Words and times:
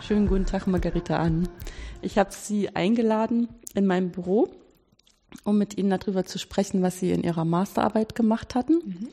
Schönen 0.00 0.28
guten 0.28 0.46
Tag, 0.46 0.66
Margarita 0.66 1.16
An. 1.16 1.48
Ich 2.02 2.18
habe 2.18 2.30
Sie 2.32 2.74
eingeladen 2.74 3.48
in 3.74 3.84
meinem 3.84 4.10
Büro, 4.10 4.48
um 5.44 5.58
mit 5.58 5.76
Ihnen 5.76 5.90
darüber 5.90 6.24
zu 6.24 6.38
sprechen, 6.38 6.82
was 6.82 7.00
Sie 7.00 7.10
in 7.10 7.24
Ihrer 7.24 7.44
Masterarbeit 7.44 8.14
gemacht 8.14 8.54
hatten, 8.54 8.74
mhm. 8.74 9.08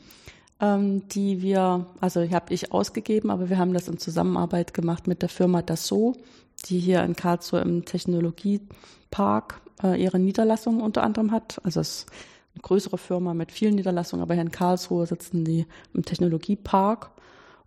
ähm, 0.60 1.08
die 1.10 1.42
wir, 1.42 1.88
also 2.00 2.22
habe 2.30 2.54
ich 2.54 2.72
ausgegeben, 2.72 3.32
aber 3.32 3.50
wir 3.50 3.58
haben 3.58 3.74
das 3.74 3.88
in 3.88 3.98
Zusammenarbeit 3.98 4.74
gemacht 4.74 5.08
mit 5.08 5.24
der 5.24 5.30
Firma 5.30 5.64
Dassault, 5.64 6.18
die 6.66 6.80
hier 6.80 7.04
in 7.04 7.16
Karlsruhe 7.16 7.62
im 7.62 7.84
Technologiepark 7.86 9.62
äh, 9.84 10.02
ihre 10.02 10.20
Niederlassung 10.20 10.82
unter 10.82 11.04
anderem 11.04 11.32
hat. 11.32 11.60
Also 11.64 11.82
es 11.82 11.90
ist 11.90 12.12
eine 12.54 12.62
größere 12.62 13.00
Firma 13.00 13.34
mit 13.34 13.52
vielen 13.52 13.76
Niederlassungen, 13.76 14.22
aber 14.22 14.36
hier 14.36 14.44
in 14.44 14.52
Karlsruhe 14.52 15.08
sitzen 15.08 15.44
die 15.46 15.66
im 15.94 16.06
Technologiepark. 16.06 17.10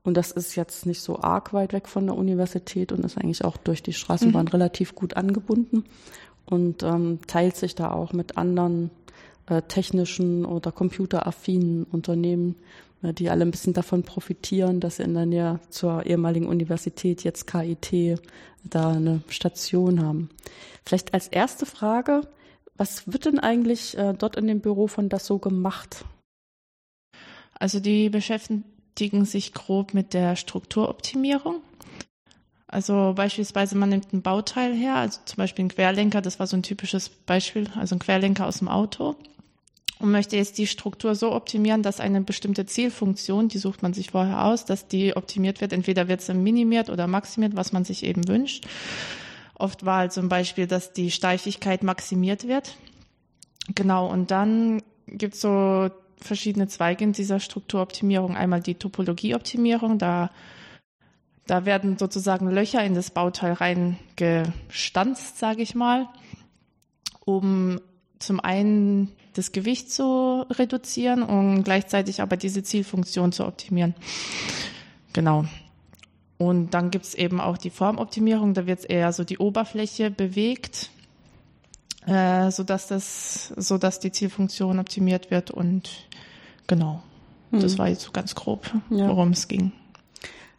Und 0.08 0.16
das 0.16 0.30
ist 0.30 0.56
jetzt 0.56 0.86
nicht 0.86 1.02
so 1.02 1.20
arg 1.20 1.52
weit 1.52 1.74
weg 1.74 1.86
von 1.86 2.06
der 2.06 2.16
Universität 2.16 2.92
und 2.92 3.04
ist 3.04 3.18
eigentlich 3.18 3.44
auch 3.44 3.58
durch 3.58 3.82
die 3.82 3.92
Straßenbahn 3.92 4.46
mhm. 4.46 4.52
relativ 4.52 4.94
gut 4.94 5.18
angebunden 5.18 5.84
und 6.46 6.82
ähm, 6.82 7.18
teilt 7.26 7.56
sich 7.56 7.74
da 7.74 7.90
auch 7.90 8.14
mit 8.14 8.38
anderen 8.38 8.90
äh, 9.50 9.60
technischen 9.60 10.46
oder 10.46 10.72
computeraffinen 10.72 11.84
Unternehmen, 11.84 12.54
äh, 13.02 13.12
die 13.12 13.28
alle 13.28 13.42
ein 13.42 13.50
bisschen 13.50 13.74
davon 13.74 14.02
profitieren, 14.02 14.80
dass 14.80 14.96
sie 14.96 15.02
in 15.02 15.12
der 15.12 15.26
Nähe 15.26 15.60
zur 15.68 16.06
ehemaligen 16.06 16.46
Universität, 16.46 17.22
jetzt 17.22 17.46
KIT, 17.46 18.18
da 18.64 18.92
eine 18.92 19.20
Station 19.28 20.02
haben. 20.02 20.30
Vielleicht 20.86 21.12
als 21.12 21.28
erste 21.28 21.66
Frage, 21.66 22.22
was 22.78 23.12
wird 23.12 23.26
denn 23.26 23.40
eigentlich 23.40 23.94
äh, 23.98 24.14
dort 24.14 24.36
in 24.36 24.46
dem 24.46 24.60
Büro 24.60 24.86
von 24.86 25.10
das 25.10 25.26
so 25.26 25.38
gemacht? 25.38 26.06
Also 27.60 27.78
die 27.78 28.08
beschäftigen 28.08 28.64
sich 29.24 29.54
grob 29.54 29.94
mit 29.94 30.14
der 30.14 30.36
Strukturoptimierung. 30.36 31.62
Also 32.66 33.14
beispielsweise 33.16 33.76
man 33.76 33.88
nimmt 33.88 34.12
ein 34.12 34.22
Bauteil 34.22 34.74
her, 34.74 34.96
also 34.96 35.20
zum 35.24 35.36
Beispiel 35.36 35.64
ein 35.64 35.70
Querlenker, 35.70 36.20
das 36.20 36.38
war 36.38 36.46
so 36.46 36.56
ein 36.56 36.62
typisches 36.62 37.08
Beispiel, 37.08 37.70
also 37.76 37.96
ein 37.96 37.98
Querlenker 37.98 38.46
aus 38.46 38.58
dem 38.58 38.68
Auto 38.68 39.16
und 39.98 40.10
möchte 40.10 40.36
jetzt 40.36 40.58
die 40.58 40.66
Struktur 40.66 41.14
so 41.14 41.32
optimieren, 41.32 41.82
dass 41.82 42.00
eine 42.00 42.20
bestimmte 42.20 42.66
Zielfunktion, 42.66 43.48
die 43.48 43.58
sucht 43.58 43.82
man 43.82 43.94
sich 43.94 44.10
vorher 44.10 44.44
aus, 44.44 44.64
dass 44.64 44.86
die 44.86 45.16
optimiert 45.16 45.60
wird. 45.60 45.72
Entweder 45.72 46.08
wird 46.08 46.20
sie 46.20 46.34
minimiert 46.34 46.90
oder 46.90 47.06
maximiert, 47.06 47.56
was 47.56 47.72
man 47.72 47.84
sich 47.84 48.04
eben 48.04 48.28
wünscht. 48.28 48.66
Oft 49.54 49.84
war 49.84 49.98
halt 49.98 50.12
zum 50.12 50.28
Beispiel, 50.28 50.66
dass 50.66 50.92
die 50.92 51.10
Steifigkeit 51.10 51.82
maximiert 51.82 52.46
wird. 52.46 52.76
Genau, 53.74 54.08
und 54.08 54.30
dann 54.30 54.82
gibt 55.08 55.34
es 55.34 55.40
so 55.40 55.90
verschiedene 56.20 56.68
Zweige 56.68 57.04
in 57.04 57.12
dieser 57.12 57.40
Strukturoptimierung. 57.40 58.36
Einmal 58.36 58.60
die 58.60 58.74
Topologieoptimierung, 58.74 59.98
da, 59.98 60.30
da 61.46 61.64
werden 61.64 61.98
sozusagen 61.98 62.50
Löcher 62.50 62.84
in 62.84 62.94
das 62.94 63.10
Bauteil 63.10 63.52
reingestanzt, 63.52 65.38
sage 65.38 65.62
ich 65.62 65.74
mal, 65.74 66.08
um 67.24 67.80
zum 68.18 68.40
einen 68.40 69.12
das 69.34 69.52
Gewicht 69.52 69.92
zu 69.92 70.44
reduzieren 70.50 71.22
und 71.22 71.62
gleichzeitig 71.62 72.20
aber 72.20 72.36
diese 72.36 72.62
Zielfunktion 72.62 73.32
zu 73.32 73.46
optimieren. 73.46 73.94
Genau. 75.12 75.44
Und 76.38 76.70
dann 76.70 76.90
gibt 76.90 77.04
es 77.04 77.14
eben 77.14 77.40
auch 77.40 77.58
die 77.58 77.70
Formoptimierung, 77.70 78.54
da 78.54 78.66
wird 78.66 78.88
eher 78.88 79.12
so 79.12 79.24
die 79.24 79.38
Oberfläche 79.38 80.10
bewegt, 80.10 80.90
äh, 82.06 82.50
sodass 82.50 82.86
das, 82.86 83.48
sodass 83.56 84.00
die 84.00 84.12
Zielfunktion 84.12 84.78
optimiert 84.78 85.30
wird 85.30 85.50
und 85.50 86.07
genau. 86.68 87.02
Mhm. 87.50 87.60
Das 87.60 87.78
war 87.78 87.88
jetzt 87.88 88.02
so 88.02 88.12
ganz 88.12 88.36
grob, 88.36 88.70
ja. 88.90 89.08
worum 89.08 89.32
es 89.32 89.48
ging. 89.48 89.72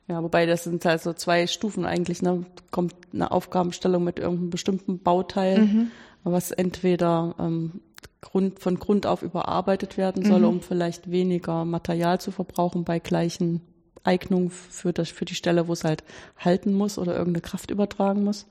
Ja, 0.09 0.23
wobei 0.23 0.47
das 0.47 0.63
sind 0.63 0.83
halt 0.85 1.01
so 1.01 1.13
zwei 1.13 1.45
Stufen 1.47 1.85
eigentlich. 1.85 2.21
Ne? 2.21 2.43
Kommt 2.71 2.95
eine 3.13 3.31
Aufgabenstellung 3.31 4.03
mit 4.03 4.19
irgendeinem 4.19 4.49
bestimmten 4.49 4.99
Bauteil, 4.99 5.59
mhm. 5.59 5.91
was 6.23 6.51
entweder 6.51 7.35
ähm, 7.39 7.81
Grund, 8.21 8.59
von 8.59 8.79
Grund 8.79 9.05
auf 9.05 9.21
überarbeitet 9.21 9.97
werden 9.97 10.25
soll, 10.25 10.39
mhm. 10.39 10.47
um 10.47 10.61
vielleicht 10.61 11.11
weniger 11.11 11.63
Material 11.63 12.19
zu 12.19 12.31
verbrauchen 12.31 12.83
bei 12.83 12.99
gleichen 12.99 13.61
Eignungen 14.03 14.49
für, 14.49 14.93
das, 14.93 15.09
für 15.09 15.25
die 15.25 15.35
Stelle, 15.35 15.67
wo 15.67 15.73
es 15.73 15.83
halt 15.83 16.03
halten 16.37 16.73
muss 16.73 16.97
oder 16.97 17.15
irgendeine 17.15 17.41
Kraft 17.41 17.69
übertragen 17.69 18.23
muss. 18.23 18.47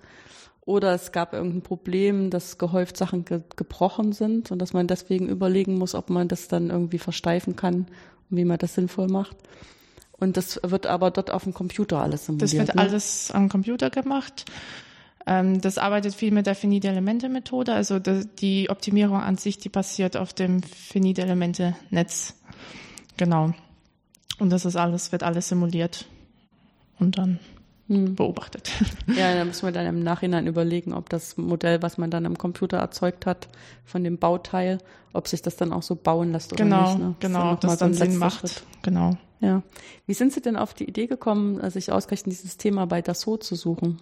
Oder 0.68 0.92
es 0.92 1.12
gab 1.12 1.32
irgendein 1.32 1.62
Problem, 1.62 2.28
dass 2.28 2.58
gehäuft 2.58 2.98
Sachen 2.98 3.24
ge 3.24 3.40
gebrochen 3.56 4.12
sind 4.12 4.50
und 4.50 4.58
dass 4.58 4.74
man 4.74 4.86
deswegen 4.86 5.26
überlegen 5.26 5.78
muss, 5.78 5.94
ob 5.94 6.10
man 6.10 6.28
das 6.28 6.46
dann 6.46 6.68
irgendwie 6.68 6.98
versteifen 6.98 7.56
kann 7.56 7.86
und 8.30 8.36
wie 8.36 8.44
man 8.44 8.58
das 8.58 8.74
sinnvoll 8.74 9.08
macht. 9.08 9.34
Und 10.18 10.36
das 10.36 10.60
wird 10.62 10.86
aber 10.86 11.10
dort 11.10 11.30
auf 11.30 11.44
dem 11.44 11.54
Computer 11.54 12.02
alles 12.02 12.26
simuliert. 12.26 12.52
Das 12.52 12.58
wird 12.58 12.74
ne? 12.74 12.82
alles 12.82 13.30
am 13.30 13.48
Computer 13.48 13.88
gemacht. 13.88 14.44
Ähm, 15.26 15.58
das 15.62 15.78
arbeitet 15.78 16.14
viel 16.14 16.32
mit 16.32 16.44
der 16.44 16.54
Finite-Elemente-Methode. 16.54 17.72
Also 17.72 17.98
die 17.98 18.68
Optimierung 18.68 19.22
an 19.22 19.38
sich, 19.38 19.56
die 19.56 19.70
basiert 19.70 20.18
auf 20.18 20.34
dem 20.34 20.62
Finite-Elemente-Netz. 20.62 22.34
Genau. 23.16 23.54
Und 24.38 24.50
das 24.50 24.66
ist 24.66 24.76
alles, 24.76 25.12
wird 25.12 25.22
alles 25.22 25.48
simuliert 25.48 26.04
und 26.98 27.16
dann 27.16 27.38
hm. 27.88 28.14
beobachtet. 28.14 28.70
Ja, 29.16 29.34
da 29.34 29.44
müssen 29.44 29.66
wir 29.66 29.72
dann 29.72 29.86
im 29.86 30.02
Nachhinein 30.02 30.46
überlegen, 30.46 30.92
ob 30.92 31.08
das 31.08 31.36
Modell, 31.36 31.82
was 31.82 31.98
man 31.98 32.10
dann 32.10 32.24
im 32.24 32.38
Computer 32.38 32.78
erzeugt 32.78 33.26
hat, 33.26 33.48
von 33.84 34.04
dem 34.04 34.18
Bauteil, 34.18 34.78
ob 35.12 35.28
sich 35.28 35.42
das 35.42 35.56
dann 35.56 35.72
auch 35.72 35.82
so 35.82 35.96
bauen 35.96 36.32
lässt 36.32 36.52
oder 36.52 36.64
genau, 36.64 36.88
nicht. 36.88 36.98
Ne? 36.98 37.14
Genau, 37.20 37.52
ob 37.52 37.60
das 37.60 37.78
dann 37.78 37.94
so 37.94 38.04
Sinn 38.04 38.16
macht. 38.16 38.40
Schritt. 38.40 38.62
Genau. 38.82 39.16
Ja. 39.40 39.62
Wie 40.06 40.14
sind 40.14 40.32
Sie 40.32 40.40
denn 40.40 40.56
auf 40.56 40.74
die 40.74 40.84
Idee 40.84 41.06
gekommen, 41.06 41.70
sich 41.70 41.92
ausgerechnet 41.92 42.32
dieses 42.32 42.56
Thema 42.56 42.86
bei 42.86 43.02
Dassault 43.02 43.42
zu 43.42 43.54
suchen? 43.54 44.00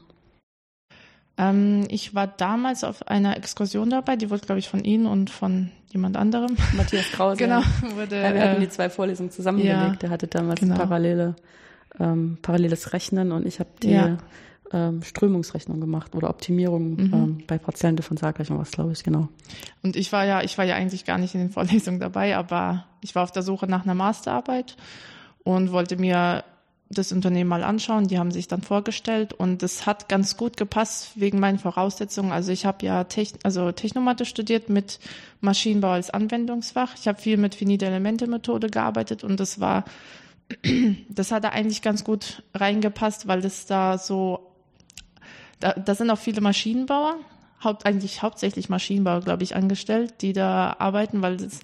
Ähm, 1.39 1.85
ich 1.91 2.15
war 2.15 2.27
damals 2.27 2.85
auf 2.85 3.07
einer 3.09 3.37
Exkursion 3.37 3.91
dabei, 3.91 4.17
die 4.17 4.31
wurde, 4.31 4.47
glaube 4.47 4.59
ich, 4.59 4.69
von 4.69 4.85
Ihnen 4.85 5.07
und 5.07 5.31
von 5.31 5.71
jemand 5.93 6.17
anderem. 6.17 6.57
Matthias 6.77 7.11
Krause. 7.13 7.37
genau. 7.45 7.61
Wurde, 7.95 8.23
ja, 8.23 8.35
wir 8.35 8.43
hatten 8.43 8.57
äh, 8.57 8.67
die 8.67 8.69
zwei 8.71 8.89
Vorlesungen 8.89 9.31
zusammengelegt. 9.31 9.77
Ja, 9.79 9.95
Der 9.95 10.11
hatte 10.11 10.27
damals 10.27 10.61
genau. 10.61 10.77
parallele, 10.77 11.37
ähm, 11.99 12.39
paralleles 12.43 12.93
Rechnen 12.93 13.33
und 13.33 13.47
ich 13.47 13.61
habe 13.61 13.71
die 13.83 13.93
ja. 13.93 14.19
ähm, 14.73 15.03
Strömungsrechnung 15.03 15.81
gemacht 15.81 16.15
oder 16.15 16.31
Optimierung 16.31 16.91
mhm. 16.91 17.15
ähm, 17.15 17.39
bei 17.47 17.59
partiellen 17.59 17.97
Differentialgleichung 17.97 18.59
was, 18.59 18.71
glaube 18.71 18.93
ich, 18.93 19.03
genau. 19.03 19.29
Und 19.83 19.97
ich 19.97 20.13
war 20.13 20.25
ja, 20.25 20.43
ich 20.43 20.59
war 20.59 20.65
ja 20.65 20.75
eigentlich 20.75 21.05
gar 21.05 21.19
nicht 21.19 21.35
in 21.35 21.41
den 21.41 21.51
Vorlesungen 21.53 22.01
dabei, 22.01 22.37
aber 22.37 22.87
ich 23.01 23.15
war 23.15 23.23
auf 23.23 23.33
der 23.33 23.43
Suche 23.43 23.67
nach 23.67 23.85
einer 23.85 23.95
Masterarbeit 23.95 24.77
und 25.45 25.73
wollte 25.73 25.97
mir 25.97 26.45
das 26.89 27.13
Unternehmen 27.13 27.49
mal 27.49 27.65
anschauen. 27.65 28.07
Die 28.07 28.19
haben 28.19 28.31
sich 28.31 28.49
dann 28.49 28.63
vorgestellt 28.63 29.33
und 29.33 29.63
es 29.63 29.87
hat 29.87 30.09
ganz 30.09 30.37
gut 30.37 30.57
gepasst 30.57 31.13
wegen 31.17 31.41
meinen 31.41 31.59
Voraussetzungen. 31.59 32.33
Also 32.33 32.53
ich 32.53 32.65
habe 32.65 32.85
ja 32.87 33.05
Techn 33.05 33.39
also 33.43 33.73
Technomatte 33.73 34.25
studiert 34.25 34.69
mit 34.69 35.01
Maschinenbau 35.41 35.91
als 35.91 36.11
Anwendungsfach. 36.11 36.95
Ich 36.99 37.09
habe 37.09 37.21
viel 37.21 37.39
mit 37.39 37.55
Finite-Elemente-Methode 37.55 38.69
gearbeitet 38.69 39.25
und 39.25 39.41
das 39.41 39.59
war, 39.59 39.85
das 41.09 41.33
hat 41.33 41.45
da 41.45 41.51
eigentlich 41.51 41.83
ganz 41.83 42.05
gut 42.05 42.43
reingepasst, 42.55 43.27
weil 43.27 43.41
das 43.41 43.67
da 43.67 43.99
so, 43.99 44.53
da, 45.61 45.73
da 45.73 45.95
sind 45.95 46.11
auch 46.11 46.19
viele 46.19 46.41
Maschinenbauer, 46.41 47.17
haupt, 47.63 47.87
eigentlich 47.87 48.23
hauptsächlich 48.23 48.69
Maschinenbauer, 48.69 49.21
glaube 49.21 49.43
ich, 49.43 49.57
angestellt, 49.57 50.15
die 50.21 50.33
da 50.33 50.77
arbeiten, 50.79 51.23
weil 51.23 51.37
das 51.37 51.61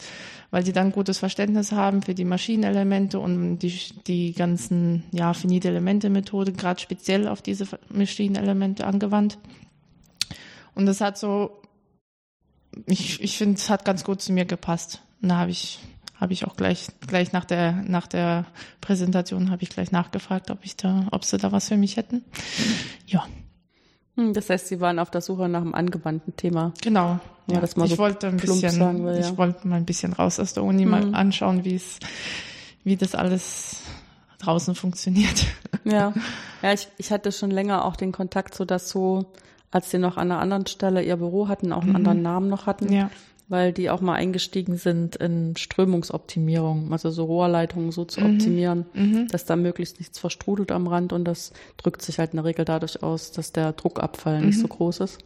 weil 0.52 0.66
sie 0.66 0.74
dann 0.74 0.92
gutes 0.92 1.18
Verständnis 1.18 1.72
haben 1.72 2.02
für 2.02 2.14
die 2.14 2.26
Maschinenelemente 2.26 3.18
und 3.18 3.58
die, 3.60 3.74
die 4.06 4.34
ganzen 4.34 5.02
ja, 5.10 5.32
finite 5.32 5.68
Elemente-Methode, 5.68 6.52
gerade 6.52 6.78
speziell 6.78 7.26
auf 7.26 7.40
diese 7.40 7.66
Maschinenelemente 7.88 8.86
angewandt. 8.86 9.38
Und 10.74 10.84
das 10.84 11.00
hat 11.00 11.16
so, 11.16 11.62
ich, 12.84 13.22
ich 13.22 13.38
finde, 13.38 13.56
es 13.56 13.70
hat 13.70 13.86
ganz 13.86 14.04
gut 14.04 14.20
zu 14.20 14.30
mir 14.30 14.44
gepasst. 14.44 15.00
Und 15.22 15.30
da 15.30 15.38
habe 15.38 15.50
ich, 15.50 15.78
habe 16.22 16.32
ich 16.32 16.46
auch 16.46 16.54
gleich, 16.54 16.86
gleich 17.08 17.32
nach 17.32 17.44
der, 17.44 17.72
nach 17.72 18.06
der 18.06 18.46
Präsentation 18.80 19.50
habe 19.50 19.64
ich 19.64 19.70
gleich 19.70 19.90
nachgefragt, 19.90 20.52
ob 20.52 20.58
ich 20.62 20.76
da, 20.76 21.08
ob 21.10 21.24
sie 21.24 21.36
da 21.36 21.50
was 21.50 21.66
für 21.66 21.76
mich 21.76 21.96
hätten. 21.96 22.24
Ja. 23.08 23.26
Hm, 24.16 24.32
das 24.32 24.48
heißt, 24.48 24.68
Sie 24.68 24.80
waren 24.80 25.00
auf 25.00 25.10
der 25.10 25.20
Suche 25.20 25.48
nach 25.48 25.62
einem 25.62 25.74
angewandten 25.74 26.36
Thema. 26.36 26.74
Genau. 26.80 27.18
Ja, 27.48 27.58
das 27.58 27.74
mal 27.74 27.86
ich 27.86 27.92
so 27.92 27.98
wollte 27.98 28.28
ein 28.28 28.36
bisschen, 28.36 29.04
will, 29.04 29.14
ja. 29.14 29.20
ich 29.20 29.36
wollte 29.36 29.66
mal 29.66 29.74
ein 29.74 29.84
bisschen 29.84 30.12
raus 30.12 30.38
aus 30.38 30.54
der 30.54 30.62
Uni, 30.62 30.84
mhm. 30.84 30.90
mal 30.92 31.02
hm. 31.02 31.14
anschauen, 31.16 31.64
wie 31.64 31.74
es, 31.74 31.98
wie 32.84 32.96
das 32.96 33.16
alles 33.16 33.80
draußen 34.38 34.76
funktioniert. 34.76 35.46
Ja, 35.82 36.14
ja, 36.62 36.72
ich, 36.72 36.86
ich 36.98 37.10
hatte 37.10 37.32
schon 37.32 37.50
länger 37.50 37.84
auch 37.84 37.96
den 37.96 38.12
Kontakt, 38.12 38.54
so 38.54 38.64
dass 38.64 38.88
so, 38.88 39.26
als 39.72 39.90
sie 39.90 39.98
noch 39.98 40.18
an 40.18 40.30
einer 40.30 40.40
anderen 40.40 40.66
Stelle 40.68 41.02
ihr 41.02 41.16
Büro 41.16 41.48
hatten, 41.48 41.72
auch 41.72 41.82
einen 41.82 41.90
mhm. 41.90 41.96
anderen 41.96 42.22
Namen 42.22 42.48
noch 42.48 42.66
hatten. 42.66 42.92
Ja 42.92 43.10
weil 43.48 43.72
die 43.72 43.90
auch 43.90 44.00
mal 44.00 44.14
eingestiegen 44.14 44.76
sind 44.76 45.16
in 45.16 45.56
Strömungsoptimierung, 45.56 46.92
also 46.92 47.10
so 47.10 47.24
Rohrleitungen 47.24 47.92
so 47.92 48.04
zu 48.04 48.20
mhm. 48.20 48.34
optimieren, 48.34 48.86
mhm. 48.94 49.28
dass 49.28 49.44
da 49.44 49.56
möglichst 49.56 49.98
nichts 49.98 50.18
verstrudelt 50.18 50.72
am 50.72 50.86
Rand 50.86 51.12
und 51.12 51.24
das 51.24 51.52
drückt 51.76 52.02
sich 52.02 52.18
halt 52.18 52.32
in 52.32 52.38
der 52.38 52.44
Regel 52.44 52.64
dadurch 52.64 53.02
aus, 53.02 53.32
dass 53.32 53.52
der 53.52 53.72
Druckabfall 53.72 54.40
mhm. 54.40 54.46
nicht 54.46 54.58
so 54.58 54.68
groß 54.68 55.00
ist. 55.00 55.18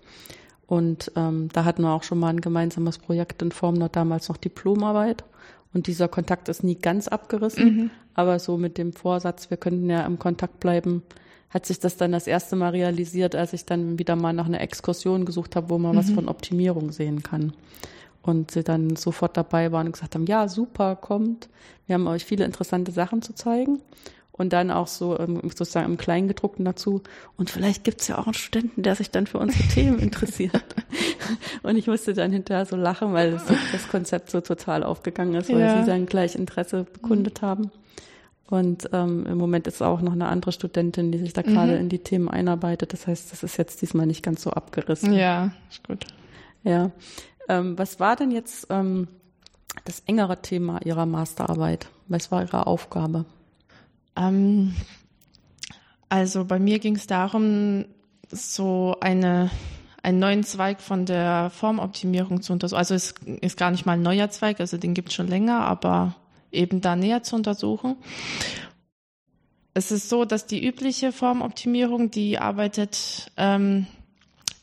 Und 0.67 1.13
ähm, 1.15 1.49
da 1.53 1.65
hatten 1.65 1.83
wir 1.83 1.93
auch 1.93 2.03
schon 2.03 2.19
mal 2.19 2.31
ein 2.31 2.41
gemeinsames 2.41 2.99
Projekt 2.99 3.41
in 3.43 3.53
Form 3.53 3.79
der 3.79 3.89
damals 3.89 4.29
noch 4.29 4.37
Diplomarbeit. 4.37 5.25
Und 5.73 5.87
dieser 5.87 6.09
Kontakt 6.09 6.49
ist 6.49 6.65
nie 6.65 6.77
ganz 6.77 7.07
abgerissen, 7.07 7.65
mhm. 7.65 7.91
aber 8.15 8.39
so 8.39 8.57
mit 8.57 8.79
dem 8.79 8.93
Vorsatz, 8.93 9.51
wir 9.51 9.57
könnten 9.57 9.91
ja 9.91 10.07
im 10.07 10.19
Kontakt 10.19 10.59
bleiben, 10.59 11.03
hat 11.51 11.67
sich 11.67 11.79
das 11.79 11.97
dann 11.97 12.13
das 12.13 12.27
erste 12.27 12.57
Mal 12.57 12.71
realisiert, 12.71 13.35
als 13.35 13.53
ich 13.53 13.67
dann 13.67 13.99
wieder 13.99 14.17
mal 14.17 14.33
nach 14.33 14.47
einer 14.47 14.61
Exkursion 14.61 15.25
gesucht 15.25 15.55
habe, 15.55 15.71
wo 15.71 15.79
man 15.79 15.93
mhm. 15.93 15.99
was 15.99 16.11
von 16.11 16.29
Optimierung 16.29 16.93
sehen 16.93 17.23
kann. 17.23 17.53
Und 18.27 18.51
sie 18.51 18.65
dann 18.65 18.97
sofort 18.97 19.37
dabei 19.37 19.71
waren 19.73 19.87
und 19.87 19.93
gesagt 19.93 20.17
haben, 20.17 20.27
ja, 20.27 20.49
super, 20.49 20.97
kommt. 20.97 21.49
Wir 21.87 21.95
haben 21.95 22.09
euch 22.09 22.25
viele 22.25 22.45
interessante 22.45 22.91
Sachen 22.91 23.23
zu 23.23 23.35
zeigen. 23.35 23.81
Und 24.33 24.53
dann 24.53 24.71
auch 24.71 24.89
so 24.89 25.17
sozusagen 25.45 25.87
im 25.87 25.97
Kleingedruckten 25.97 26.65
dazu. 26.65 27.03
Und 27.39 27.49
vielleicht 27.49 27.85
gibt 27.85 28.03
es 28.03 28.09
ja 28.09 28.19
auch 28.19 28.27
einen 28.27 28.35
Studenten, 28.35 28.83
der 28.83 28.95
sich 28.95 29.11
dann 29.11 29.27
für 29.27 29.39
unsere 29.39 29.63
Themen 29.69 29.99
interessiert. 29.99 30.65
Und 31.63 31.77
ich 31.77 31.87
musste 31.87 32.13
dann 32.13 32.33
hinterher 32.33 32.67
so 32.67 32.77
lachen, 32.77 33.15
weil 33.15 33.31
das, 33.31 33.45
das 33.73 33.89
Konzept 33.89 34.31
so 34.31 34.43
total 34.43 34.83
aufgegangen 34.83 35.35
ist, 35.37 35.51
weil 35.51 35.61
ja. 35.61 35.81
sie 35.81 35.87
dann 35.87 36.05
gleich 36.05 36.35
Interesse 36.35 36.85
bekundet 36.85 37.41
mhm. 37.41 37.47
haben. 37.47 37.71
Und 38.49 38.91
ähm, 38.93 39.27
im 39.27 39.39
Moment 39.39 39.67
ist 39.67 39.83
auch 39.83 40.01
noch 40.01 40.13
eine 40.13 40.29
andere 40.29 40.53
Studentin, 40.53 41.11
die 41.13 41.19
sich 41.19 41.33
da 41.33 41.43
gerade 41.43 41.73
mhm. 41.73 41.81
in 41.81 41.89
die 41.89 41.99
Themen 42.01 42.29
einarbeitet. 42.29 42.93
Das 42.93 43.07
heißt, 43.07 43.33
das 43.33 43.43
ist 43.43 43.57
jetzt 43.57 43.83
diesmal 43.83 44.07
nicht 44.07 44.23
ganz 44.23 44.43
so 44.43 44.51
abgerissen. 44.51 45.13
Ja, 45.13 45.53
ist 45.71 45.87
gut. 45.87 46.07
Ja. 46.63 46.91
Ähm, 47.49 47.79
was 47.79 48.01
war 48.01 48.17
denn 48.17 48.31
jetzt 48.31 48.67
ähm, 48.71 49.09
das 49.85 50.01
engere 50.07 50.43
Thema 50.43 50.81
Ihrer 50.85 51.07
Masterarbeit? 51.07 51.89
Was 52.09 52.31
war 52.31 52.43
Ihre 52.43 52.67
Aufgabe? 52.67 53.25
Ähm, 54.17 54.75
also 56.09 56.45
bei 56.45 56.59
mir 56.59 56.79
ging 56.79 56.97
es 56.97 57.07
darum, 57.07 57.85
so 58.31 58.97
eine 59.01 59.51
einen 60.07 60.21
neuen 60.21 60.45
Zweig 60.45 60.81
von 60.81 61.05
der 61.05 61.51
Formoptimierung 61.51 62.41
zu 62.41 62.53
untersuchen. 62.53 62.79
Also 62.79 62.95
es 62.95 63.15
ist 63.41 63.57
gar 63.57 63.73
nicht 63.73 63.87
mal 63.87 63.95
ein 63.95 64.03
neuer 64.03 64.31
Zweig, 64.31 64.61
also 64.61 64.77
den 64.77 64.95
gibt 64.95 65.09
es 65.09 65.17
schon 65.17 65.27
länger, 65.27 65.63
aber 65.63 66.15
eben 66.53 66.81
da 66.81 66.95
näher 66.95 67.25
zu 67.25 67.35
untersuchen. 67.35 67.97
Es 69.75 69.91
ist 69.91 70.09
so, 70.09 70.25
dass 70.25 70.47
die 70.47 70.65
übliche 70.65 71.11
Formoptimierung, 71.11 72.13
die 72.13 72.39
arbeitet 72.39 73.33
ähm, 73.37 73.89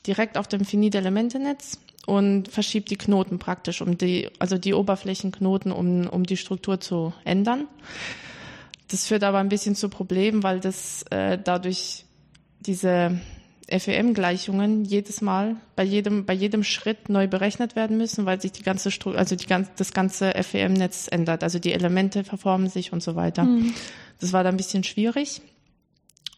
direkt 0.08 0.38
auf 0.38 0.48
dem 0.48 0.64
Finite-Elemente-Netz 0.64 1.78
und 2.06 2.50
verschiebt 2.50 2.90
die 2.90 2.98
Knoten 2.98 3.40
praktisch, 3.40 3.82
um 3.82 3.98
die, 3.98 4.30
also 4.40 4.58
die 4.58 4.74
Oberflächenknoten, 4.74 5.72
um, 5.72 6.08
um 6.08 6.24
die 6.24 6.38
Struktur 6.38 6.80
zu 6.80 7.14
ändern. 7.24 7.68
Das 8.90 9.08
führt 9.08 9.24
aber 9.24 9.40
ein 9.40 9.50
bisschen 9.50 9.76
zu 9.76 9.90
Problemen, 9.90 10.44
weil 10.44 10.60
das 10.60 11.04
äh, 11.10 11.40
dadurch 11.42 12.06
diese 12.60 13.20
FEM-Gleichungen 13.70 14.84
jedes 14.84 15.22
Mal 15.22 15.56
bei 15.76 15.84
jedem, 15.84 16.26
bei 16.26 16.34
jedem 16.34 16.64
Schritt 16.64 17.10
neu 17.10 17.28
berechnet 17.28 17.76
werden 17.76 17.98
müssen, 17.98 18.26
weil 18.26 18.42
sich 18.42 18.52
die 18.52 18.64
ganze 18.64 18.92
Stru 18.92 19.12
also 19.12 19.36
die 19.36 19.48
ganz, 19.48 19.70
das 19.78 19.94
ganze 19.94 20.32
FEM-Netz 20.32 21.08
ändert. 21.10 21.44
Also 21.44 21.60
die 21.60 21.72
Elemente 21.72 22.24
verformen 22.24 22.70
sich 22.70 22.92
und 22.94 23.02
so 23.02 23.16
weiter. 23.16 23.46
Mhm. 23.46 23.74
Das 24.20 24.34
war 24.34 24.44
da 24.44 24.50
ein 24.50 24.58
bisschen 24.58 24.84
schwierig. 24.84 25.42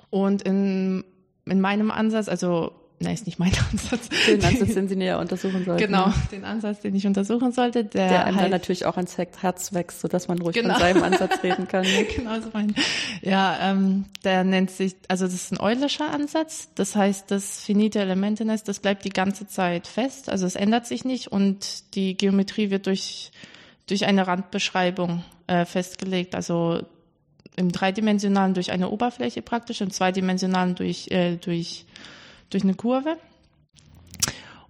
Und 0.09 0.43
in, 0.43 1.03
in 1.45 1.59
meinem 1.59 1.91
Ansatz, 1.91 2.29
also 2.29 2.73
Nein, 3.05 3.13
ist 3.13 3.27
nicht 3.27 3.37
mein 3.37 3.51
Ansatz. 3.71 4.09
Den 4.27 4.43
Ansatz, 4.43 4.73
den 4.73 4.87
Sie 4.87 4.95
näher 4.95 5.19
untersuchen 5.19 5.63
sollten. 5.63 5.85
Genau, 5.85 6.11
den 6.31 6.43
Ansatz, 6.43 6.79
den 6.79 6.95
ich 6.95 7.05
untersuchen 7.05 7.51
sollte. 7.51 7.85
Der, 7.85 8.09
der 8.09 8.25
einem 8.25 8.35
halt, 8.35 8.45
dann 8.45 8.51
natürlich 8.51 8.85
auch 8.87 8.97
ans 8.97 9.17
Herz 9.17 9.73
wächst, 9.73 10.01
sodass 10.01 10.27
man 10.27 10.39
ruhig 10.39 10.55
genau. 10.55 10.73
von 10.73 10.81
seinem 10.81 11.03
Ansatz 11.03 11.43
reden 11.43 11.67
kann. 11.67 11.85
genau 12.15 12.41
so 12.41 12.49
mein. 12.51 12.73
Ja, 13.21 13.57
ähm, 13.61 14.05
der 14.23 14.43
nennt 14.43 14.71
sich, 14.71 14.95
also 15.07 15.25
das 15.25 15.35
ist 15.35 15.51
ein 15.51 15.59
Eulerscher 15.59 16.09
Ansatz. 16.09 16.69
Das 16.73 16.95
heißt, 16.95 17.29
das 17.29 17.61
finite 17.61 17.99
Elementenetz, 17.99 18.63
das 18.63 18.79
bleibt 18.79 19.05
die 19.05 19.11
ganze 19.11 19.47
Zeit 19.47 19.85
fest. 19.85 20.29
Also 20.29 20.47
es 20.47 20.55
ändert 20.55 20.87
sich 20.87 21.05
nicht 21.05 21.31
und 21.31 21.95
die 21.95 22.17
Geometrie 22.17 22.71
wird 22.71 22.87
durch, 22.87 23.31
durch 23.85 24.07
eine 24.07 24.25
Randbeschreibung 24.25 25.23
äh, 25.45 25.65
festgelegt. 25.65 26.33
Also 26.33 26.81
im 27.55 27.71
dreidimensionalen 27.71 28.55
durch 28.55 28.71
eine 28.71 28.89
Oberfläche 28.89 29.43
praktisch, 29.43 29.81
im 29.81 29.91
zweidimensionalen 29.91 30.73
durch, 30.73 31.09
äh, 31.11 31.35
durch 31.35 31.85
durch 32.49 32.63
eine 32.63 32.75
Kurve. 32.75 33.17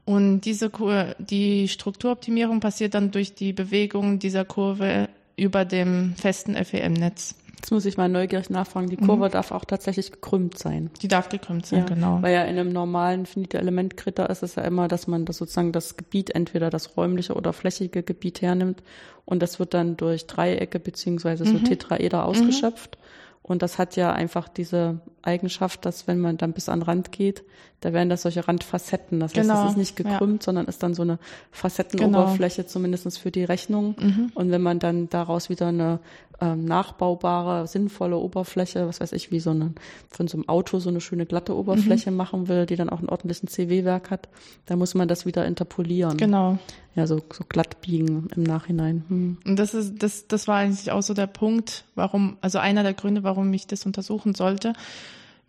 Und 0.05 0.41
diese 0.41 0.69
Kur 0.69 1.15
die 1.17 1.67
Strukturoptimierung 1.67 2.59
passiert 2.59 2.93
dann 2.93 3.11
durch 3.11 3.33
die 3.33 3.53
Bewegung 3.53 4.19
dieser 4.19 4.45
Kurve 4.45 5.09
über 5.35 5.65
dem 5.65 6.15
festen 6.15 6.55
FEM-Netz. 6.55 7.35
Jetzt 7.65 7.71
muss 7.71 7.85
ich 7.85 7.97
mal 7.97 8.07
neugierig 8.07 8.51
nachfragen. 8.51 8.89
Die 8.89 8.97
Kurve 8.97 9.25
mhm. 9.25 9.31
darf 9.31 9.51
auch 9.51 9.65
tatsächlich 9.65 10.11
gekrümmt 10.11 10.55
sein. 10.57 10.91
Die 11.01 11.07
darf 11.07 11.29
gekrümmt 11.29 11.65
sein, 11.65 11.79
ja, 11.79 11.85
genau. 11.85 12.21
Weil 12.21 12.33
ja 12.33 12.43
in 12.43 12.59
einem 12.59 12.71
normalen 12.71 13.25
finite 13.25 13.57
Elementkritter 13.57 14.29
ist 14.29 14.43
es 14.43 14.53
ja 14.53 14.63
immer, 14.63 14.87
dass 14.87 15.07
man 15.07 15.25
das 15.25 15.37
sozusagen 15.37 15.71
das 15.71 15.97
Gebiet, 15.97 16.29
entweder 16.35 16.69
das 16.69 16.95
räumliche 16.95 17.33
oder 17.33 17.53
flächige 17.53 18.03
Gebiet 18.03 18.43
hernimmt 18.43 18.83
und 19.25 19.41
das 19.41 19.57
wird 19.57 19.73
dann 19.73 19.97
durch 19.97 20.27
Dreiecke 20.27 20.79
beziehungsweise 20.79 21.45
so 21.45 21.53
mhm. 21.53 21.63
Tetraeder 21.63 22.19
mhm. 22.19 22.25
ausgeschöpft. 22.25 22.97
Mhm. 22.99 23.05
Und 23.41 23.61
das 23.61 23.79
hat 23.79 23.95
ja 23.95 24.13
einfach 24.13 24.47
diese 24.47 24.99
Eigenschaft, 25.25 25.85
dass 25.85 26.07
wenn 26.07 26.19
man 26.19 26.37
dann 26.37 26.53
bis 26.53 26.69
an 26.69 26.81
Rand 26.81 27.11
geht, 27.11 27.43
da 27.81 27.93
werden 27.93 28.09
das 28.09 28.23
solche 28.23 28.47
Randfacetten. 28.47 29.19
Das 29.19 29.35
heißt, 29.35 29.41
genau. 29.47 29.61
das 29.61 29.71
ist 29.71 29.77
nicht 29.77 29.95
gekrümmt, 29.95 30.41
ja. 30.41 30.45
sondern 30.45 30.65
ist 30.65 30.81
dann 30.81 30.93
so 30.93 31.03
eine 31.03 31.19
Facettenoberfläche, 31.51 32.63
genau. 32.63 32.71
zumindest 32.71 33.19
für 33.19 33.31
die 33.31 33.43
Rechnung. 33.43 33.95
Mhm. 33.99 34.31
Und 34.33 34.49
wenn 34.49 34.61
man 34.61 34.79
dann 34.79 35.09
daraus 35.09 35.49
wieder 35.49 35.67
eine 35.67 35.99
ähm, 36.41 36.65
nachbaubare, 36.65 37.67
sinnvolle 37.67 38.17
Oberfläche, 38.17 38.87
was 38.87 39.01
weiß 39.01 39.11
ich, 39.11 39.31
wie 39.31 39.39
so 39.39 39.51
eine, 39.51 39.73
von 40.09 40.27
so 40.27 40.37
einem 40.37 40.49
Auto 40.49 40.79
so 40.79 40.89
eine 40.89 40.99
schöne 40.99 41.25
glatte 41.25 41.55
Oberfläche 41.55 42.11
mhm. 42.11 42.17
machen 42.17 42.47
will, 42.47 42.65
die 42.65 42.75
dann 42.75 42.89
auch 42.89 42.99
einen 42.99 43.09
ordentlichen 43.09 43.47
CW-Werk 43.47 44.09
hat, 44.09 44.29
da 44.65 44.75
muss 44.75 44.95
man 44.95 45.07
das 45.07 45.25
wieder 45.25 45.45
interpolieren. 45.45 46.17
Genau. 46.17 46.57
Ja, 46.95 47.07
so, 47.07 47.21
so 47.31 47.43
glatt 47.47 47.81
biegen 47.81 48.29
im 48.35 48.43
Nachhinein. 48.43 49.03
Hm. 49.09 49.37
Und 49.45 49.59
das 49.59 49.73
ist, 49.73 50.01
das, 50.01 50.27
das 50.27 50.47
war 50.47 50.57
eigentlich 50.57 50.91
auch 50.91 51.01
so 51.01 51.13
der 51.13 51.27
Punkt, 51.27 51.83
warum, 51.93 52.37
also 52.39 52.57
einer 52.57 52.83
der 52.83 52.93
Gründe, 52.93 53.23
warum 53.23 53.51
ich 53.53 53.67
das 53.67 53.85
untersuchen 53.85 54.33
sollte, 54.33 54.71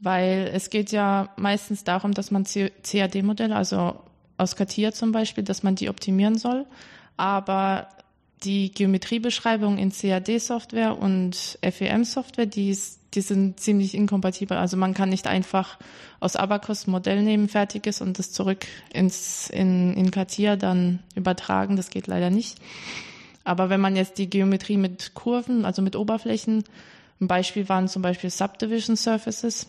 weil 0.01 0.51
es 0.53 0.71
geht 0.71 0.93
ja 0.93 1.31
meistens 1.37 1.85
darum, 1.85 2.13
dass 2.13 2.31
man 2.31 2.45
CAD-Modelle, 2.45 3.55
also 3.55 3.99
aus 4.39 4.57
CATIA 4.57 4.93
zum 4.93 5.13
Beispiel, 5.13 5.45
dass 5.45 5.63
man 5.63 5.75
die 5.75 5.89
optimieren 5.89 6.37
soll. 6.37 6.67
Aber 7.17 7.89
die 8.45 8.71
Geometriebeschreibung 8.71 9.79
in 9.79 9.93
CAD-Software 9.93 10.99
und 10.99 11.59
FEM-Software, 11.63 12.47
die, 12.47 12.77
die 13.15 13.21
sind 13.21 13.59
ziemlich 13.59 13.95
inkompatibel. 13.95 14.57
Also 14.57 14.77
man 14.77 14.93
kann 14.93 15.09
nicht 15.09 15.27
einfach 15.27 15.79
aus 16.21 16.37
Abacus 16.37 16.87
Modell 16.87 17.23
nehmen, 17.23 17.49
fertiges 17.49 18.03
und 18.03 18.19
das 18.19 18.33
zurück 18.33 18.67
ins, 18.93 19.49
in, 19.49 19.95
in 19.95 20.11
CATIA 20.11 20.57
dann 20.57 21.01
übertragen. 21.15 21.77
Das 21.77 21.89
geht 21.89 22.07
leider 22.07 22.29
nicht. 22.29 22.59
Aber 23.45 23.71
wenn 23.71 23.81
man 23.81 23.97
jetzt 23.97 24.19
die 24.19 24.29
Geometrie 24.29 24.77
mit 24.77 25.15
Kurven, 25.15 25.65
also 25.65 25.81
mit 25.81 25.97
Oberflächen, 25.97 26.65
ein 27.21 27.29
Beispiel 27.29 27.69
waren 27.71 27.89
zum 27.89 28.03
Beispiel 28.03 28.29
Subdivision 28.29 28.97
Surfaces, 28.97 29.67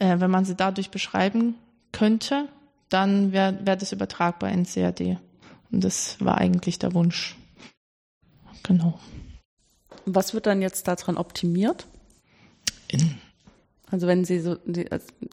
äh, 0.00 0.18
wenn 0.18 0.30
man 0.30 0.44
sie 0.44 0.56
dadurch 0.56 0.90
beschreiben 0.90 1.54
könnte, 1.92 2.48
dann 2.88 3.30
wäre 3.32 3.58
wär 3.64 3.76
das 3.76 3.92
übertragbar 3.92 4.50
in 4.50 4.64
CAD. 4.64 5.18
Und 5.70 5.84
das 5.84 6.16
war 6.20 6.38
eigentlich 6.38 6.80
der 6.80 6.92
Wunsch. 6.94 7.36
Genau. 8.64 8.98
Was 10.06 10.34
wird 10.34 10.46
dann 10.46 10.60
jetzt 10.60 10.88
daran 10.88 11.16
optimiert? 11.16 11.86
In. 12.88 13.18
Also 13.90 14.06
wenn 14.06 14.24
Sie 14.24 14.40
so, 14.40 14.56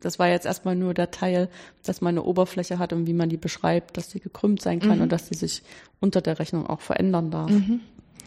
das 0.02 0.20
war 0.20 0.30
jetzt 0.30 0.46
erstmal 0.46 0.76
nur 0.76 0.94
der 0.94 1.12
Teil, 1.12 1.50
dass 1.84 2.02
man 2.02 2.14
eine 2.16 2.24
Oberfläche 2.24 2.80
hat 2.80 2.92
und 2.92 3.06
wie 3.08 3.14
man 3.14 3.30
die 3.30 3.38
beschreibt, 3.38 3.98
dass 3.98 4.10
sie 4.10 4.20
gekrümmt 4.20 4.62
sein 4.62 4.80
kann 4.80 4.98
mhm. 4.98 5.04
und 5.04 5.12
dass 5.12 5.28
sie 5.28 5.36
sich 5.36 5.62
unter 6.00 6.22
der 6.22 6.40
Rechnung 6.40 6.66
auch 6.66 6.82
verändern 6.82 7.30
darf. 7.30 7.52
Mhm. 7.52 7.82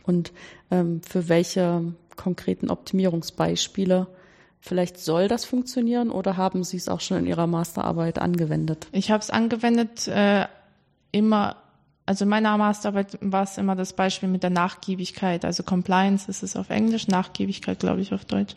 Und 0.05 0.33
ähm, 0.71 1.03
für 1.03 1.29
welche 1.29 1.95
konkreten 2.17 2.71
Optimierungsbeispiele 2.71 4.07
vielleicht 4.61 4.99
soll 4.99 5.29
das 5.29 5.45
funktionieren 5.45 6.11
oder 6.11 6.37
haben 6.37 6.65
Sie 6.65 6.77
es 6.77 6.89
auch 6.89 7.01
schon 7.01 7.19
in 7.19 7.27
Ihrer 7.27 7.47
Masterarbeit 7.47 8.19
angewendet? 8.19 8.87
Ich 8.93 9.11
habe 9.11 9.23
es 9.23 9.31
angewendet 9.31 10.07
äh, 10.09 10.47
immer 11.13 11.57
also 12.11 12.25
in 12.25 12.29
meiner 12.29 12.59
Masterarbeit 12.59 13.19
war 13.21 13.45
es 13.45 13.57
immer 13.57 13.77
das 13.77 13.93
Beispiel 13.93 14.29
mit 14.29 14.43
der 14.43 14.51
Nachgiebigkeit. 14.51 15.45
Also 15.45 15.63
Compliance 15.63 16.29
ist 16.29 16.43
es 16.43 16.57
auf 16.57 16.69
Englisch, 16.69 17.07
Nachgiebigkeit 17.07 17.79
glaube 17.79 18.01
ich 18.01 18.13
auf 18.13 18.25
Deutsch. 18.25 18.57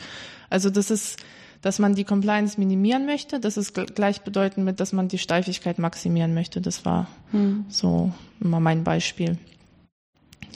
Also 0.49 0.71
das 0.71 0.89
ist, 0.89 1.19
dass 1.61 1.77
man 1.77 1.93
die 1.93 2.03
Compliance 2.03 2.59
minimieren 2.59 3.05
möchte. 3.05 3.39
Das 3.39 3.55
ist 3.55 3.75
gleichbedeutend 3.75 4.65
mit, 4.65 4.79
dass 4.79 4.91
man 4.91 5.07
die 5.07 5.19
Steifigkeit 5.19 5.77
maximieren 5.77 6.33
möchte. 6.33 6.61
Das 6.61 6.83
war 6.83 7.07
hm. 7.29 7.65
so 7.69 8.11
immer 8.39 8.59
mein 8.59 8.83
Beispiel. 8.83 9.37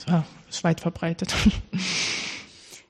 Das 0.04 0.24
ist 0.50 0.64
weit 0.64 0.80
verbreitet. 0.80 1.32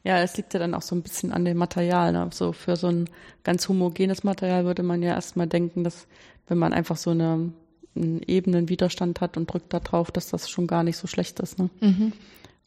Ja, 0.08 0.20
es 0.20 0.38
liegt 0.38 0.54
ja 0.54 0.58
dann 0.58 0.72
auch 0.72 0.80
so 0.80 0.96
ein 0.96 1.02
bisschen 1.02 1.32
an 1.32 1.44
dem 1.44 1.58
Material. 1.58 2.12
Ne? 2.12 2.30
So 2.32 2.52
für 2.52 2.76
so 2.76 2.86
ein 2.86 3.10
ganz 3.44 3.68
homogenes 3.68 4.24
Material 4.24 4.64
würde 4.64 4.82
man 4.82 5.02
ja 5.02 5.10
erstmal 5.10 5.46
denken, 5.46 5.84
dass 5.84 6.06
wenn 6.46 6.56
man 6.56 6.72
einfach 6.72 6.96
so 6.96 7.10
eine 7.10 7.52
einen 7.94 8.22
ebenen 8.26 8.70
Widerstand 8.70 9.20
hat 9.20 9.36
und 9.36 9.52
drückt 9.52 9.74
da 9.74 9.80
drauf, 9.80 10.10
dass 10.10 10.30
das 10.30 10.48
schon 10.48 10.66
gar 10.66 10.82
nicht 10.82 10.96
so 10.96 11.06
schlecht 11.06 11.40
ist. 11.40 11.58
Ne? 11.58 11.68
Mhm. 11.80 12.12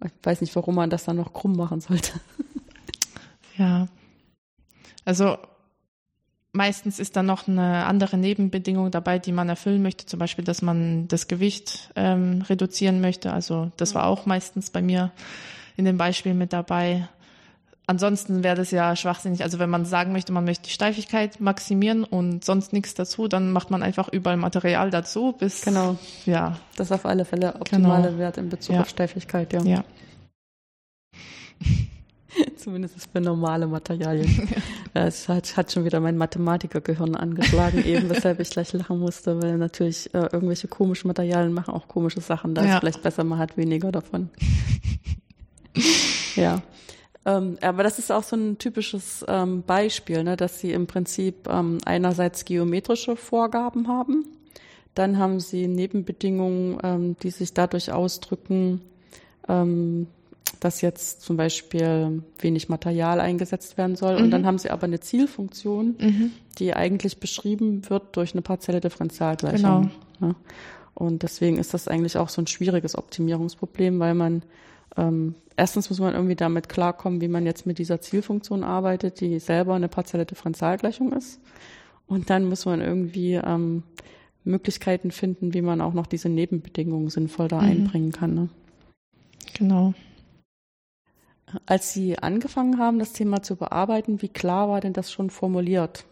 Ich 0.04 0.12
weiß 0.22 0.42
nicht, 0.42 0.56
warum 0.56 0.76
man 0.76 0.92
das 0.92 1.06
dann 1.06 1.16
noch 1.16 1.34
krumm 1.34 1.56
machen 1.56 1.82
sollte. 1.82 2.12
Ja. 3.58 3.88
Also 5.04 5.38
meistens 6.54 7.00
ist 7.00 7.16
dann 7.16 7.26
noch 7.26 7.48
eine 7.48 7.86
andere 7.86 8.18
Nebenbedingung 8.18 8.90
dabei, 8.92 9.20
die 9.20 9.34
man 9.34 9.50
erfüllen 9.50 9.84
möchte, 9.84 10.06
zum 10.06 10.20
Beispiel, 10.20 10.46
dass 10.46 10.62
man 10.62 11.08
das 11.10 11.28
Gewicht 11.28 11.92
ähm, 11.96 12.44
reduzieren 12.44 13.02
möchte. 13.02 13.34
Also 13.34 13.72
das 13.78 13.94
war 13.94 14.06
auch 14.06 14.26
meistens 14.26 14.70
bei 14.70 14.82
mir 14.82 15.12
in 15.76 15.86
dem 15.86 15.98
Beispiel 15.98 16.34
mit 16.34 16.54
dabei. 16.54 17.10
Ansonsten 17.92 18.42
wäre 18.42 18.56
das 18.56 18.72
ja 18.72 18.96
schwachsinnig. 18.96 19.44
Also 19.44 19.60
wenn 19.60 19.70
man 19.70 19.84
sagen 19.84 20.14
möchte, 20.14 20.32
man 20.32 20.46
möchte 20.46 20.64
die 20.64 20.70
Steifigkeit 20.70 21.42
maximieren 21.42 22.06
und 22.06 22.46
sonst 22.46 22.72
nichts 22.72 22.94
dazu, 22.94 23.28
dann 23.28 23.52
macht 23.52 23.70
man 23.70 23.84
einfach 23.84 24.08
überall 24.08 24.38
Material 24.38 24.90
dazu, 24.92 25.34
bis 25.38 25.62
genau. 25.62 25.98
ja. 26.26 26.58
Das 26.78 26.88
ist 26.88 26.92
auf 26.94 27.06
alle 27.06 27.26
Fälle 27.26 27.54
optimale 27.56 28.08
Genau. 28.08 28.18
Wert 28.20 28.38
in 28.38 28.48
Bezug 28.48 28.76
Ja. 28.76 28.82
auf 28.84 28.88
Steifigkeit, 28.90 29.52
ja. 29.52 29.62
Ja. 29.64 29.84
Zumindest 32.56 32.96
für 33.12 33.20
normale 33.20 33.68
Materialien. 33.68 34.48
es 34.94 35.28
hat, 35.28 35.58
hat 35.58 35.70
schon 35.74 35.84
wieder 35.84 36.00
mein 36.00 36.16
Mathematikergehirn 36.16 37.16
angeschlagen, 37.18 37.84
eben 37.86 38.10
weshalb 38.10 38.40
ich 38.40 38.50
gleich 38.52 38.72
lachen 38.72 39.00
musste, 39.00 39.42
weil 39.44 39.58
natürlich 39.58 40.14
äh, 40.14 40.30
irgendwelche 40.32 40.70
komischen 40.70 41.10
Materialien 41.10 41.52
machen 41.52 41.74
auch 41.74 41.90
komische 41.90 42.22
Sachen. 42.22 42.56
Da 42.56 42.62
ist 42.62 42.68
Ja. 42.70 42.74
es 42.76 42.80
vielleicht 42.80 43.04
besser, 43.04 43.26
man 43.26 43.38
hat 43.38 43.58
weniger 43.58 43.92
davon. 43.92 44.30
ja. 46.38 46.62
Ähm, 47.26 47.58
aber 47.62 47.84
das 47.84 48.00
ist 48.00 48.12
auch 48.12 48.24
so 48.24 48.36
ein 48.36 48.58
typisches 48.58 49.24
ähm, 49.28 49.64
Beispiel, 49.64 50.24
ne, 50.24 50.36
dass 50.38 50.60
sie 50.60 50.72
im 50.72 50.88
Prinzip 50.88 51.48
ähm, 51.48 51.78
einerseits 51.86 52.46
geometrische 52.46 53.16
Vorgaben 53.16 53.88
haben, 53.88 54.26
dann 54.96 55.18
haben 55.20 55.40
sie 55.40 55.68
Nebenbedingungen, 55.68 56.80
ähm, 56.84 57.16
die 57.22 57.30
sich 57.30 57.54
dadurch 57.54 57.92
ausdrücken, 57.92 58.82
ähm, 59.48 60.08
dass 60.60 60.82
jetzt 60.82 61.22
zum 61.22 61.38
Beispiel 61.38 62.24
wenig 62.40 62.70
Material 62.70 63.20
eingesetzt 63.20 63.78
werden 63.78 63.96
soll. 63.96 64.16
Und 64.16 64.28
Mhm. 64.28 64.32
dann 64.32 64.46
haben 64.46 64.58
sie 64.58 64.70
aber 64.70 64.84
eine 64.84 65.00
Zielfunktion, 65.00 65.96
Mhm. 66.00 66.32
die 66.58 66.74
eigentlich 66.74 67.20
beschrieben 67.20 67.90
wird 67.90 68.16
durch 68.16 68.34
eine 68.34 68.42
partielle 68.42 68.82
Differentialgleichung. 68.82 69.92
Genau. 70.20 70.30
Ja. 70.30 70.36
Und 70.94 71.24
deswegen 71.24 71.58
ist 71.58 71.74
das 71.74 71.88
eigentlich 71.88 72.18
auch 72.18 72.30
so 72.30 72.42
ein 72.42 72.48
schwieriges 72.48 72.98
Optimierungsproblem, 72.98 74.00
weil 74.00 74.14
man 74.14 74.44
ähm, 74.98 75.36
erstens 75.58 75.90
muss 75.90 76.00
man 76.00 76.14
irgendwie 76.14 76.36
damit 76.36 76.70
klarkommen, 76.70 77.22
wie 77.22 77.28
man 77.28 77.46
jetzt 77.46 77.66
mit 77.66 77.78
dieser 77.78 78.02
Zielfunktion 78.02 78.64
arbeitet, 78.64 79.20
die 79.22 79.40
selber 79.40 79.76
eine 79.76 79.88
partielle 79.88 80.26
Differentialgleichung 80.26 81.14
ist. 81.14 81.40
Und 82.08 82.30
dann 82.30 82.46
muss 82.46 82.66
man 82.66 82.82
irgendwie 82.82 83.34
ähm, 83.36 83.84
Möglichkeiten 84.44 85.12
finden, 85.12 85.54
wie 85.54 85.62
man 85.62 85.82
auch 85.82 85.94
noch 85.94 86.08
diese 86.08 86.30
Nebenbedingungen 86.30 87.10
sinnvoll 87.10 87.48
da 87.48 87.62
Mhm. 87.62 87.70
einbringen 87.70 88.12
kann. 88.12 88.34
Ne? 88.34 88.50
Genau. 89.54 89.94
Als 91.66 91.94
Sie 91.94 92.18
angefangen 92.18 92.78
haben, 92.80 93.00
das 93.00 93.14
Thema 93.14 93.44
zu 93.44 93.56
bearbeiten, 93.58 94.22
wie 94.22 94.30
klar 94.30 94.70
war 94.70 94.80
denn 94.82 94.94
das 94.94 95.12
schon 95.12 95.30
formuliert? 95.30 96.06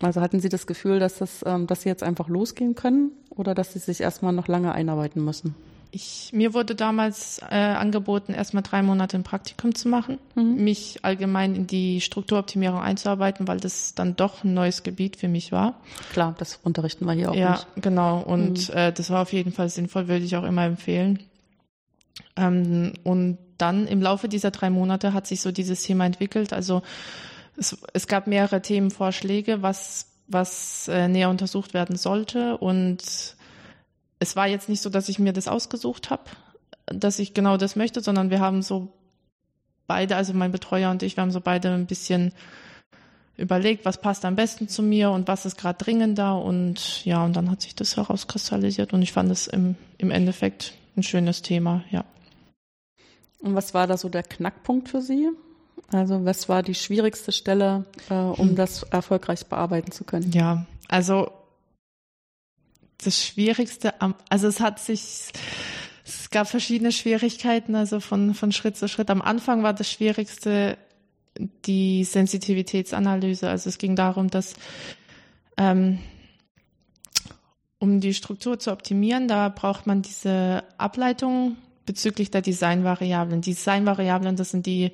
Also 0.00 0.20
hatten 0.20 0.40
Sie 0.40 0.50
das 0.50 0.66
Gefühl, 0.66 0.98
dass, 0.98 1.16
das, 1.16 1.42
ähm, 1.46 1.66
dass 1.66 1.82
Sie 1.82 1.88
jetzt 1.88 2.02
einfach 2.02 2.28
losgehen 2.28 2.74
können 2.74 3.12
oder 3.30 3.54
dass 3.54 3.72
Sie 3.72 3.78
sich 3.78 4.00
erstmal 4.02 4.32
noch 4.32 4.48
lange 4.48 4.72
einarbeiten 4.72 5.24
müssen? 5.24 5.54
Ich, 5.96 6.30
mir 6.32 6.54
wurde 6.54 6.74
damals 6.74 7.40
äh, 7.50 7.54
angeboten, 7.54 8.34
erstmal 8.34 8.64
drei 8.64 8.82
Monate 8.82 9.16
ein 9.16 9.22
Praktikum 9.22 9.76
zu 9.76 9.88
machen, 9.88 10.18
Mhm. 10.34 10.56
mich 10.64 10.98
allgemein 11.02 11.54
in 11.54 11.66
die 11.68 12.00
Strukturoptimierung 12.00 12.80
einzuarbeiten, 12.80 13.46
weil 13.46 13.60
das 13.60 13.94
dann 13.94 14.16
doch 14.16 14.42
ein 14.42 14.54
neues 14.54 14.82
Gebiet 14.82 15.16
für 15.16 15.28
mich 15.28 15.52
war. 15.52 15.80
Klar, 16.12 16.34
das 16.38 16.58
unterrichten 16.64 17.04
wir 17.06 17.12
hier 17.12 17.30
auch 17.30 17.36
ja, 17.36 17.52
nicht. 17.52 17.66
genau. 17.76 18.18
Und 18.20 18.70
äh, 18.70 18.92
das 18.92 19.10
war 19.10 19.22
auf 19.22 19.32
jeden 19.32 19.52
Fall 19.52 19.68
sinnvoll, 19.68 20.08
würde 20.08 20.24
ich 20.24 20.34
auch 20.36 20.42
immer 20.42 20.64
empfehlen. 20.64 21.20
Ähm, 22.36 22.94
und 23.04 23.38
dann 23.58 23.86
im 23.86 24.02
Laufe 24.02 24.28
dieser 24.28 24.50
drei 24.50 24.70
Monate 24.70 25.12
hat 25.12 25.28
sich 25.28 25.40
so 25.40 25.52
dieses 25.52 25.84
Thema 25.84 26.06
entwickelt. 26.06 26.52
Also 26.52 26.82
es, 27.56 27.78
es 27.92 28.08
gab 28.08 28.26
mehrere 28.26 28.60
Themenvorschläge, 28.60 29.62
was, 29.62 30.08
was 30.26 30.88
äh, 30.88 31.06
näher 31.06 31.30
untersucht 31.30 31.72
werden 31.72 31.94
sollte. 31.96 32.56
Und 32.56 33.36
es 34.24 34.36
war 34.36 34.48
jetzt 34.48 34.70
nicht 34.70 34.82
so, 34.82 34.88
dass 34.88 35.10
ich 35.10 35.18
mir 35.18 35.34
das 35.34 35.48
ausgesucht 35.48 36.08
habe, 36.08 36.24
dass 36.86 37.18
ich 37.18 37.34
genau 37.34 37.58
das 37.58 37.76
möchte, 37.76 38.00
sondern 38.00 38.30
wir 38.30 38.40
haben 38.40 38.62
so 38.62 38.88
beide, 39.86 40.16
also 40.16 40.32
mein 40.32 40.50
Betreuer 40.50 40.90
und 40.90 41.02
ich, 41.02 41.16
wir 41.16 41.22
haben 41.22 41.30
so 41.30 41.42
beide 41.42 41.70
ein 41.72 41.86
bisschen 41.86 42.32
überlegt, 43.36 43.84
was 43.84 44.00
passt 44.00 44.24
am 44.24 44.34
besten 44.34 44.66
zu 44.68 44.82
mir 44.82 45.10
und 45.10 45.28
was 45.28 45.44
ist 45.44 45.58
gerade 45.58 45.82
dringender 45.82 46.40
und 46.40 47.04
ja, 47.04 47.22
und 47.22 47.34
dann 47.36 47.50
hat 47.50 47.60
sich 47.60 47.74
das 47.74 47.96
herauskristallisiert 47.96 48.94
und 48.94 49.02
ich 49.02 49.12
fand 49.12 49.30
es 49.30 49.46
im, 49.46 49.76
im 49.98 50.10
Endeffekt 50.10 50.72
ein 50.96 51.02
schönes 51.02 51.42
Thema, 51.42 51.84
ja. 51.90 52.04
Und 53.40 53.54
was 53.54 53.74
war 53.74 53.86
da 53.86 53.98
so 53.98 54.08
der 54.08 54.22
Knackpunkt 54.22 54.88
für 54.88 55.02
Sie? 55.02 55.28
Also 55.92 56.24
was 56.24 56.48
war 56.48 56.62
die 56.62 56.74
schwierigste 56.74 57.30
Stelle, 57.30 57.84
äh, 58.08 58.14
um 58.14 58.50
Hm. 58.50 58.56
das 58.56 58.84
erfolgreich 58.84 59.44
bearbeiten 59.46 59.92
zu 59.92 60.04
können? 60.04 60.32
Ja, 60.32 60.64
also 60.88 61.30
das 63.06 63.24
Schwierigste 63.24 64.00
am, 64.00 64.14
also 64.28 64.48
es 64.48 64.60
hat 64.60 64.78
sich, 64.80 65.32
es 66.04 66.30
gab 66.30 66.48
verschiedene 66.48 66.92
Schwierigkeiten, 66.92 67.74
also 67.74 68.00
von, 68.00 68.34
von 68.34 68.52
Schritt 68.52 68.76
zu 68.76 68.88
Schritt. 68.88 69.10
Am 69.10 69.22
Anfang 69.22 69.62
war 69.62 69.72
das 69.72 69.90
Schwierigste 69.90 70.76
die 71.64 72.04
Sensitivitätsanalyse. 72.04 73.48
Also 73.48 73.68
es 73.68 73.78
ging 73.78 73.96
darum, 73.96 74.30
dass 74.30 74.54
ähm, 75.56 75.98
um 77.78 78.00
die 78.00 78.14
Struktur 78.14 78.58
zu 78.58 78.72
optimieren, 78.72 79.28
da 79.28 79.48
braucht 79.48 79.86
man 79.86 80.02
diese 80.02 80.64
Ableitung 80.78 81.56
bezüglich 81.86 82.30
der 82.30 82.40
Designvariablen. 82.40 83.40
Designvariablen, 83.40 84.36
das 84.36 84.50
sind 84.50 84.66
die 84.66 84.92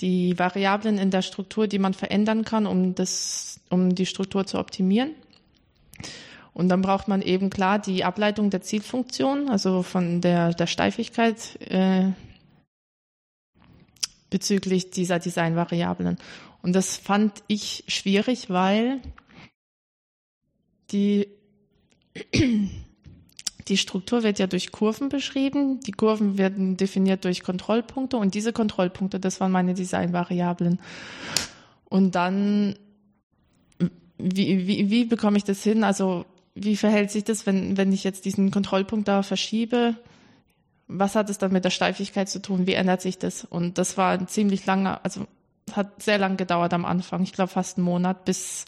die 0.00 0.38
Variablen 0.38 0.98
in 0.98 1.10
der 1.10 1.22
Struktur, 1.22 1.66
die 1.66 1.78
man 1.78 1.94
verändern 1.94 2.44
kann, 2.44 2.66
um 2.66 2.94
das, 2.94 3.60
um 3.70 3.94
die 3.94 4.06
Struktur 4.06 4.46
zu 4.46 4.58
optimieren. 4.58 5.12
Und 6.54 6.68
dann 6.68 6.82
braucht 6.82 7.08
man 7.08 7.20
eben 7.20 7.50
klar 7.50 7.78
die 7.78 8.04
Ableitung 8.04 8.48
der 8.48 8.62
Zielfunktion, 8.62 9.50
also 9.50 9.82
von 9.82 10.20
der, 10.20 10.54
der 10.54 10.66
Steifigkeit 10.66 11.60
äh, 11.70 12.12
bezüglich 14.30 14.90
dieser 14.90 15.18
Designvariablen. 15.18 16.16
Und 16.62 16.72
das 16.72 16.96
fand 16.96 17.42
ich 17.48 17.84
schwierig, 17.88 18.50
weil 18.50 19.00
die 20.90 21.28
die 23.68 23.76
Struktur 23.76 24.22
wird 24.22 24.38
ja 24.38 24.46
durch 24.46 24.72
Kurven 24.72 25.08
beschrieben. 25.08 25.80
Die 25.80 25.92
Kurven 25.92 26.38
werden 26.38 26.76
definiert 26.76 27.24
durch 27.24 27.42
Kontrollpunkte 27.42 28.16
und 28.16 28.34
diese 28.34 28.52
Kontrollpunkte, 28.52 29.20
das 29.20 29.40
waren 29.40 29.52
meine 29.52 29.74
Designvariablen. 29.74 30.80
Und 31.84 32.14
dann, 32.14 32.76
wie, 34.18 34.66
wie, 34.66 34.90
wie 34.90 35.04
bekomme 35.04 35.36
ich 35.38 35.44
das 35.44 35.62
hin? 35.62 35.84
Also, 35.84 36.26
wie 36.54 36.76
verhält 36.76 37.10
sich 37.10 37.24
das, 37.24 37.46
wenn, 37.46 37.76
wenn 37.76 37.92
ich 37.92 38.04
jetzt 38.04 38.24
diesen 38.24 38.50
Kontrollpunkt 38.50 39.08
da 39.08 39.22
verschiebe? 39.22 39.96
Was 40.86 41.16
hat 41.16 41.30
es 41.30 41.38
dann 41.38 41.52
mit 41.52 41.64
der 41.64 41.70
Steifigkeit 41.70 42.28
zu 42.28 42.40
tun? 42.40 42.66
Wie 42.66 42.74
ändert 42.74 43.02
sich 43.02 43.18
das? 43.18 43.44
Und 43.44 43.78
das 43.78 43.96
war 43.96 44.12
ein 44.12 44.28
ziemlich 44.28 44.64
langer, 44.66 45.00
also 45.02 45.26
hat 45.72 46.02
sehr 46.02 46.18
lang 46.18 46.36
gedauert 46.36 46.72
am 46.72 46.84
Anfang. 46.84 47.22
Ich 47.22 47.32
glaube 47.32 47.50
fast 47.50 47.78
einen 47.78 47.86
Monat, 47.86 48.24
bis, 48.24 48.66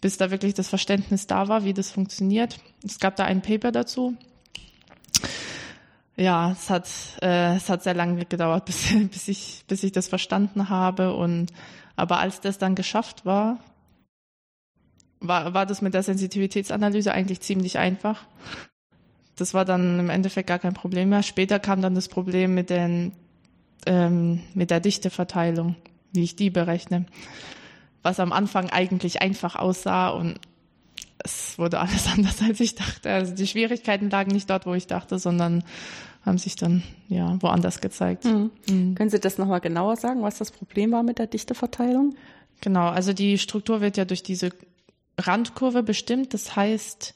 bis 0.00 0.16
da 0.16 0.30
wirklich 0.30 0.54
das 0.54 0.68
Verständnis 0.68 1.26
da 1.26 1.48
war, 1.48 1.64
wie 1.64 1.74
das 1.74 1.90
funktioniert. 1.90 2.58
Es 2.84 2.98
gab 2.98 3.16
da 3.16 3.24
ein 3.24 3.42
Paper 3.42 3.70
dazu. 3.70 4.16
Ja, 6.16 6.50
es 6.50 6.68
hat, 6.68 6.88
äh, 7.22 7.54
es 7.56 7.68
hat 7.68 7.82
sehr 7.82 7.94
lange 7.94 8.24
gedauert, 8.24 8.64
bis, 8.66 8.92
bis, 9.10 9.28
ich, 9.28 9.64
bis 9.68 9.84
ich 9.84 9.92
das 9.92 10.08
verstanden 10.08 10.68
habe. 10.68 11.14
Und, 11.14 11.52
aber 11.94 12.18
als 12.18 12.40
das 12.40 12.58
dann 12.58 12.74
geschafft 12.74 13.24
war, 13.24 13.58
war, 15.20 15.54
war 15.54 15.66
das 15.66 15.82
mit 15.82 15.94
der 15.94 16.02
Sensitivitätsanalyse 16.02 17.12
eigentlich 17.12 17.40
ziemlich 17.40 17.78
einfach. 17.78 18.24
Das 19.36 19.54
war 19.54 19.64
dann 19.64 19.98
im 19.98 20.10
Endeffekt 20.10 20.48
gar 20.48 20.58
kein 20.58 20.74
Problem 20.74 21.10
mehr. 21.10 21.22
Später 21.22 21.58
kam 21.58 21.82
dann 21.82 21.94
das 21.94 22.08
Problem 22.08 22.54
mit, 22.54 22.70
den, 22.70 23.12
ähm, 23.86 24.40
mit 24.54 24.70
der 24.70 24.80
Dichteverteilung, 24.80 25.76
wie 26.12 26.24
ich 26.24 26.36
die 26.36 26.50
berechne. 26.50 27.06
Was 28.02 28.20
am 28.20 28.32
Anfang 28.32 28.70
eigentlich 28.70 29.22
einfach 29.22 29.56
aussah 29.56 30.08
und 30.08 30.38
es 31.22 31.58
wurde 31.58 31.80
alles 31.80 32.06
anders, 32.12 32.42
als 32.42 32.60
ich 32.60 32.74
dachte. 32.74 33.10
Also 33.10 33.34
die 33.34 33.46
Schwierigkeiten 33.46 34.10
lagen 34.10 34.32
nicht 34.32 34.48
dort, 34.48 34.66
wo 34.66 34.74
ich 34.74 34.86
dachte, 34.86 35.18
sondern 35.18 35.64
haben 36.22 36.38
sich 36.38 36.56
dann 36.56 36.82
ja 37.08 37.36
woanders 37.40 37.80
gezeigt. 37.80 38.24
Mhm. 38.24 38.50
Mhm. 38.68 38.94
Können 38.94 39.10
Sie 39.10 39.20
das 39.20 39.38
nochmal 39.38 39.60
genauer 39.60 39.96
sagen, 39.96 40.22
was 40.22 40.38
das 40.38 40.50
Problem 40.50 40.92
war 40.92 41.02
mit 41.02 41.18
der 41.18 41.26
Dichteverteilung? 41.26 42.14
Genau, 42.60 42.88
also 42.88 43.14
die 43.14 43.38
Struktur 43.38 43.80
wird 43.80 43.96
ja 43.96 44.04
durch 44.04 44.22
diese 44.22 44.50
Randkurve 45.26 45.82
bestimmt. 45.82 46.34
Das 46.34 46.56
heißt, 46.56 47.14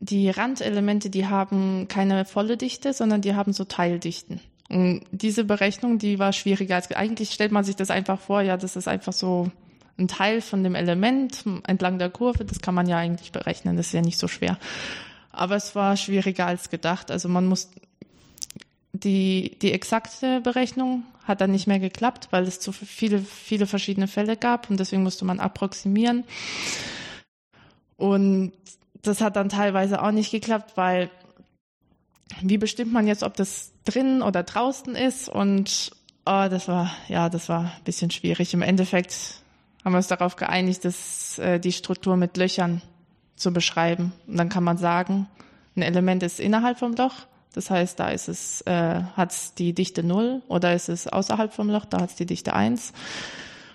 die 0.00 0.30
Randelemente, 0.30 1.10
die 1.10 1.26
haben 1.26 1.86
keine 1.88 2.24
volle 2.24 2.56
Dichte, 2.56 2.92
sondern 2.92 3.20
die 3.20 3.34
haben 3.34 3.52
so 3.52 3.64
Teildichten. 3.64 4.40
Und 4.70 5.02
diese 5.10 5.44
Berechnung, 5.44 5.98
die 5.98 6.18
war 6.18 6.32
schwieriger 6.32 6.76
als 6.76 6.90
eigentlich 6.92 7.32
stellt 7.32 7.52
man 7.52 7.64
sich 7.64 7.76
das 7.76 7.90
einfach 7.90 8.20
vor, 8.20 8.40
ja, 8.40 8.56
das 8.56 8.76
ist 8.76 8.88
einfach 8.88 9.12
so 9.12 9.50
ein 9.98 10.08
Teil 10.08 10.40
von 10.40 10.62
dem 10.62 10.74
Element 10.74 11.44
entlang 11.66 11.98
der 11.98 12.08
Kurve, 12.08 12.44
das 12.44 12.60
kann 12.60 12.74
man 12.74 12.88
ja 12.88 12.96
eigentlich 12.96 13.32
berechnen, 13.32 13.76
das 13.76 13.88
ist 13.88 13.92
ja 13.92 14.00
nicht 14.00 14.18
so 14.18 14.28
schwer. 14.28 14.58
Aber 15.32 15.56
es 15.56 15.74
war 15.74 15.96
schwieriger 15.96 16.46
als 16.46 16.70
gedacht. 16.70 17.10
Also 17.10 17.28
man 17.28 17.46
muss 17.46 17.70
die, 18.92 19.58
die 19.60 19.72
exakte 19.72 20.40
Berechnung 20.40 21.04
hat 21.24 21.40
dann 21.40 21.52
nicht 21.52 21.66
mehr 21.66 21.78
geklappt, 21.78 22.28
weil 22.30 22.44
es 22.44 22.60
zu 22.60 22.72
viele, 22.72 23.20
viele 23.20 23.66
verschiedene 23.66 24.08
Fälle 24.08 24.36
gab 24.36 24.70
und 24.70 24.80
deswegen 24.80 25.02
musste 25.02 25.24
man 25.24 25.40
approximieren. 25.40 26.24
Und 28.00 28.52
das 29.02 29.20
hat 29.20 29.36
dann 29.36 29.48
teilweise 29.48 30.02
auch 30.02 30.10
nicht 30.10 30.30
geklappt, 30.30 30.76
weil 30.76 31.10
wie 32.40 32.58
bestimmt 32.58 32.92
man 32.92 33.06
jetzt, 33.06 33.22
ob 33.22 33.36
das 33.36 33.72
drinnen 33.84 34.22
oder 34.22 34.42
draußen 34.42 34.94
ist? 34.94 35.28
Und 35.28 35.90
oh, 36.24 36.46
das 36.48 36.66
war, 36.66 36.90
ja, 37.08 37.28
das 37.28 37.48
war 37.48 37.60
ein 37.76 37.84
bisschen 37.84 38.10
schwierig. 38.10 38.54
Im 38.54 38.62
Endeffekt 38.62 39.42
haben 39.84 39.92
wir 39.92 39.98
uns 39.98 40.08
darauf 40.08 40.36
geeinigt, 40.36 40.84
dass 40.84 41.38
äh, 41.38 41.60
die 41.60 41.72
Struktur 41.72 42.16
mit 42.16 42.36
Löchern 42.36 42.82
zu 43.36 43.52
beschreiben. 43.52 44.12
Und 44.26 44.36
dann 44.38 44.48
kann 44.48 44.64
man 44.64 44.78
sagen, 44.78 45.26
ein 45.76 45.82
Element 45.82 46.22
ist 46.22 46.40
innerhalb 46.40 46.78
vom 46.78 46.94
Loch, 46.94 47.26
das 47.52 47.68
heißt, 47.68 47.98
da 47.98 48.08
ist 48.08 48.28
es, 48.28 48.60
äh, 48.62 49.02
hat 49.16 49.32
es 49.32 49.54
die 49.54 49.72
Dichte 49.72 50.04
0 50.04 50.42
oder 50.48 50.74
ist 50.74 50.88
es 50.88 51.06
außerhalb 51.06 51.52
vom 51.52 51.68
Loch, 51.68 51.84
da 51.84 52.00
hat 52.00 52.10
es 52.10 52.16
die 52.16 52.26
Dichte 52.26 52.54
1. 52.54 52.92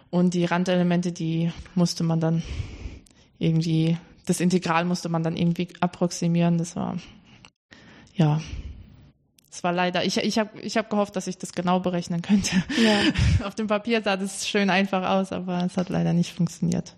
Und 0.09 0.33
die 0.33 0.45
Randelemente, 0.45 1.11
die 1.11 1.51
musste 1.73 2.03
man 2.03 2.19
dann 2.19 2.41
irgendwie, 3.37 3.97
das 4.25 4.39
Integral 4.39 4.85
musste 4.85 5.09
man 5.09 5.23
dann 5.23 5.37
irgendwie 5.37 5.69
approximieren. 5.79 6.57
Das 6.57 6.75
war, 6.75 6.97
ja, 8.13 8.41
das 9.49 9.63
war 9.63 9.71
leider, 9.71 10.03
ich, 10.03 10.17
ich 10.17 10.37
habe 10.37 10.59
ich 10.59 10.75
hab 10.75 10.89
gehofft, 10.89 11.15
dass 11.15 11.27
ich 11.27 11.37
das 11.37 11.53
genau 11.53 11.79
berechnen 11.79 12.21
könnte. 12.21 12.57
Ja. 12.77 12.99
Auf 13.47 13.55
dem 13.55 13.67
Papier 13.67 14.01
sah 14.01 14.17
das 14.17 14.47
schön 14.47 14.69
einfach 14.69 15.09
aus, 15.09 15.31
aber 15.31 15.63
es 15.65 15.77
hat 15.77 15.89
leider 15.89 16.11
nicht 16.11 16.33
funktioniert. 16.33 16.95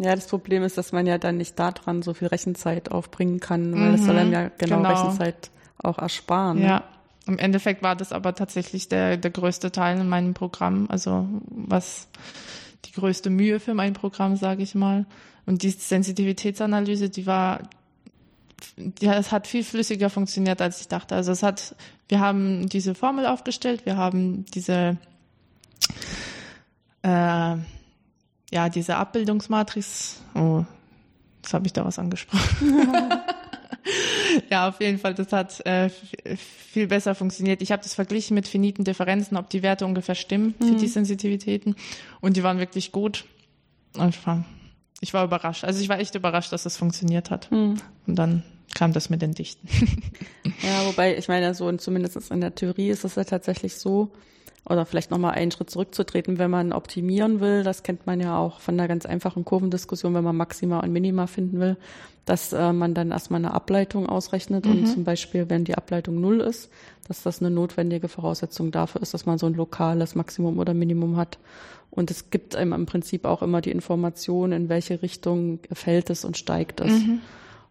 Ja, 0.00 0.14
das 0.14 0.26
Problem 0.26 0.62
ist, 0.62 0.78
dass 0.78 0.92
man 0.92 1.06
ja 1.06 1.18
dann 1.18 1.36
nicht 1.36 1.58
daran 1.58 2.00
so 2.00 2.14
viel 2.14 2.28
Rechenzeit 2.28 2.90
aufbringen 2.90 3.38
kann, 3.38 3.72
weil 3.74 3.90
mhm, 3.90 3.94
es 3.96 4.04
soll 4.04 4.16
einem 4.16 4.32
ja 4.32 4.50
genau, 4.56 4.78
genau. 4.78 4.88
Rechenzeit 4.88 5.50
auch 5.76 5.98
ersparen. 5.98 6.60
Ne? 6.60 6.66
Ja, 6.66 6.84
im 7.26 7.38
Endeffekt 7.38 7.82
war 7.82 7.96
das 7.96 8.12
aber 8.12 8.34
tatsächlich 8.34 8.88
der, 8.88 9.18
der 9.18 9.30
größte 9.30 9.70
Teil 9.70 10.00
in 10.00 10.08
meinem 10.08 10.32
Programm, 10.32 10.86
also 10.88 11.28
was 11.50 12.08
die 12.86 12.92
größte 12.92 13.28
Mühe 13.28 13.60
für 13.60 13.74
mein 13.74 13.92
Programm, 13.92 14.36
sage 14.36 14.62
ich 14.62 14.74
mal. 14.74 15.04
Und 15.46 15.62
die 15.62 15.70
Sensitivitätsanalyse, 15.70 17.10
die 17.10 17.26
war, 17.26 17.60
ja, 19.00 19.14
es 19.14 19.32
hat 19.32 19.46
viel 19.46 19.64
flüssiger 19.64 20.10
funktioniert, 20.10 20.60
als 20.60 20.80
ich 20.80 20.88
dachte. 20.88 21.14
Also 21.14 21.32
es 21.32 21.42
hat, 21.42 21.74
wir 22.08 22.20
haben 22.20 22.68
diese 22.68 22.94
Formel 22.94 23.26
aufgestellt, 23.26 23.86
wir 23.86 23.96
haben 23.96 24.44
diese, 24.54 24.96
äh, 27.02 27.56
ja, 28.52 28.68
diese 28.72 28.96
Abbildungsmatrix. 28.96 30.22
Oh, 30.34 30.64
jetzt 31.42 31.54
habe 31.54 31.66
ich 31.66 31.72
da 31.72 31.84
was 31.84 31.98
angesprochen. 31.98 33.10
ja, 34.50 34.68
auf 34.68 34.80
jeden 34.80 34.98
Fall, 34.98 35.14
das 35.14 35.32
hat 35.32 35.64
äh, 35.66 35.88
viel 35.88 36.86
besser 36.86 37.14
funktioniert. 37.14 37.62
Ich 37.62 37.72
habe 37.72 37.82
das 37.82 37.94
verglichen 37.94 38.34
mit 38.34 38.48
finiten 38.48 38.84
Differenzen, 38.84 39.36
ob 39.36 39.50
die 39.50 39.62
Werte 39.62 39.86
ungefähr 39.86 40.14
stimmen 40.14 40.54
für 40.58 40.64
mhm. 40.64 40.78
die 40.78 40.88
Sensitivitäten. 40.88 41.76
Und 42.20 42.36
die 42.36 42.42
waren 42.42 42.58
wirklich 42.58 42.92
gut. 42.92 43.24
War, 43.94 44.44
ich 45.00 45.14
war 45.14 45.24
überrascht. 45.24 45.64
Also 45.64 45.80
ich 45.80 45.88
war 45.88 45.98
echt 45.98 46.14
überrascht, 46.14 46.52
dass 46.52 46.62
das 46.62 46.76
funktioniert 46.76 47.30
hat. 47.30 47.50
Mhm. 47.50 47.76
Und 48.06 48.16
dann 48.16 48.42
kam 48.74 48.92
das 48.92 49.10
mit 49.10 49.22
den 49.22 49.32
Dichten. 49.32 49.66
ja, 50.62 50.86
wobei, 50.86 51.16
ich 51.16 51.28
meine, 51.28 51.54
so 51.54 51.70
zumindest 51.72 52.30
in 52.30 52.40
der 52.40 52.54
Theorie 52.54 52.90
ist 52.90 53.04
es 53.04 53.14
ja 53.14 53.24
tatsächlich 53.24 53.76
so, 53.76 54.12
oder 54.68 54.84
vielleicht 54.84 55.10
nochmal 55.10 55.32
einen 55.32 55.50
Schritt 55.50 55.70
zurückzutreten, 55.70 56.38
wenn 56.38 56.50
man 56.50 56.72
optimieren 56.72 57.40
will. 57.40 57.62
Das 57.62 57.82
kennt 57.82 58.06
man 58.06 58.20
ja 58.20 58.38
auch 58.38 58.60
von 58.60 58.74
einer 58.74 58.88
ganz 58.88 59.06
einfachen 59.06 59.44
Kurvendiskussion, 59.44 60.14
wenn 60.14 60.24
man 60.24 60.36
Maxima 60.36 60.80
und 60.80 60.92
Minima 60.92 61.26
finden 61.26 61.60
will, 61.60 61.76
dass 62.24 62.52
äh, 62.52 62.72
man 62.72 62.94
dann 62.94 63.10
erstmal 63.10 63.38
eine 63.38 63.54
Ableitung 63.54 64.06
ausrechnet 64.06 64.66
mhm. 64.66 64.72
und 64.72 64.86
zum 64.86 65.04
Beispiel, 65.04 65.48
wenn 65.48 65.64
die 65.64 65.76
Ableitung 65.76 66.20
null 66.20 66.40
ist, 66.40 66.70
dass 67.08 67.22
das 67.22 67.40
eine 67.40 67.50
notwendige 67.50 68.08
Voraussetzung 68.08 68.70
dafür 68.70 69.02
ist, 69.02 69.14
dass 69.14 69.26
man 69.26 69.38
so 69.38 69.46
ein 69.46 69.54
lokales 69.54 70.14
Maximum 70.14 70.58
oder 70.58 70.74
Minimum 70.74 71.16
hat. 71.16 71.38
Und 71.90 72.10
es 72.10 72.30
gibt 72.30 72.54
einem 72.54 72.72
im 72.72 72.86
Prinzip 72.86 73.24
auch 73.24 73.42
immer 73.42 73.60
die 73.60 73.72
Information, 73.72 74.52
in 74.52 74.68
welche 74.68 75.02
Richtung 75.02 75.58
fällt 75.72 76.08
es 76.08 76.24
und 76.24 76.38
steigt 76.38 76.80
es. 76.80 76.92
Mhm. 76.92 77.20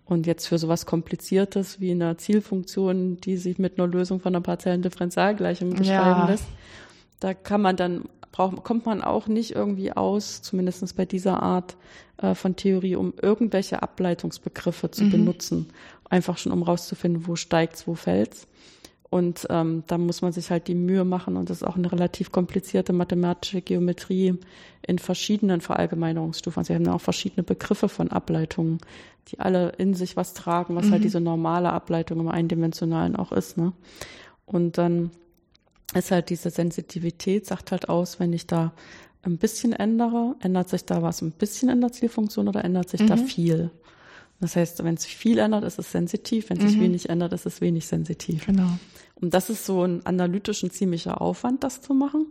Und 0.09 0.25
jetzt 0.25 0.47
für 0.47 0.57
sowas 0.57 0.87
Kompliziertes 0.87 1.79
wie 1.79 1.91
eine 1.91 2.17
Zielfunktion, 2.17 3.21
die 3.21 3.37
sich 3.37 3.59
mit 3.59 3.77
einer 3.77 3.87
Lösung 3.87 4.19
von 4.19 4.33
einer 4.33 4.41
partiellen 4.41 4.81
Differentialgleichung 4.81 5.69
beschreiben 5.69 6.21
ja. 6.21 6.27
lässt, 6.27 6.47
da 7.19 7.35
kann 7.35 7.61
man 7.61 7.75
dann, 7.75 8.05
braucht, 8.31 8.63
kommt 8.63 8.87
man 8.87 9.03
auch 9.03 9.27
nicht 9.27 9.51
irgendwie 9.51 9.91
aus, 9.91 10.41
zumindest 10.41 10.97
bei 10.97 11.05
dieser 11.05 11.43
Art 11.43 11.77
äh, 12.17 12.33
von 12.33 12.55
Theorie, 12.55 12.95
um 12.95 13.13
irgendwelche 13.21 13.83
Ableitungsbegriffe 13.83 14.89
zu 14.89 15.03
mhm. 15.03 15.11
benutzen. 15.11 15.69
Einfach 16.09 16.39
schon, 16.39 16.53
um 16.53 16.63
rauszufinden, 16.63 17.27
wo 17.27 17.35
steigt's, 17.35 17.85
wo 17.85 17.93
fällt's. 17.93 18.47
Und 19.09 19.47
ähm, 19.49 19.83
da 19.87 19.97
muss 19.97 20.21
man 20.21 20.31
sich 20.33 20.51
halt 20.51 20.67
die 20.67 20.75
Mühe 20.75 21.03
machen 21.03 21.35
und 21.35 21.49
das 21.49 21.57
ist 21.57 21.67
auch 21.67 21.77
eine 21.77 21.91
relativ 21.91 22.31
komplizierte 22.31 22.93
mathematische 22.93 23.61
Geometrie 23.61 24.35
in 24.85 24.99
verschiedenen 24.99 25.61
Verallgemeinerungsstufen. 25.61 26.61
Also 26.61 26.69
wir 26.69 26.75
haben 26.75 26.87
auch 26.89 27.01
verschiedene 27.01 27.41
Begriffe 27.41 27.89
von 27.89 28.11
Ableitungen, 28.11 28.77
die 29.27 29.39
alle 29.39 29.69
in 29.77 29.95
sich 29.95 30.15
was 30.15 30.35
tragen, 30.35 30.75
was 30.75 30.83
halt 30.83 30.89
mhm. 30.89 30.93
halt 30.93 31.03
diese 31.05 31.21
normale 31.21 31.73
Ableitung 31.73 32.19
im 32.19 32.27
Eindimensionalen 32.27 33.15
auch 33.15 33.31
ist. 33.31 33.57
Ne? 33.57 33.73
Und 34.45 34.77
dann 34.77 35.09
ist 35.95 36.11
halt 36.11 36.29
diese 36.29 36.51
Sensitivität, 36.51 37.47
sagt 37.47 37.71
halt 37.71 37.89
aus, 37.89 38.19
wenn 38.19 38.31
ich 38.31 38.45
da 38.45 38.73
ein 39.23 39.37
bisschen 39.37 39.73
ändere, 39.73 40.35
ändert 40.39 40.69
sich 40.69 40.85
da 40.85 41.01
was 41.01 41.21
ein 41.21 41.31
bisschen 41.31 41.69
in 41.69 41.81
der 41.81 41.91
Zielfunktion 41.91 42.47
oder 42.47 42.63
ändert 42.63 42.89
sich 42.89 43.01
mhm. 43.01 43.07
da 43.07 43.17
viel? 43.17 43.71
Das 44.41 44.55
heißt, 44.55 44.83
wenn 44.83 44.97
sich 44.97 45.17
viel 45.17 45.37
ändert, 45.37 45.63
ist 45.63 45.79
es 45.79 45.91
sensitiv, 45.91 46.49
wenn 46.49 46.59
sich 46.59 46.77
mhm. 46.77 46.81
wenig 46.81 47.09
ändert, 47.09 47.33
ist 47.33 47.45
es 47.45 47.61
wenig 47.61 47.87
sensitiv. 47.87 48.45
Genau. 48.45 48.69
Und 49.15 49.33
das 49.33 49.49
ist 49.49 49.65
so 49.65 49.83
ein 49.83 50.05
analytischen 50.05 50.71
ziemlicher 50.71 51.21
Aufwand, 51.21 51.63
das 51.63 51.81
zu 51.81 51.93
machen 51.93 52.27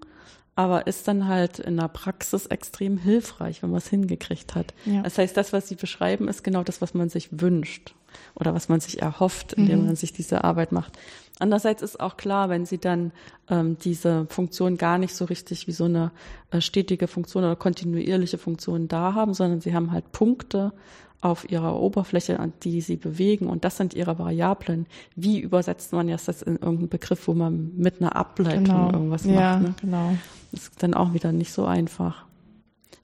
aber 0.59 0.89
ist 0.89 1.07
dann 1.07 1.29
halt 1.29 1.61
in 1.61 1.77
der 1.77 1.87
Praxis 1.87 2.47
extrem 2.47 2.99
hilfreich, 2.99 3.63
wenn 3.63 3.71
man 3.71 3.79
es 3.79 3.87
hingekriegt 3.87 4.57
hat. 4.57 4.75
Ja. 4.87 5.03
Das 5.03 5.17
heißt, 5.17 5.37
das, 5.37 5.53
was 5.53 5.69
Sie 5.69 5.77
beschreiben, 5.77 6.27
ist 6.27 6.43
genau 6.43 6.65
das, 6.65 6.83
was 6.83 6.95
man 6.95 7.09
sich 7.09 7.29
wünscht 7.31 7.95
oder 8.35 8.55
was 8.55 8.69
man 8.69 8.81
sich 8.81 9.01
erhofft, 9.01 9.53
indem 9.53 9.83
mhm. 9.83 9.87
man 9.87 9.95
sich 9.95 10.13
diese 10.13 10.43
Arbeit 10.43 10.73
macht. 10.73 10.99
Andererseits 11.39 11.81
ist 11.81 12.01
auch 12.01 12.17
klar, 12.17 12.49
wenn 12.49 12.67
Sie 12.67 12.79
dann 12.79 13.13
ähm, 13.49 13.79
diese 13.79 14.27
Funktion 14.31 14.79
gar 14.79 14.99
nicht 14.99 15.15
so 15.15 15.27
richtig 15.27 15.69
wie 15.69 15.73
so 15.73 15.85
eine 15.85 16.11
äh, 16.51 16.61
stetige 16.61 17.07
Funktion 17.07 17.45
oder 17.45 17.55
kontinuierliche 17.55 18.37
Funktion 18.37 18.89
da 18.89 19.15
haben, 19.15 19.35
sondern 19.35 19.61
Sie 19.61 19.75
haben 19.75 19.93
halt 19.93 20.11
Punkte 20.11 20.73
auf 21.21 21.51
ihrer 21.51 21.79
Oberfläche, 21.79 22.39
an 22.39 22.53
die 22.63 22.81
sie 22.81 22.97
bewegen. 22.97 23.49
Und 23.49 23.65
das 23.65 23.77
sind 23.77 23.95
ihre 23.95 24.19
Variablen. 24.19 24.87
Wie 25.17 25.41
übersetzt 25.41 25.93
man 25.93 26.09
jetzt 26.09 26.29
das 26.29 26.43
in 26.43 26.55
irgendeinen 26.55 26.89
Begriff, 26.89 27.27
wo 27.27 27.35
man 27.35 27.73
mit 27.77 28.01
einer 28.01 28.15
Ableitung 28.15 28.65
genau. 28.65 28.93
irgendwas 28.93 29.25
ja, 29.25 29.57
macht? 29.57 29.63
Ne? 29.63 29.75
genau. 29.81 30.15
Das 30.53 30.63
ist 30.63 30.83
dann 30.83 30.95
auch 30.95 31.13
wieder 31.15 31.33
nicht 31.33 31.53
so 31.53 31.67
einfach. 31.67 32.25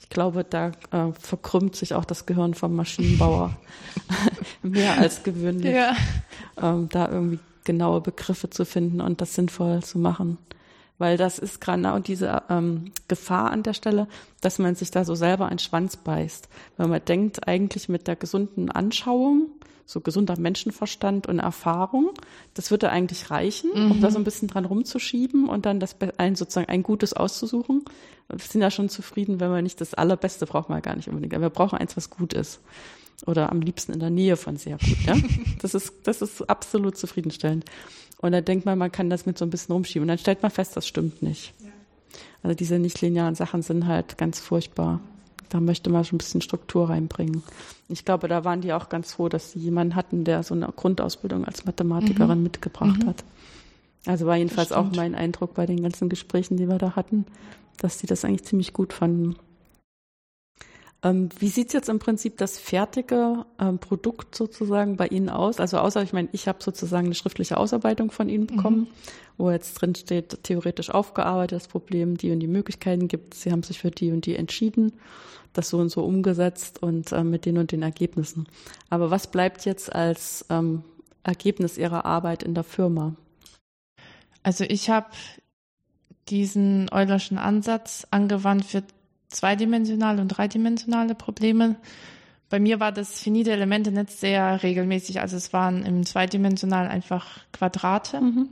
Ich 0.01 0.09
glaube, 0.11 0.45
da 0.45 0.69
äh, 0.91 1.13
verkrümmt 1.19 1.77
sich 1.77 1.95
auch 1.95 2.05
das 2.05 2.27
Gehirn 2.27 2.55
vom 2.55 2.77
Maschinenbauer 2.77 3.57
mehr 4.63 4.99
als 4.99 5.23
gewöhnlich, 5.23 5.75
ja. 5.75 5.97
ähm, 6.61 6.89
da 6.91 7.11
irgendwie 7.11 7.41
genaue 7.65 8.01
Begriffe 8.01 8.51
zu 8.51 8.65
finden 8.65 9.01
und 9.01 9.21
das 9.21 9.35
sinnvoll 9.35 9.83
zu 9.83 9.99
machen 9.99 10.39
weil 10.99 11.17
das 11.17 11.39
ist 11.39 11.61
genau 11.61 11.99
diese 11.99 12.43
ähm, 12.49 12.93
Gefahr 13.09 13.51
an 13.51 13.63
der 13.63 13.75
Stelle, 13.75 14.07
dass 14.41 14.59
man 14.59 14.75
sich 14.75 14.91
da 14.91 15.05
so 15.05 15.15
selber 15.15 15.47
einen 15.47 15.59
Schwanz 15.59 15.97
beißt. 15.97 16.49
Weil 16.77 16.89
man 16.89 17.05
denkt 17.05 17.49
eigentlich 17.49 17.89
mit 17.89 18.07
der 18.07 18.17
gesunden 18.17 18.71
Anschauung, 18.71 19.49
so 19.87 20.01
gesunder 20.01 20.39
Menschenverstand 20.39 21.27
und 21.27 21.41
Erfahrung, 21.41 22.11
das 22.55 22.71
würde 22.71 22.91
eigentlich 22.91 23.31
reichen, 23.31 23.71
mhm. 23.75 23.91
um 23.91 24.01
da 24.01 24.11
so 24.11 24.19
ein 24.19 24.25
bisschen 24.25 24.49
dran 24.49 24.65
rumzuschieben 24.65 25.49
und 25.49 25.67
dann 25.67 25.81
das 25.81 25.97
ein 26.17 26.37
sozusagen 26.37 26.69
ein 26.69 26.83
Gutes 26.83 27.13
auszusuchen. 27.13 27.85
Wir 28.29 28.39
sind 28.39 28.63
ja 28.63 28.71
schon 28.71 28.89
zufrieden, 28.89 29.41
wenn 29.41 29.51
man 29.51 29.65
nicht 29.65 29.81
das 29.81 29.93
Allerbeste 29.93 30.47
braucht 30.47 30.71
man 30.71 30.81
gar 30.81 30.97
nicht 30.97 31.09
unbedingt. 31.09 31.39
wir 31.39 31.51
brauchen 31.51 31.79
eins, 31.79 31.97
was 31.97 32.09
gut 32.09 32.33
ist. 32.33 32.61
Oder 33.27 33.51
am 33.51 33.61
liebsten 33.61 33.93
in 33.93 34.01
der 34.01 34.11
Nähe 34.11 34.37
von 34.37 34.57
sehr 34.57 34.79
gut. 34.79 34.99
Ja? 35.07 35.17
Das 35.61 35.73
ist, 35.73 35.95
das 36.03 36.21
ist 36.21 36.43
absolut 36.51 36.99
zufriedenstellend. 36.99 37.65
Und 38.25 38.33
da 38.33 38.41
denkt 38.41 38.65
man, 38.65 38.79
man 38.79 38.91
kann 38.91 39.11
das 39.11 39.27
mit 39.27 39.37
so 39.37 39.45
ein 39.45 39.51
bisschen 39.51 39.75
rumschieben. 39.75 40.05
Und 40.05 40.09
dann 40.09 40.17
stellt 40.17 40.41
man 40.41 40.51
fest, 40.51 40.79
das 40.79 40.89
stimmt 40.89 41.21
nicht. 41.21 41.53
Ja. 41.61 41.69
Also 42.43 42.55
diese 42.55 42.79
nichtlinearen 42.79 43.35
Sachen 43.35 43.61
sind 43.61 43.87
halt 43.87 44.17
ganz 44.17 44.41
furchtbar. 44.41 45.01
Da 45.51 45.61
möchte 45.61 45.91
man 45.91 46.07
schon 46.07 46.17
ein 46.17 46.19
bisschen 46.19 46.41
Struktur 46.41 46.89
reinbringen. 46.89 47.43
Ich 47.91 48.07
glaube, 48.07 48.27
da 48.29 48.43
waren 48.47 48.63
die 48.63 48.73
auch 48.73 48.89
ganz 48.89 49.13
froh, 49.13 49.29
dass 49.29 49.53
sie 49.53 49.59
jemanden 49.59 49.95
hatten, 49.95 50.25
der 50.25 50.43
so 50.43 50.55
eine 50.55 50.69
Grundausbildung 50.75 51.45
als 51.45 51.67
Mathematikerin 51.67 52.39
mhm. 52.39 52.45
mitgebracht 52.45 53.03
mhm. 53.03 53.09
hat. 53.09 53.25
Also 54.07 54.25
war 54.25 54.37
jedenfalls 54.37 54.73
auch 54.73 54.91
mein 54.97 55.15
Eindruck 55.15 55.53
bei 55.53 55.67
den 55.67 55.83
ganzen 55.83 56.09
Gesprächen, 56.09 56.57
die 56.57 56.67
wir 56.67 56.79
da 56.79 56.97
hatten, 56.97 57.27
dass 57.77 57.99
sie 57.99 58.07
das 58.07 58.25
eigentlich 58.25 58.45
ziemlich 58.45 58.73
gut 58.73 58.95
fanden. 58.95 59.37
Ähm, 61.05 61.29
wie 61.39 61.49
sieht 61.49 61.75
jetzt 61.75 61.91
im 61.91 61.99
Prinzip 61.99 62.39
das 62.39 62.59
fertige 62.59 63.45
ähm, 63.61 63.79
Produkt 63.79 64.35
sozusagen 64.35 64.97
bei 64.97 65.07
Ihnen 65.07 65.29
aus? 65.29 65.61
Also 65.61 65.79
außer, 65.79 66.03
ich 66.03 66.15
meine, 66.15 66.31
ich 66.33 66.49
habe 66.49 66.63
sozusagen 66.63 67.07
eine 67.07 67.15
schriftliche 67.15 67.59
Ausarbeitung 67.59 68.11
von 68.11 68.31
Ihnen 68.31 68.47
bekommen, 68.47 68.79
mhm. 68.79 68.89
wo 69.37 69.51
jetzt 69.51 69.75
drin 69.75 69.95
steht, 69.95 70.43
theoretisch 70.45 70.89
aufgearbeitet, 70.89 71.61
das 71.61 71.69
Problem, 71.69 72.17
die 72.17 72.33
und 72.33 72.41
die 72.41 72.47
Möglichkeiten 72.47 73.07
gibt. 73.07 73.35
Sie 73.35 73.53
haben 73.53 73.63
sich 73.63 73.79
für 73.79 73.91
die 73.91 74.13
und 74.13 74.25
die 74.25 74.35
entschieden, 74.35 74.95
das 75.53 75.69
so 75.69 75.77
und 75.77 75.91
so 75.91 76.03
umgesetzt 76.03 76.83
und 76.83 77.13
äh, 77.13 77.23
mit 77.23 77.45
den 77.45 77.59
und 77.59 77.71
den 77.71 77.83
Ergebnissen. 77.83 78.47
Aber 78.89 79.11
was 79.11 79.27
bleibt 79.27 79.67
jetzt 79.67 79.95
als 79.95 80.47
ähm, 80.49 80.85
Ergebnis 81.23 81.77
Ihrer 81.77 82.07
Arbeit 82.07 82.43
in 82.43 82.55
der 82.55 82.65
Firma? 82.65 83.15
Also 84.43 84.65
ich 84.65 84.89
habe 84.89 85.09
diesen 86.29 86.89
Eulerschen 86.91 87.37
Ansatz 87.37 88.07
angewandt 88.11 88.65
für 88.65 88.83
zweidimensionale 89.35 90.21
und 90.21 90.29
dreidimensionale 90.29 91.15
Probleme. 91.15 91.77
Bei 92.51 92.61
mir 92.61 92.79
war 92.79 92.93
das 92.93 93.21
finite 93.21 93.53
Elemente-Netz 93.53 94.21
sehr 94.21 94.63
regelmäßig. 94.63 95.21
Also 95.21 95.37
es 95.37 95.53
waren 95.53 95.85
im 95.85 96.07
zweidimensionalen 96.07 96.91
einfach 96.91 97.27
Quadrate 97.53 98.21
mhm. 98.21 98.49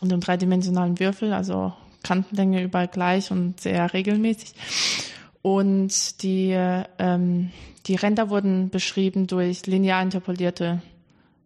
und 0.00 0.12
im 0.12 0.20
dreidimensionalen 0.20 0.98
Würfel, 0.98 1.32
also 1.32 1.72
Kantenlänge 2.02 2.62
überall 2.62 2.88
gleich 2.88 3.30
und 3.30 3.60
sehr 3.60 3.92
regelmäßig. 3.92 4.54
Und 5.42 6.22
die, 6.22 6.56
ähm, 6.98 7.50
die 7.86 7.96
Ränder 7.96 8.30
wurden 8.30 8.70
beschrieben 8.70 9.26
durch 9.26 9.66
linear 9.66 10.02
interpolierte, 10.02 10.80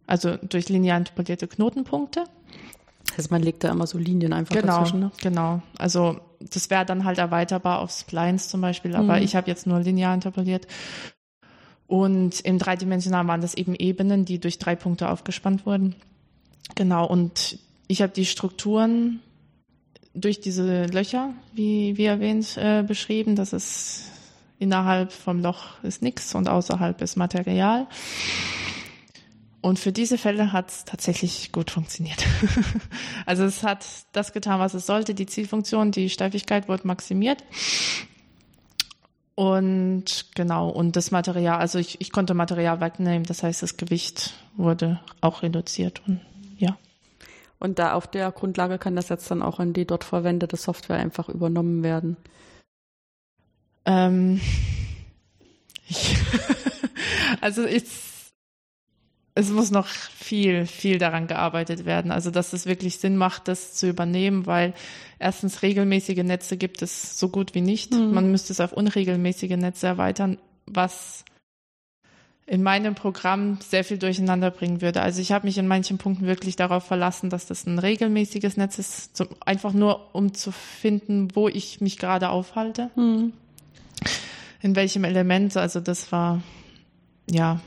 also 0.05 0.37
durch 0.37 0.69
linear 0.69 0.97
interpolierte 0.97 1.47
Knotenpunkte. 1.47 2.23
Also 3.17 3.29
man 3.31 3.41
legt 3.41 3.63
da 3.63 3.71
immer 3.71 3.87
so 3.87 3.97
Linien 3.97 4.33
einfach 4.33 4.55
genau, 4.55 4.77
dazwischen. 4.77 4.99
Ne? 4.99 5.11
Genau. 5.21 5.61
Also 5.77 6.19
das 6.39 6.69
wäre 6.69 6.85
dann 6.85 7.03
halt 7.03 7.17
erweiterbar 7.17 7.79
auf 7.79 7.91
Splines 7.91 8.49
zum 8.49 8.61
Beispiel, 8.61 8.95
aber 8.95 9.17
mhm. 9.17 9.23
ich 9.23 9.35
habe 9.35 9.47
jetzt 9.47 9.67
nur 9.67 9.79
linear 9.79 10.13
interpoliert. 10.13 10.67
Und 11.87 12.41
im 12.41 12.59
dreidimensionalen 12.59 13.27
waren 13.27 13.41
das 13.41 13.53
eben 13.53 13.73
Ebenen, 13.73 14.25
die 14.25 14.39
durch 14.39 14.59
drei 14.59 14.75
Punkte 14.75 15.09
aufgespannt 15.09 15.65
wurden. 15.65 15.95
Genau. 16.75 17.07
Und 17.07 17.59
ich 17.87 18.01
habe 18.01 18.11
die 18.11 18.25
Strukturen 18.25 19.21
durch 20.13 20.41
diese 20.41 20.85
Löcher, 20.87 21.33
wie, 21.53 21.95
wie 21.97 22.05
erwähnt, 22.05 22.57
äh, 22.57 22.83
beschrieben. 22.83 23.35
Das 23.35 23.53
ist 23.53 24.11
innerhalb 24.59 25.11
vom 25.11 25.41
Loch 25.41 25.81
ist 25.83 26.01
nichts 26.01 26.35
und 26.35 26.49
außerhalb 26.49 27.01
ist 27.01 27.15
Material. 27.15 27.87
Und 29.61 29.79
für 29.79 29.91
diese 29.91 30.17
Fälle 30.17 30.53
hat 30.53 30.69
es 30.69 30.85
tatsächlich 30.85 31.51
gut 31.51 31.71
funktioniert. 31.71 32.23
also 33.25 33.43
es 33.43 33.63
hat 33.63 33.85
das 34.11 34.31
getan, 34.31 34.59
was 34.59 34.73
es 34.73 34.85
sollte. 34.85 35.15
Die 35.15 35.25
Zielfunktion, 35.25 35.91
die 35.91 36.09
Steifigkeit 36.09 36.67
wurde 36.67 36.85
maximiert. 36.87 37.43
Und 39.35 40.25
genau, 40.33 40.69
und 40.69 40.95
das 40.95 41.11
Material, 41.11 41.59
also 41.59 41.77
ich, 41.77 42.01
ich 42.01 42.11
konnte 42.11 42.33
Material 42.33 42.81
wegnehmen, 42.81 43.23
das 43.23 43.43
heißt, 43.43 43.61
das 43.61 43.77
Gewicht 43.77 44.33
wurde 44.55 44.99
auch 45.21 45.43
reduziert 45.43 46.01
und 46.07 46.21
ja. 46.57 46.75
Und 47.59 47.77
da 47.77 47.93
auf 47.93 48.07
der 48.07 48.31
Grundlage 48.31 48.79
kann 48.79 48.95
das 48.95 49.09
jetzt 49.09 49.29
dann 49.29 49.43
auch 49.43 49.59
in 49.59 49.73
die 49.73 49.85
dort 49.85 50.03
verwendete 50.03 50.57
Software 50.57 50.97
einfach 50.97 51.29
übernommen 51.29 51.83
werden. 51.83 52.17
Ähm, 53.85 54.41
ich, 55.87 56.15
also 57.39 57.63
ich, 57.63 57.83
es 59.37 59.51
muss 59.51 59.69
noch 59.69 59.85
viel, 59.85 60.65
viel 60.65 60.97
daran 60.97 61.27
gearbeitet 61.27 61.85
werden. 61.85 62.11
Also, 62.11 62.31
dass 62.31 62.53
es 62.53 62.65
wirklich 62.65 62.97
Sinn 62.97 63.17
macht, 63.17 63.47
das 63.47 63.75
zu 63.75 63.87
übernehmen, 63.87 64.47
weil 64.47 64.73
erstens 65.19 65.61
regelmäßige 65.61 66.23
Netze 66.23 66.57
gibt 66.57 66.81
es 66.81 67.19
so 67.19 67.29
gut 67.29 67.53
wie 67.53 67.61
nicht. 67.61 67.93
Mhm. 67.93 68.13
Man 68.13 68.31
müsste 68.31 68.51
es 68.51 68.59
auf 68.59 68.73
unregelmäßige 68.73 69.57
Netze 69.57 69.85
erweitern, 69.87 70.39
was 70.65 71.23
in 72.47 72.63
meinem 72.63 72.95
Programm 72.95 73.59
sehr 73.61 73.83
viel 73.83 73.99
durcheinander 73.99 74.49
bringen 74.49 74.81
würde. 74.81 75.01
Also 75.01 75.21
ich 75.21 75.31
habe 75.31 75.45
mich 75.45 75.57
in 75.59 75.67
manchen 75.67 75.99
Punkten 75.99 76.25
wirklich 76.25 76.55
darauf 76.55 76.85
verlassen, 76.85 77.29
dass 77.29 77.45
das 77.45 77.67
ein 77.67 77.77
regelmäßiges 77.77 78.57
Netz 78.57 78.79
ist, 78.79 79.23
einfach 79.45 79.73
nur 79.73 80.15
um 80.15 80.33
zu 80.33 80.51
finden, 80.51 81.35
wo 81.35 81.47
ich 81.47 81.79
mich 81.81 81.97
gerade 81.97 82.29
aufhalte. 82.29 82.89
Mhm. 82.95 83.33
In 84.61 84.75
welchem 84.75 85.03
Element. 85.03 85.57
Also 85.57 85.79
das 85.79 86.11
war, 86.11 86.41
ja, 87.29 87.59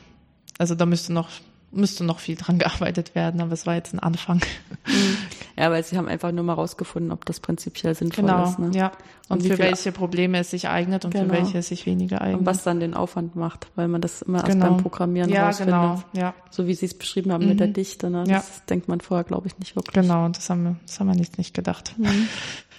also 0.58 0.74
da 0.74 0.84
müsste 0.84 1.12
noch 1.12 1.28
müsste 1.72 2.04
noch 2.04 2.18
viel 2.18 2.36
dran 2.36 2.58
gearbeitet 2.60 3.14
werden, 3.14 3.40
aber 3.40 3.52
es 3.52 3.66
war 3.66 3.74
jetzt 3.74 3.94
ein 3.94 4.00
Anfang. 4.00 4.40
Ja, 5.60 5.70
weil 5.70 5.84
sie 5.84 5.98
haben 5.98 6.08
einfach 6.08 6.32
nur 6.32 6.42
mal 6.42 6.54
rausgefunden, 6.54 7.12
ob 7.12 7.26
das 7.26 7.38
prinzipiell 7.38 7.94
sinnvoll 7.94 8.24
genau, 8.24 8.44
ist. 8.44 8.58
Ne? 8.58 8.70
Ja. 8.72 8.92
Und, 9.28 9.42
und 9.42 9.46
für 9.46 9.58
welche 9.58 9.92
Probleme 9.92 10.38
es 10.38 10.50
sich 10.50 10.68
eignet 10.68 11.04
und 11.04 11.10
genau. 11.10 11.26
für 11.26 11.32
welche 11.32 11.58
es 11.58 11.68
sich 11.68 11.84
weniger 11.84 12.22
eignet. 12.22 12.40
Und 12.40 12.46
was 12.46 12.62
dann 12.62 12.80
den 12.80 12.94
Aufwand 12.94 13.36
macht, 13.36 13.66
weil 13.74 13.86
man 13.86 14.00
das 14.00 14.22
immer 14.22 14.42
genau. 14.42 14.48
erst 14.48 14.60
beim 14.60 14.76
Programmieren 14.78 15.30
ja, 15.30 15.46
rausfindet. 15.46 15.74
Genau. 15.74 16.02
Ja. 16.14 16.32
So 16.50 16.66
wie 16.66 16.72
Sie 16.72 16.86
es 16.86 16.96
beschrieben 16.96 17.30
haben 17.30 17.42
mhm. 17.42 17.50
mit 17.50 17.60
der 17.60 17.66
mhm. 17.66 17.74
Dichte. 17.74 18.08
Ne? 18.08 18.24
Das 18.24 18.28
ja. 18.28 18.42
denkt 18.70 18.88
man 18.88 19.02
vorher, 19.02 19.24
glaube 19.24 19.48
ich, 19.48 19.58
nicht 19.58 19.76
wirklich. 19.76 19.92
Genau, 19.92 20.26
das 20.30 20.48
haben 20.48 20.62
wir, 20.62 20.76
das 20.86 20.98
haben 20.98 21.08
wir 21.08 21.14
nicht, 21.14 21.36
nicht 21.36 21.52
gedacht. 21.52 21.94
Mhm. 21.98 22.28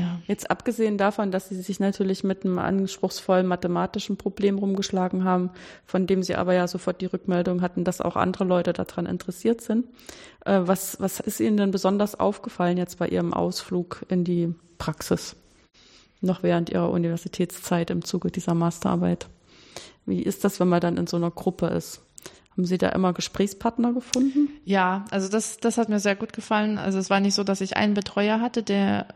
Ja. 0.00 0.18
Jetzt 0.26 0.50
abgesehen 0.50 0.96
davon, 0.96 1.30
dass 1.30 1.48
sie 1.48 1.60
sich 1.60 1.78
natürlich 1.78 2.24
mit 2.24 2.44
einem 2.44 2.58
anspruchsvollen 2.58 3.46
mathematischen 3.46 4.16
Problem 4.16 4.58
rumgeschlagen 4.58 5.24
haben, 5.24 5.50
von 5.84 6.06
dem 6.06 6.22
sie 6.22 6.36
aber 6.36 6.54
ja 6.54 6.66
sofort 6.66 7.00
die 7.00 7.06
Rückmeldung 7.06 7.60
hatten, 7.60 7.84
dass 7.84 8.00
auch 8.00 8.16
andere 8.16 8.44
Leute 8.44 8.72
daran 8.72 9.06
interessiert 9.06 9.60
sind. 9.60 9.86
Äh, 10.44 10.60
was, 10.64 11.00
was 11.00 11.20
ist 11.20 11.40
Ihnen 11.40 11.58
denn 11.58 11.70
besonders 11.70 12.18
aufgefallen 12.18 12.78
jetzt 12.78 12.98
bei 12.98 13.08
Ihrem 13.08 13.34
Ausflug 13.34 14.04
in 14.08 14.24
die 14.24 14.54
Praxis? 14.78 15.36
Noch 16.22 16.42
während 16.42 16.70
Ihrer 16.70 16.90
Universitätszeit 16.90 17.90
im 17.90 18.04
Zuge 18.04 18.30
dieser 18.30 18.54
Masterarbeit. 18.54 19.28
Wie 20.06 20.22
ist 20.22 20.44
das, 20.44 20.60
wenn 20.60 20.68
man 20.68 20.80
dann 20.80 20.96
in 20.96 21.06
so 21.06 21.16
einer 21.16 21.30
Gruppe 21.30 21.66
ist? 21.66 22.02
Haben 22.52 22.64
Sie 22.64 22.78
da 22.78 22.88
immer 22.90 23.12
Gesprächspartner 23.12 23.92
gefunden? 23.92 24.48
Ja, 24.64 25.04
also 25.10 25.28
das, 25.28 25.58
das 25.58 25.78
hat 25.78 25.88
mir 25.88 26.00
sehr 26.00 26.16
gut 26.16 26.32
gefallen. 26.32 26.78
Also 26.78 26.98
es 26.98 27.08
war 27.08 27.20
nicht 27.20 27.34
so, 27.34 27.44
dass 27.44 27.60
ich 27.60 27.76
einen 27.76 27.94
Betreuer 27.94 28.40
hatte, 28.40 28.62
der 28.62 29.06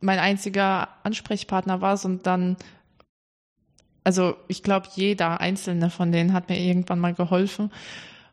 mein 0.00 0.18
einziger 0.18 0.88
Ansprechpartner 1.02 1.80
war 1.80 2.02
und 2.04 2.26
dann, 2.26 2.56
also 4.04 4.36
ich 4.46 4.62
glaube, 4.62 4.88
jeder 4.94 5.40
einzelne 5.40 5.90
von 5.90 6.12
denen 6.12 6.32
hat 6.32 6.48
mir 6.48 6.58
irgendwann 6.58 7.00
mal 7.00 7.14
geholfen, 7.14 7.72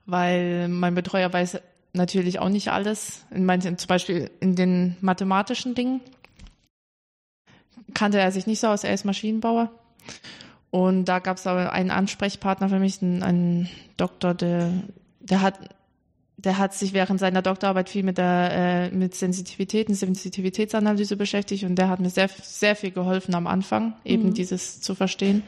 weil 0.06 0.67
mein 0.67 0.95
Betreuer 0.95 1.32
weiß 1.32 1.60
natürlich 1.93 2.39
auch 2.39 2.49
nicht 2.49 2.69
alles. 2.69 3.25
In 3.32 3.45
manchen, 3.45 3.78
zum 3.78 3.88
Beispiel 3.88 4.30
in 4.39 4.56
den 4.56 4.97
mathematischen 5.01 5.75
Dingen 5.75 6.01
kannte 7.93 8.19
er 8.19 8.32
sich 8.32 8.47
nicht 8.47 8.60
so 8.60 8.67
aus, 8.67 8.84
er 8.84 8.93
ist 8.93 9.06
Maschinenbauer. 9.06 9.71
Und 10.69 11.06
da 11.06 11.19
gab 11.19 11.38
es 11.38 11.47
aber 11.47 11.71
einen 11.71 11.91
Ansprechpartner 11.91 12.69
für 12.69 12.80
mich, 12.80 13.01
einen, 13.01 13.23
einen 13.23 13.69
Doktor, 13.97 14.34
der, 14.34 14.71
der 15.21 15.41
hat 15.41 15.58
der 16.37 16.57
hat 16.57 16.73
sich 16.73 16.93
während 16.93 17.19
seiner 17.19 17.41
Doktorarbeit 17.41 17.89
viel 17.89 18.03
mit 18.03 18.17
der 18.17 18.91
äh, 18.91 18.95
mit 18.95 19.15
Sensitivitäten, 19.15 19.95
Sensitivitätsanalyse 19.95 21.15
beschäftigt 21.15 21.63
und 21.63 21.75
der 21.75 21.89
hat 21.89 21.99
mir 21.99 22.09
sehr 22.09 22.29
sehr 22.29 22.75
viel 22.75 22.91
geholfen 22.91 23.35
am 23.35 23.47
Anfang, 23.47 23.93
eben 24.03 24.27
mhm. 24.27 24.33
dieses 24.33 24.81
zu 24.81 24.95
verstehen. 24.95 25.43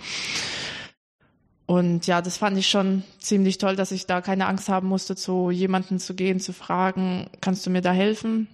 Und 1.66 2.08
ja, 2.08 2.22
das 2.22 2.38
fand 2.38 2.58
ich 2.58 2.70
schon 2.70 3.04
ziemlich 3.20 3.58
toll, 3.58 3.76
dass 3.76 3.92
ich 3.92 4.06
da 4.06 4.22
keine 4.22 4.48
Angst 4.48 4.70
haben 4.70 4.88
musste, 4.88 5.18
zu 5.18 5.52
jemanden 5.52 6.00
zu 6.00 6.16
gehen, 6.16 6.40
zu 6.40 6.54
fragen, 6.54 7.30
kannst 7.42 7.66
du 7.66 7.70
mir 7.70 7.82
da 7.82 7.92
helfen? 7.92 8.48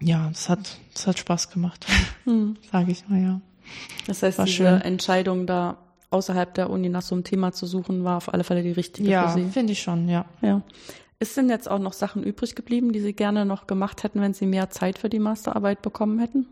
Ja, 0.00 0.28
das 0.28 0.48
hat 0.48 0.78
das 0.92 1.06
hat 1.06 1.18
Spaß 1.18 1.50
gemacht, 1.50 1.86
mhm. 2.24 2.56
sage 2.72 2.90
ich 2.90 3.08
mal 3.08 3.22
ja. 3.22 3.40
Das 4.06 4.22
heißt, 4.22 4.38
War 4.38 4.46
diese 4.46 4.56
schön. 4.56 4.80
Entscheidung 4.80 5.46
da 5.46 5.78
außerhalb 6.10 6.54
der 6.54 6.70
Uni 6.70 6.88
nach 6.88 7.02
so 7.02 7.14
einem 7.14 7.24
Thema 7.24 7.52
zu 7.52 7.66
suchen, 7.66 8.04
war 8.04 8.16
auf 8.16 8.32
alle 8.32 8.44
Fälle 8.44 8.62
die 8.62 8.72
richtige 8.72 9.08
ja, 9.08 9.28
für 9.28 9.34
Sie. 9.34 9.44
Ja, 9.44 9.48
finde 9.50 9.72
ich 9.72 9.82
schon, 9.82 10.08
ja. 10.08 10.24
Ja. 10.40 10.62
Ist 11.20 11.36
denn 11.36 11.48
jetzt 11.48 11.68
auch 11.68 11.80
noch 11.80 11.92
Sachen 11.92 12.22
übrig 12.22 12.54
geblieben, 12.54 12.92
die 12.92 13.00
Sie 13.00 13.12
gerne 13.12 13.44
noch 13.44 13.66
gemacht 13.66 14.04
hätten, 14.04 14.20
wenn 14.20 14.34
Sie 14.34 14.46
mehr 14.46 14.70
Zeit 14.70 14.98
für 14.98 15.08
die 15.08 15.18
Masterarbeit 15.18 15.82
bekommen 15.82 16.20
hätten? 16.20 16.46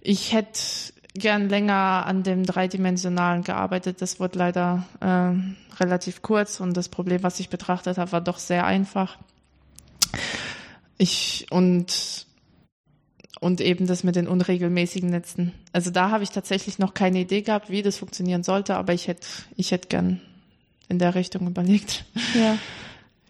Ich 0.00 0.32
hätte 0.32 0.58
gern 1.14 1.50
länger 1.50 2.06
an 2.06 2.22
dem 2.22 2.44
dreidimensionalen 2.44 3.44
gearbeitet. 3.44 4.00
Das 4.00 4.18
wurde 4.18 4.38
leider 4.38 4.86
äh, 5.00 5.78
relativ 5.78 6.22
kurz 6.22 6.60
und 6.60 6.74
das 6.74 6.88
Problem, 6.88 7.22
was 7.22 7.40
ich 7.40 7.50
betrachtet 7.50 7.98
habe, 7.98 8.12
war 8.12 8.20
doch 8.22 8.38
sehr 8.38 8.64
einfach. 8.64 9.18
Ich 10.96 11.46
und 11.50 12.26
und 13.40 13.60
eben 13.60 13.86
das 13.86 14.04
mit 14.04 14.14
den 14.14 14.28
unregelmäßigen 14.28 15.10
Netzen. 15.10 15.52
Also 15.72 15.90
da 15.90 16.10
habe 16.10 16.22
ich 16.22 16.30
tatsächlich 16.30 16.78
noch 16.78 16.94
keine 16.94 17.18
Idee 17.18 17.42
gehabt, 17.42 17.70
wie 17.70 17.82
das 17.82 17.98
funktionieren 17.98 18.44
sollte, 18.44 18.76
aber 18.76 18.94
ich 18.94 19.08
hätte 19.08 19.26
ich 19.56 19.72
hätte 19.72 19.88
gern 19.88 20.22
in 20.88 20.98
der 20.98 21.14
Richtung 21.14 21.46
überlegt. 21.46 22.06
Ja 22.34 22.56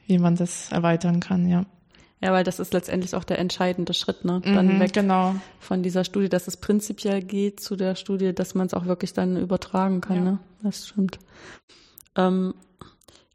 wie 0.06 0.18
man 0.18 0.36
das 0.36 0.70
erweitern 0.72 1.20
kann, 1.20 1.48
ja. 1.48 1.64
Ja, 2.22 2.32
weil 2.32 2.44
das 2.44 2.60
ist 2.60 2.72
letztendlich 2.72 3.16
auch 3.16 3.24
der 3.24 3.40
entscheidende 3.40 3.94
Schritt, 3.94 4.24
ne? 4.24 4.40
Dann 4.44 4.76
mhm, 4.76 4.80
weg 4.80 4.92
genau. 4.92 5.34
von 5.58 5.82
dieser 5.82 6.04
Studie, 6.04 6.28
dass 6.28 6.46
es 6.46 6.56
prinzipiell 6.56 7.20
geht, 7.20 7.58
zu 7.58 7.74
der 7.74 7.96
Studie, 7.96 8.32
dass 8.32 8.54
man 8.54 8.68
es 8.68 8.74
auch 8.74 8.86
wirklich 8.86 9.12
dann 9.12 9.36
übertragen 9.36 10.00
kann, 10.00 10.16
ja. 10.16 10.22
ne? 10.22 10.38
Das 10.62 10.86
stimmt. 10.86 11.18
Ähm, 12.14 12.54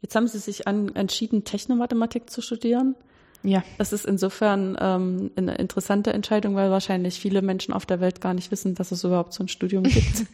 jetzt 0.00 0.16
haben 0.16 0.26
Sie 0.26 0.38
sich 0.38 0.66
an, 0.66 0.94
entschieden, 0.94 1.44
Technomathematik 1.44 2.30
zu 2.30 2.40
studieren. 2.40 2.94
Ja. 3.42 3.62
Das 3.76 3.92
ist 3.92 4.06
insofern 4.06 4.76
ähm, 4.80 5.32
eine 5.36 5.56
interessante 5.56 6.14
Entscheidung, 6.14 6.54
weil 6.54 6.70
wahrscheinlich 6.70 7.20
viele 7.20 7.42
Menschen 7.42 7.74
auf 7.74 7.84
der 7.84 8.00
Welt 8.00 8.22
gar 8.22 8.32
nicht 8.32 8.50
wissen, 8.50 8.74
dass 8.74 8.90
es 8.90 9.04
überhaupt 9.04 9.34
so 9.34 9.44
ein 9.44 9.48
Studium 9.48 9.84
gibt. 9.84 10.26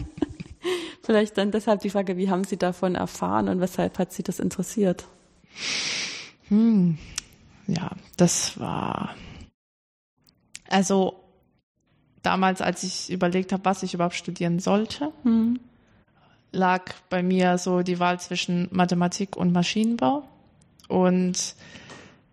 Vielleicht 1.02 1.36
dann 1.36 1.50
deshalb 1.50 1.80
die 1.80 1.90
Frage, 1.90 2.16
wie 2.16 2.30
haben 2.30 2.44
Sie 2.44 2.56
davon 2.56 2.94
erfahren 2.94 3.48
und 3.48 3.60
weshalb 3.60 3.98
hat 3.98 4.12
Sie 4.12 4.22
das 4.22 4.38
interessiert? 4.38 5.04
Hm. 6.48 6.98
Ja, 7.66 7.90
das 8.16 8.58
war. 8.58 9.14
Also 10.68 11.22
damals, 12.22 12.60
als 12.60 12.82
ich 12.82 13.10
überlegt 13.10 13.52
habe, 13.52 13.64
was 13.64 13.82
ich 13.82 13.94
überhaupt 13.94 14.14
studieren 14.14 14.58
sollte, 14.58 15.12
hm. 15.22 15.60
lag 16.50 16.82
bei 17.08 17.22
mir 17.22 17.58
so 17.58 17.82
die 17.82 17.98
Wahl 17.98 18.20
zwischen 18.20 18.68
Mathematik 18.70 19.36
und 19.36 19.52
Maschinenbau. 19.52 20.24
Und 20.88 21.54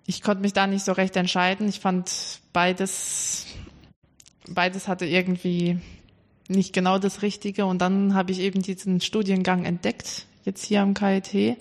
ich 0.05 0.21
konnte 0.21 0.41
mich 0.41 0.53
da 0.53 0.67
nicht 0.67 0.84
so 0.84 0.91
recht 0.91 1.15
entscheiden. 1.15 1.69
Ich 1.69 1.79
fand 1.79 2.39
beides, 2.51 3.45
beides 4.47 4.88
hatte 4.88 5.05
irgendwie 5.05 5.79
nicht 6.47 6.73
genau 6.73 6.97
das 6.97 7.21
Richtige. 7.21 7.65
Und 7.65 7.79
dann 7.79 8.15
habe 8.15 8.32
ich 8.32 8.39
eben 8.39 8.62
diesen 8.62 9.01
Studiengang 9.01 9.65
entdeckt, 9.65 10.25
jetzt 10.45 10.65
hier 10.65 10.82
am 10.82 10.93
KIT. 10.93 11.58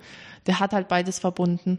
Der 0.48 0.58
hat 0.58 0.72
halt 0.72 0.88
beides 0.88 1.20
verbunden. 1.20 1.78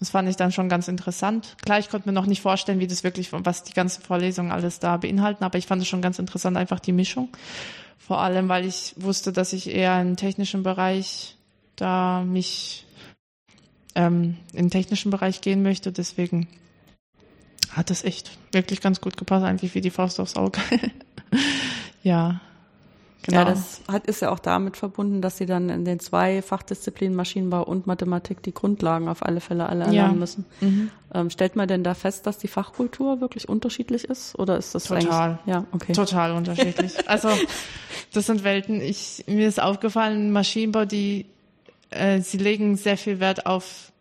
Das 0.00 0.10
fand 0.10 0.28
ich 0.28 0.36
dann 0.36 0.50
schon 0.50 0.70
ganz 0.70 0.88
interessant. 0.88 1.56
Klar, 1.62 1.78
ich 1.78 1.90
konnte 1.90 2.08
mir 2.08 2.14
noch 2.14 2.26
nicht 2.26 2.40
vorstellen, 2.40 2.80
wie 2.80 2.86
das 2.86 3.04
wirklich, 3.04 3.32
was 3.32 3.62
die 3.62 3.74
ganzen 3.74 4.02
Vorlesungen 4.02 4.50
alles 4.50 4.80
da 4.80 4.96
beinhalten, 4.96 5.44
aber 5.44 5.58
ich 5.58 5.66
fand 5.66 5.82
es 5.82 5.88
schon 5.88 6.00
ganz 6.00 6.18
interessant, 6.18 6.56
einfach 6.56 6.80
die 6.80 6.92
Mischung. 6.92 7.28
Vor 7.98 8.20
allem, 8.20 8.48
weil 8.48 8.64
ich 8.64 8.94
wusste, 8.96 9.30
dass 9.30 9.52
ich 9.52 9.68
eher 9.68 10.00
im 10.00 10.16
technischen 10.16 10.62
Bereich 10.62 11.36
da 11.76 12.22
mich 12.22 12.86
ähm, 13.94 14.36
in 14.52 14.64
den 14.64 14.70
technischen 14.70 15.10
Bereich 15.10 15.42
gehen 15.42 15.62
möchte. 15.62 15.92
Deswegen 15.92 16.48
hat 17.70 17.90
es 17.90 18.02
echt 18.02 18.30
wirklich 18.52 18.80
ganz 18.80 19.00
gut 19.00 19.18
gepasst, 19.18 19.44
eigentlich 19.44 19.74
wie 19.74 19.80
die 19.82 19.90
Faust 19.90 20.18
aufs 20.18 20.36
Auge. 20.36 20.60
ja. 22.02 22.40
Genau. 23.22 23.38
Ja, 23.38 23.44
das 23.44 23.82
hat, 23.86 24.06
ist 24.06 24.22
ja 24.22 24.30
auch 24.30 24.38
damit 24.38 24.78
verbunden, 24.78 25.20
dass 25.20 25.36
sie 25.36 25.44
dann 25.44 25.68
in 25.68 25.84
den 25.84 26.00
zwei 26.00 26.40
Fachdisziplinen 26.40 27.14
Maschinenbau 27.14 27.62
und 27.62 27.86
Mathematik 27.86 28.42
die 28.42 28.54
Grundlagen 28.54 29.08
auf 29.08 29.24
alle 29.24 29.40
Fälle 29.40 29.68
alle 29.68 29.84
erlernen 29.84 30.14
ja. 30.14 30.18
müssen. 30.18 30.46
Mhm. 30.60 30.90
Ähm, 31.12 31.28
stellt 31.28 31.54
man 31.54 31.68
denn 31.68 31.84
da 31.84 31.92
fest, 31.94 32.26
dass 32.26 32.38
die 32.38 32.48
Fachkultur 32.48 33.20
wirklich 33.20 33.48
unterschiedlich 33.48 34.04
ist? 34.04 34.38
Oder 34.38 34.56
ist 34.56 34.74
das 34.74 34.84
total? 34.84 35.38
Ja, 35.44 35.66
okay. 35.72 35.92
Total 35.92 36.32
unterschiedlich. 36.32 36.94
also 37.08 37.28
das 38.14 38.26
sind 38.26 38.42
Welten. 38.42 38.80
Ich 38.80 39.24
mir 39.26 39.48
ist 39.48 39.60
aufgefallen, 39.60 40.32
Maschinenbau, 40.32 40.86
die 40.86 41.26
äh, 41.90 42.20
sie 42.20 42.38
legen 42.38 42.76
sehr 42.76 42.96
viel 42.96 43.20
Wert 43.20 43.44
auf 43.44 43.92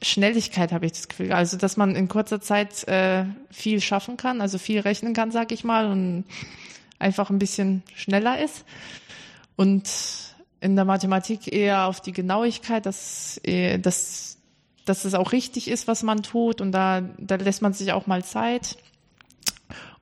Schnelligkeit, 0.00 0.72
habe 0.72 0.86
ich 0.86 0.92
das 0.92 1.08
Gefühl. 1.08 1.32
Also 1.32 1.58
dass 1.58 1.76
man 1.76 1.96
in 1.96 2.08
kurzer 2.08 2.40
Zeit 2.40 2.86
äh, 2.88 3.24
viel 3.50 3.80
schaffen 3.80 4.16
kann, 4.16 4.40
also 4.40 4.56
viel 4.56 4.80
rechnen 4.80 5.12
kann, 5.12 5.32
sag 5.32 5.52
ich 5.52 5.64
mal 5.64 5.86
und 5.86 6.24
einfach 6.98 7.30
ein 7.30 7.38
bisschen 7.38 7.82
schneller 7.94 8.42
ist. 8.42 8.64
Und 9.56 9.88
in 10.60 10.76
der 10.76 10.84
Mathematik 10.84 11.52
eher 11.52 11.86
auf 11.86 12.00
die 12.00 12.12
Genauigkeit, 12.12 12.86
dass, 12.86 13.40
äh, 13.44 13.78
dass, 13.78 14.38
dass 14.84 15.04
es 15.04 15.14
auch 15.14 15.32
richtig 15.32 15.68
ist, 15.68 15.86
was 15.86 16.02
man 16.02 16.22
tut. 16.22 16.60
Und 16.60 16.72
da, 16.72 17.02
da 17.18 17.36
lässt 17.36 17.62
man 17.62 17.72
sich 17.72 17.92
auch 17.92 18.06
mal 18.06 18.24
Zeit. 18.24 18.76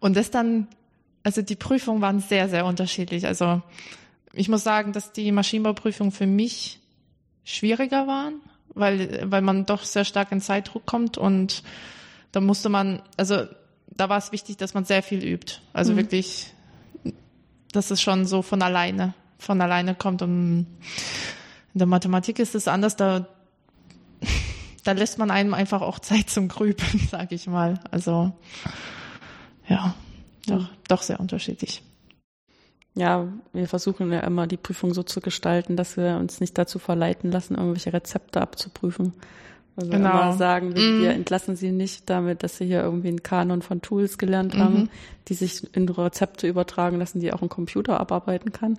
Und 0.00 0.16
das 0.16 0.30
dann, 0.30 0.68
also 1.22 1.42
die 1.42 1.56
Prüfungen 1.56 2.00
waren 2.00 2.20
sehr, 2.20 2.48
sehr 2.48 2.64
unterschiedlich. 2.64 3.26
Also 3.26 3.62
ich 4.32 4.48
muss 4.48 4.64
sagen, 4.64 4.92
dass 4.92 5.12
die 5.12 5.32
Maschinenbauprüfungen 5.32 6.12
für 6.12 6.26
mich 6.26 6.80
schwieriger 7.44 8.06
waren, 8.06 8.40
weil, 8.74 9.30
weil 9.30 9.42
man 9.42 9.66
doch 9.66 9.84
sehr 9.84 10.04
stark 10.04 10.32
in 10.32 10.40
Zeitdruck 10.40 10.84
kommt 10.84 11.16
und 11.16 11.62
da 12.32 12.40
musste 12.40 12.68
man, 12.68 13.02
also 13.16 13.46
da 13.88 14.08
war 14.08 14.18
es 14.18 14.32
wichtig, 14.32 14.58
dass 14.58 14.74
man 14.74 14.84
sehr 14.84 15.02
viel 15.02 15.24
übt. 15.24 15.54
Also 15.72 15.92
mhm. 15.92 15.96
wirklich 15.98 16.52
dass 17.76 17.90
es 17.90 18.00
schon 18.00 18.26
so 18.26 18.42
von 18.42 18.62
alleine, 18.62 19.14
von 19.38 19.60
alleine 19.60 19.94
kommt. 19.94 20.22
Und 20.22 20.66
in 21.74 21.78
der 21.78 21.86
Mathematik 21.86 22.38
ist 22.38 22.54
es 22.54 22.68
anders, 22.68 22.96
da, 22.96 23.28
da 24.84 24.92
lässt 24.92 25.18
man 25.18 25.30
einem 25.30 25.54
einfach 25.54 25.82
auch 25.82 25.98
Zeit 25.98 26.30
zum 26.30 26.48
Grübeln, 26.48 27.06
sage 27.10 27.34
ich 27.34 27.46
mal. 27.46 27.78
Also 27.90 28.32
ja, 29.68 29.94
doch, 30.46 30.68
doch 30.88 31.02
sehr 31.02 31.20
unterschiedlich. 31.20 31.82
Ja, 32.94 33.28
wir 33.52 33.68
versuchen 33.68 34.10
ja 34.10 34.20
immer 34.20 34.46
die 34.46 34.56
Prüfung 34.56 34.94
so 34.94 35.02
zu 35.02 35.20
gestalten, 35.20 35.76
dass 35.76 35.98
wir 35.98 36.16
uns 36.16 36.40
nicht 36.40 36.56
dazu 36.56 36.78
verleiten 36.78 37.30
lassen, 37.30 37.54
irgendwelche 37.54 37.92
Rezepte 37.92 38.40
abzuprüfen. 38.40 39.12
Also 39.76 39.90
genau. 39.90 40.10
immer 40.10 40.32
sagen, 40.32 40.74
wir, 40.74 41.00
wir 41.00 41.10
entlassen 41.10 41.54
sie 41.54 41.70
nicht 41.70 42.08
damit, 42.08 42.42
dass 42.42 42.56
sie 42.56 42.66
hier 42.66 42.82
irgendwie 42.82 43.08
einen 43.08 43.22
Kanon 43.22 43.60
von 43.60 43.82
Tools 43.82 44.16
gelernt 44.16 44.54
mhm. 44.54 44.58
haben, 44.58 44.90
die 45.28 45.34
sich 45.34 45.74
in 45.76 45.88
Rezepte 45.88 46.48
übertragen 46.48 46.98
lassen, 46.98 47.20
die 47.20 47.32
auch 47.32 47.42
ein 47.42 47.50
Computer 47.50 48.00
abarbeiten 48.00 48.52
kann, 48.52 48.78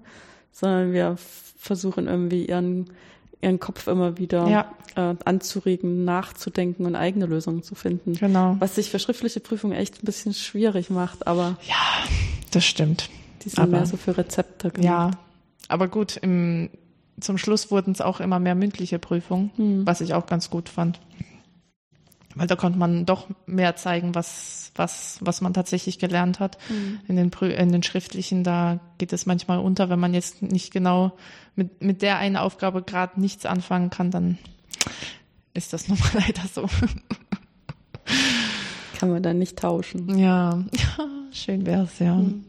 sondern 0.51 0.93
wir 0.93 1.17
versuchen 1.57 2.07
irgendwie 2.07 2.45
ihren 2.45 2.87
ihren 3.41 3.59
Kopf 3.59 3.87
immer 3.87 4.17
wieder 4.17 4.47
ja. 4.47 4.71
äh, 4.95 5.15
anzuregen, 5.25 6.05
nachzudenken 6.05 6.85
und 6.85 6.95
eigene 6.95 7.25
Lösungen 7.25 7.63
zu 7.63 7.75
finden. 7.75 8.13
Genau. 8.13 8.55
Was 8.59 8.75
sich 8.75 8.89
für 8.89 8.99
schriftliche 8.99 9.39
Prüfungen 9.39 9.77
echt 9.77 10.01
ein 10.01 10.05
bisschen 10.05 10.33
schwierig 10.33 10.89
macht, 10.89 11.27
aber 11.27 11.57
ja, 11.67 11.75
das 12.51 12.65
stimmt. 12.65 13.09
Die 13.43 13.49
sind 13.49 13.59
aber, 13.59 13.71
mehr 13.71 13.85
so 13.85 13.97
für 13.97 14.17
Rezepte 14.17 14.71
gemacht. 14.71 14.83
Ja, 14.83 15.11
aber 15.67 15.87
gut, 15.87 16.17
im 16.17 16.69
zum 17.19 17.37
Schluss 17.37 17.71
wurden 17.71 17.91
es 17.91 18.01
auch 18.01 18.19
immer 18.19 18.39
mehr 18.39 18.55
mündliche 18.55 18.99
Prüfungen, 18.99 19.51
mhm. 19.57 19.87
was 19.87 20.01
ich 20.01 20.13
auch 20.13 20.25
ganz 20.25 20.49
gut 20.49 20.69
fand. 20.69 20.99
Weil 22.35 22.47
da 22.47 22.55
konnte 22.55 22.77
man 22.77 23.05
doch 23.05 23.27
mehr 23.47 23.75
zeigen, 23.75 24.13
was, 24.13 24.71
was, 24.75 25.17
was 25.21 25.41
man 25.41 25.55
tatsächlich 25.55 25.97
gelernt 25.97 26.39
hat. 26.39 26.59
Mhm. 26.69 26.99
In, 27.07 27.15
den, 27.15 27.31
in 27.31 27.71
den 27.71 27.81
schriftlichen, 27.81 28.43
da 28.43 28.79
geht 28.99 29.11
es 29.11 29.25
manchmal 29.25 29.57
unter, 29.57 29.89
wenn 29.89 29.99
man 29.99 30.13
jetzt 30.13 30.43
nicht 30.43 30.71
genau 30.71 31.13
mit, 31.55 31.81
mit 31.81 32.03
der 32.03 32.19
einen 32.19 32.37
Aufgabe 32.37 32.83
gerade 32.83 33.19
nichts 33.19 33.47
anfangen 33.47 33.89
kann, 33.89 34.11
dann 34.11 34.37
ist 35.55 35.73
das 35.73 35.87
nun 35.87 35.97
mal 35.97 36.11
leider 36.13 36.47
so. 36.47 36.69
Kann 38.99 39.09
man 39.09 39.23
dann 39.23 39.39
nicht 39.39 39.57
tauschen. 39.57 40.17
Ja, 40.19 40.63
schön 41.31 41.65
wär's, 41.65 41.97
ja. 41.97 42.15
Mhm. 42.15 42.45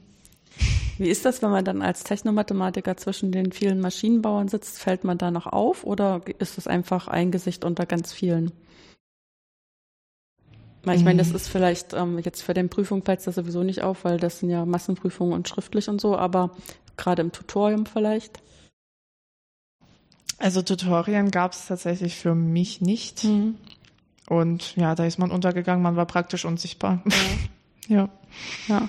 Wie 0.98 1.08
ist 1.08 1.24
das, 1.24 1.42
wenn 1.42 1.50
man 1.50 1.64
dann 1.64 1.80
als 1.80 2.02
Technomathematiker 2.02 2.96
zwischen 2.96 3.30
den 3.30 3.52
vielen 3.52 3.80
Maschinenbauern 3.80 4.48
sitzt? 4.48 4.78
Fällt 4.80 5.04
man 5.04 5.16
da 5.16 5.30
noch 5.30 5.46
auf 5.46 5.84
oder 5.84 6.22
ist 6.38 6.58
es 6.58 6.66
einfach 6.66 7.06
ein 7.08 7.30
Gesicht 7.30 7.64
unter 7.64 7.86
ganz 7.86 8.12
vielen? 8.12 8.52
Ich 10.94 11.04
meine, 11.04 11.18
das 11.18 11.30
mhm. 11.30 11.36
ist 11.36 11.48
vielleicht 11.48 11.92
ähm, 11.92 12.18
jetzt 12.18 12.42
für 12.42 12.54
den 12.54 12.68
Prüfung 12.68 13.04
fällt 13.04 13.18
es 13.18 13.26
das 13.26 13.34
sowieso 13.34 13.62
nicht 13.62 13.82
auf, 13.82 14.04
weil 14.04 14.18
das 14.18 14.40
sind 14.40 14.50
ja 14.50 14.64
Massenprüfungen 14.64 15.34
und 15.34 15.48
schriftlich 15.48 15.88
und 15.88 16.00
so, 16.00 16.16
aber 16.16 16.50
gerade 16.96 17.22
im 17.22 17.32
Tutorium 17.32 17.84
vielleicht. 17.84 18.40
Also 20.38 20.62
Tutorien 20.62 21.30
gab 21.30 21.52
es 21.52 21.66
tatsächlich 21.66 22.16
für 22.16 22.34
mich 22.34 22.80
nicht. 22.80 23.24
Mhm. 23.24 23.56
Und 24.28 24.76
ja, 24.76 24.94
da 24.94 25.04
ist 25.04 25.18
man 25.18 25.30
untergegangen, 25.30 25.82
man 25.82 25.96
war 25.96 26.06
praktisch 26.06 26.44
unsichtbar. 26.44 27.02
Ja. 27.88 27.96
ja. 28.68 28.78
ja. 28.80 28.88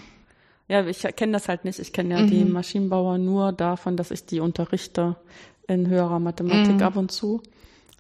Ja, 0.69 0.85
ich 0.85 1.01
kenne 1.15 1.33
das 1.33 1.49
halt 1.49 1.65
nicht. 1.65 1.79
Ich 1.79 1.91
kenne 1.91 2.13
ja 2.13 2.21
mhm. 2.21 2.29
die 2.29 2.45
Maschinenbauer 2.45 3.17
nur 3.17 3.51
davon, 3.51 3.97
dass 3.97 4.11
ich 4.11 4.25
die 4.27 4.39
unterrichte 4.39 5.15
in 5.67 5.87
höherer 5.87 6.19
Mathematik 6.19 6.75
mhm. 6.75 6.83
ab 6.83 6.95
und 6.95 7.11
zu. 7.11 7.41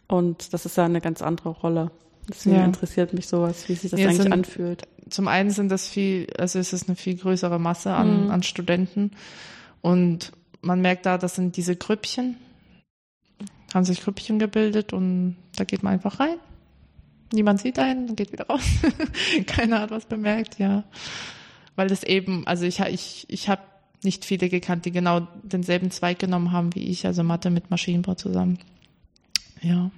Und 0.07 0.53
das 0.53 0.65
ist 0.65 0.77
ja 0.77 0.85
eine 0.85 1.01
ganz 1.01 1.23
andere 1.23 1.49
Rolle. 1.49 1.91
Deswegen 2.29 2.57
ja. 2.57 2.65
interessiert 2.65 3.11
mich 3.13 3.27
sowas, 3.27 3.67
wie 3.67 3.73
sich 3.73 3.89
das 3.89 3.99
ja, 3.99 4.07
eigentlich 4.07 4.21
sind, 4.21 4.33
anfühlt. 4.33 4.83
Zum 5.09 5.27
einen 5.27 5.49
sind 5.49 5.69
das 5.69 5.87
viel, 5.87 6.27
also 6.37 6.59
es 6.59 6.71
ist 6.71 6.87
eine 6.87 6.95
viel 6.95 7.17
größere 7.17 7.59
Masse 7.59 7.91
an, 7.91 8.25
mhm. 8.25 8.31
an 8.31 8.43
Studenten. 8.43 9.11
Und 9.81 10.31
man 10.61 10.79
merkt 10.79 11.07
da, 11.07 11.17
das 11.17 11.35
sind 11.35 11.57
diese 11.57 11.75
Grüppchen, 11.75 12.37
haben 13.73 13.85
sich 13.85 14.01
Grüppchen 14.01 14.37
gebildet 14.37 14.93
und 14.93 15.37
da 15.55 15.63
geht 15.63 15.81
man 15.81 15.93
einfach 15.93 16.19
rein. 16.19 16.37
Niemand 17.33 17.61
sieht 17.61 17.79
einen, 17.79 18.15
geht 18.15 18.31
wieder 18.31 18.45
raus. 18.45 18.61
Keiner 19.47 19.81
hat 19.81 19.89
was 19.89 20.05
bemerkt, 20.05 20.59
ja 20.59 20.83
weil 21.79 21.93
es 21.93 22.03
eben, 22.03 22.45
also 22.45 22.65
ich, 22.65 22.81
ich, 22.81 23.25
ich 23.29 23.47
habe 23.47 23.61
nicht 24.03 24.25
viele 24.25 24.49
gekannt, 24.49 24.83
die 24.83 24.91
genau 24.91 25.25
denselben 25.43 25.91
Zweig 25.91 26.19
genommen 26.19 26.51
haben 26.51 26.75
wie 26.75 26.89
ich, 26.89 27.05
also 27.05 27.23
Mathe 27.23 27.49
mit 27.51 27.71
Maschinenbau 27.71 28.15
zusammen. 28.15 28.59
Ja. 29.61 29.89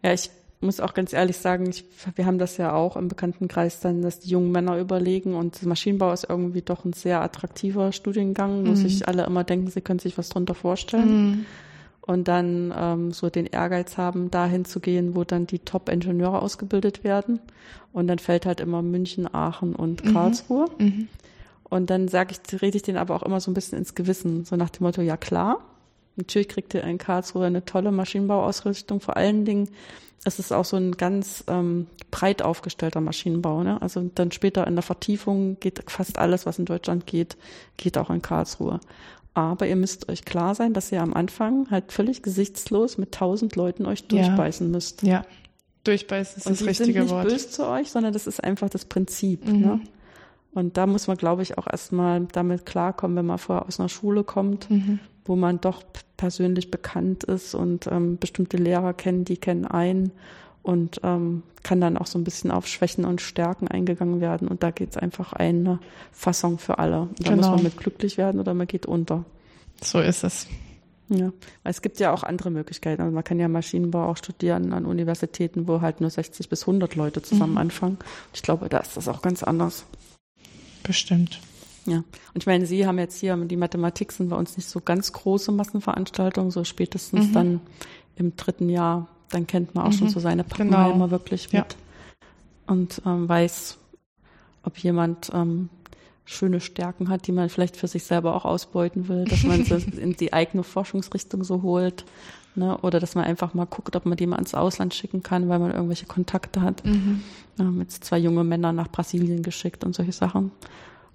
Ja, 0.00 0.12
ich 0.12 0.30
muss 0.60 0.78
auch 0.78 0.94
ganz 0.94 1.12
ehrlich 1.12 1.38
sagen, 1.38 1.68
ich, 1.68 1.84
wir 2.14 2.24
haben 2.24 2.38
das 2.38 2.56
ja 2.56 2.72
auch 2.72 2.96
im 2.96 3.08
Bekanntenkreis 3.08 3.80
dann, 3.80 4.00
dass 4.00 4.20
die 4.20 4.30
jungen 4.30 4.52
Männer 4.52 4.78
überlegen 4.78 5.34
und 5.34 5.60
Maschinenbau 5.64 6.12
ist 6.12 6.26
irgendwie 6.28 6.62
doch 6.62 6.84
ein 6.84 6.92
sehr 6.92 7.20
attraktiver 7.20 7.90
Studiengang, 7.90 8.64
wo 8.64 8.70
mhm. 8.70 8.76
sich 8.76 9.08
alle 9.08 9.24
immer 9.24 9.42
denken, 9.42 9.72
sie 9.72 9.80
können 9.80 9.98
sich 9.98 10.16
was 10.16 10.28
drunter 10.28 10.54
vorstellen. 10.54 11.30
Mhm 11.30 11.46
und 12.02 12.28
dann 12.28 12.74
ähm, 12.76 13.12
so 13.12 13.30
den 13.30 13.46
Ehrgeiz 13.46 13.96
haben, 13.96 14.30
dahin 14.30 14.64
zu 14.64 14.80
gehen, 14.80 15.14
wo 15.14 15.24
dann 15.24 15.46
die 15.46 15.60
Top-Ingenieure 15.60 16.42
ausgebildet 16.42 17.04
werden. 17.04 17.40
Und 17.92 18.08
dann 18.08 18.18
fällt 18.18 18.44
halt 18.44 18.60
immer 18.60 18.82
München, 18.82 19.32
Aachen 19.32 19.74
und 19.74 20.04
mhm. 20.04 20.12
Karlsruhe. 20.12 20.66
Mhm. 20.78 21.08
Und 21.64 21.90
dann 21.90 22.08
sage 22.08 22.34
ich, 22.34 22.60
rede 22.60 22.76
ich 22.76 22.82
denen 22.82 22.98
aber 22.98 23.14
auch 23.14 23.22
immer 23.22 23.40
so 23.40 23.50
ein 23.50 23.54
bisschen 23.54 23.78
ins 23.78 23.94
Gewissen, 23.94 24.44
so 24.44 24.56
nach 24.56 24.70
dem 24.70 24.84
Motto, 24.84 25.00
ja 25.00 25.16
klar, 25.16 25.58
natürlich 26.16 26.48
kriegt 26.48 26.74
ihr 26.74 26.84
in 26.84 26.98
Karlsruhe 26.98 27.46
eine 27.46 27.64
tolle 27.64 27.92
Maschinenbauausrüstung. 27.92 29.00
Vor 29.00 29.16
allen 29.16 29.44
Dingen 29.44 29.68
es 30.24 30.38
ist 30.38 30.52
auch 30.52 30.64
so 30.64 30.76
ein 30.76 30.92
ganz 30.92 31.44
ähm, 31.48 31.88
breit 32.10 32.42
aufgestellter 32.42 33.00
Maschinenbau. 33.00 33.62
Ne? 33.62 33.80
Also 33.82 34.10
dann 34.14 34.30
später 34.30 34.66
in 34.66 34.74
der 34.74 34.82
Vertiefung 34.82 35.58
geht 35.58 35.82
fast 35.90 36.18
alles, 36.18 36.46
was 36.46 36.58
in 36.58 36.64
Deutschland 36.64 37.06
geht, 37.06 37.36
geht 37.76 37.98
auch 37.98 38.10
in 38.10 38.22
Karlsruhe. 38.22 38.80
Aber 39.34 39.66
ihr 39.66 39.76
müsst 39.76 40.08
euch 40.10 40.24
klar 40.24 40.54
sein, 40.54 40.74
dass 40.74 40.92
ihr 40.92 41.02
am 41.02 41.14
Anfang 41.14 41.70
halt 41.70 41.92
völlig 41.92 42.22
gesichtslos 42.22 42.98
mit 42.98 43.12
tausend 43.12 43.56
Leuten 43.56 43.86
euch 43.86 44.06
durchbeißen 44.06 44.66
ja. 44.66 44.72
müsst. 44.72 45.02
Ja, 45.02 45.24
durchbeißen 45.84 46.38
ist 46.38 46.46
Und 46.46 46.60
das 46.60 46.66
richtige 46.66 47.08
Wort. 47.10 47.24
Und 47.24 47.30
sind 47.30 47.32
nicht 47.32 47.44
böse 47.44 47.50
zu 47.50 47.66
euch, 47.66 47.90
sondern 47.90 48.12
das 48.12 48.26
ist 48.26 48.42
einfach 48.42 48.68
das 48.68 48.84
Prinzip. 48.84 49.46
Mhm. 49.46 49.60
Ne? 49.60 49.80
Und 50.54 50.76
da 50.76 50.86
muss 50.86 51.06
man, 51.06 51.16
glaube 51.16 51.42
ich, 51.42 51.56
auch 51.56 51.66
erstmal 51.66 52.26
damit 52.32 52.66
klarkommen, 52.66 53.16
wenn 53.16 53.26
man 53.26 53.38
vorher 53.38 53.66
aus 53.66 53.80
einer 53.80 53.88
Schule 53.88 54.22
kommt, 54.22 54.70
mhm. 54.70 54.98
wo 55.24 55.34
man 55.34 55.60
doch 55.60 55.82
persönlich 56.16 56.70
bekannt 56.70 57.24
ist 57.24 57.54
und 57.54 57.86
ähm, 57.86 58.18
bestimmte 58.18 58.58
Lehrer 58.58 58.92
kennen, 58.92 59.24
die 59.24 59.38
kennen 59.38 59.64
einen 59.64 60.12
und 60.62 61.00
ähm, 61.02 61.42
kann 61.62 61.80
dann 61.80 61.96
auch 61.96 62.06
so 62.06 62.18
ein 62.18 62.24
bisschen 62.24 62.50
auf 62.50 62.66
Schwächen 62.66 63.04
und 63.04 63.20
Stärken 63.20 63.68
eingegangen 63.68 64.20
werden. 64.20 64.48
Und 64.48 64.62
da 64.62 64.70
geht 64.70 64.90
es 64.90 64.96
einfach 64.96 65.32
eine 65.32 65.78
Fassung 66.12 66.58
für 66.58 66.78
alle. 66.78 67.08
Da 67.18 67.30
genau. 67.30 67.36
muss 67.36 67.56
man 67.56 67.62
mit 67.64 67.76
glücklich 67.76 68.18
werden 68.18 68.40
oder 68.40 68.54
man 68.54 68.66
geht 68.66 68.86
unter. 68.86 69.24
So 69.82 70.00
ist 70.00 70.24
es. 70.24 70.46
Ja, 71.08 71.32
es 71.64 71.82
gibt 71.82 72.00
ja 72.00 72.12
auch 72.12 72.22
andere 72.22 72.50
Möglichkeiten. 72.50 73.02
Also 73.02 73.14
man 73.14 73.24
kann 73.24 73.38
ja 73.38 73.48
Maschinenbau 73.48 74.06
auch 74.06 74.16
studieren 74.16 74.72
an 74.72 74.86
Universitäten, 74.86 75.68
wo 75.68 75.80
halt 75.80 76.00
nur 76.00 76.10
60 76.10 76.48
bis 76.48 76.62
100 76.62 76.94
Leute 76.94 77.22
zusammen 77.22 77.52
mhm. 77.52 77.58
anfangen. 77.58 77.98
Ich 78.32 78.42
glaube, 78.42 78.68
da 78.68 78.78
ist 78.78 78.96
das 78.96 79.08
auch 79.08 79.20
ganz 79.20 79.42
anders. 79.42 79.84
Bestimmt. 80.82 81.40
Ja, 81.84 81.96
und 81.96 82.36
ich 82.36 82.46
meine, 82.46 82.64
Sie 82.64 82.86
haben 82.86 82.98
jetzt 82.98 83.18
hier, 83.18 83.36
die 83.36 83.56
Mathematik 83.56 84.12
sind 84.12 84.28
bei 84.28 84.36
uns 84.36 84.56
nicht 84.56 84.68
so 84.68 84.80
ganz 84.80 85.12
große 85.12 85.50
Massenveranstaltungen, 85.50 86.50
so 86.50 86.64
spätestens 86.64 87.28
mhm. 87.28 87.32
dann 87.32 87.60
im 88.16 88.36
dritten 88.36 88.68
Jahr, 88.68 89.08
dann 89.34 89.46
kennt 89.46 89.74
man 89.74 89.84
auch 89.84 89.90
mhm. 89.90 89.98
schon 89.98 90.08
so 90.08 90.20
seine 90.20 90.44
Pappenheimer 90.44 90.92
genau. 90.92 91.10
wirklich 91.10 91.52
mit 91.52 91.54
ja. 91.54 91.66
und 92.66 93.02
ähm, 93.06 93.28
weiß, 93.28 93.78
ob 94.62 94.78
jemand 94.78 95.30
ähm, 95.32 95.68
schöne 96.24 96.60
Stärken 96.60 97.08
hat, 97.08 97.26
die 97.26 97.32
man 97.32 97.48
vielleicht 97.48 97.76
für 97.76 97.88
sich 97.88 98.04
selber 98.04 98.34
auch 98.34 98.44
ausbeuten 98.44 99.08
will, 99.08 99.24
dass 99.24 99.42
man 99.42 99.64
sie 99.64 99.74
in 100.00 100.16
die 100.16 100.32
eigene 100.32 100.62
Forschungsrichtung 100.62 101.44
so 101.44 101.62
holt. 101.62 102.04
Ne? 102.54 102.76
Oder 102.78 103.00
dass 103.00 103.14
man 103.14 103.24
einfach 103.24 103.54
mal 103.54 103.64
guckt, 103.64 103.96
ob 103.96 104.04
man 104.04 104.16
die 104.16 104.26
mal 104.26 104.38
ins 104.38 104.54
Ausland 104.54 104.94
schicken 104.94 105.22
kann, 105.22 105.48
weil 105.48 105.58
man 105.58 105.72
irgendwelche 105.72 106.06
Kontakte 106.06 106.60
hat. 106.60 106.84
Mhm. 106.84 107.22
Wir 107.56 107.66
haben 107.66 107.80
jetzt 107.80 108.04
zwei 108.04 108.18
junge 108.18 108.44
Männer 108.44 108.72
nach 108.72 108.88
Brasilien 108.88 109.42
geschickt 109.42 109.84
und 109.84 109.94
solche 109.94 110.12
Sachen. 110.12 110.52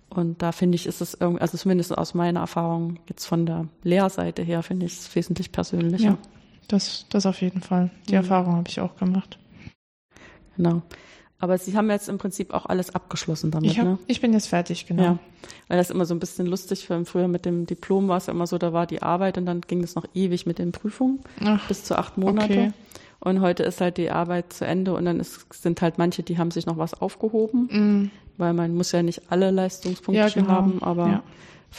Und 0.10 0.41
da 0.41 0.51
finde 0.51 0.75
ich, 0.75 0.88
ist 0.88 1.01
es 1.01 1.15
irgendwie, 1.19 1.41
also 1.41 1.58
zumindest 1.58 1.95
aus 1.97 2.13
meiner 2.13 2.39
Erfahrung 2.39 2.97
jetzt 3.08 3.25
von 3.25 3.45
der 3.45 3.67
Lehrseite 3.84 4.41
her, 4.41 4.63
finde 4.63 4.86
ich 4.86 4.93
es 4.93 5.15
wesentlich 5.15 5.51
persönlicher. 5.51 6.12
Ja, 6.12 6.17
das, 6.67 7.05
das 7.09 7.25
auf 7.25 7.41
jeden 7.41 7.61
Fall. 7.61 7.89
Die 8.07 8.13
mhm. 8.13 8.17
Erfahrung 8.17 8.55
habe 8.55 8.69
ich 8.69 8.79
auch 8.79 8.95
gemacht. 8.97 9.37
Genau. 10.55 10.81
Aber 11.39 11.57
Sie 11.57 11.77
haben 11.77 11.89
jetzt 11.91 12.09
im 12.09 12.17
Prinzip 12.17 12.51
auch 12.51 12.65
alles 12.65 12.95
abgeschlossen 12.95 13.51
damit, 13.51 13.71
ich 13.71 13.79
hab, 13.79 13.85
ne? 13.85 13.99
Ich 14.07 14.21
bin 14.21 14.33
jetzt 14.33 14.47
fertig, 14.47 14.87
genau. 14.87 15.03
Ja, 15.03 15.19
weil 15.67 15.77
das 15.77 15.91
immer 15.91 16.05
so 16.05 16.15
ein 16.15 16.19
bisschen 16.19 16.47
lustig 16.47 16.85
für 16.85 17.05
früher 17.05 17.27
mit 17.27 17.45
dem 17.45 17.67
Diplom 17.67 18.07
war 18.07 18.17
es 18.17 18.27
immer 18.27 18.47
so, 18.47 18.57
da 18.57 18.73
war 18.73 18.87
die 18.87 19.03
Arbeit 19.03 19.37
und 19.37 19.45
dann 19.45 19.61
ging 19.61 19.83
es 19.83 19.93
noch 19.93 20.05
ewig 20.15 20.47
mit 20.47 20.57
den 20.57 20.71
Prüfungen 20.71 21.19
Ach, 21.43 21.67
bis 21.67 21.83
zu 21.83 21.95
acht 21.97 22.17
Monate. 22.17 22.53
Okay. 22.53 22.71
Und 23.19 23.41
heute 23.41 23.63
ist 23.63 23.81
halt 23.81 23.97
die 23.97 24.09
Arbeit 24.09 24.53
zu 24.53 24.65
Ende 24.65 24.93
und 24.93 25.05
dann 25.05 25.19
ist, 25.19 25.53
sind 25.53 25.81
halt 25.81 25.97
manche, 25.97 26.23
die 26.23 26.37
haben 26.37 26.51
sich 26.51 26.65
noch 26.65 26.77
was 26.77 26.93
aufgehoben, 26.95 27.63
mm. 27.65 28.11
weil 28.37 28.53
man 28.53 28.75
muss 28.75 28.91
ja 28.91 29.03
nicht 29.03 29.31
alle 29.31 29.51
Leistungspunkte 29.51 30.19
ja, 30.19 30.29
genau. 30.29 30.47
haben, 30.47 30.81
aber 30.81 31.07
ja. 31.07 31.23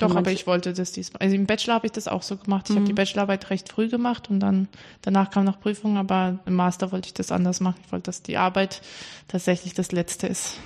Doch, 0.01 0.15
aber 0.15 0.31
ich 0.31 0.47
wollte 0.47 0.73
das 0.73 0.93
diesmal. 0.93 1.23
Also 1.23 1.35
im 1.35 1.47
Bachelor 1.47 1.75
habe 1.75 1.87
ich 1.87 1.93
das 1.93 2.09
auch 2.09 2.23
so 2.23 2.37
gemacht. 2.37 2.67
Ich 2.69 2.75
mhm. 2.75 2.81
habe 2.81 2.87
die 2.87 2.93
Bachelorarbeit 2.93 3.51
recht 3.51 3.69
früh 3.69 3.89
gemacht 3.89 4.31
und 4.31 4.41
dann 4.41 4.69
danach 5.03 5.31
kam 5.31 5.45
noch 5.45 5.59
Prüfung, 5.61 5.97
aber 5.97 6.39
im 6.47 6.55
Master 6.55 6.93
wollte 6.93 7.09
ich 7.09 7.15
das 7.15 7.33
anders 7.33 7.61
machen. 7.61 7.81
Ich 7.85 7.93
wollte, 7.93 8.05
dass 8.05 8.23
die 8.23 8.37
Arbeit 8.37 8.83
tatsächlich 9.27 9.75
das 9.75 9.91
Letzte 9.93 10.27
ist. 10.27 10.59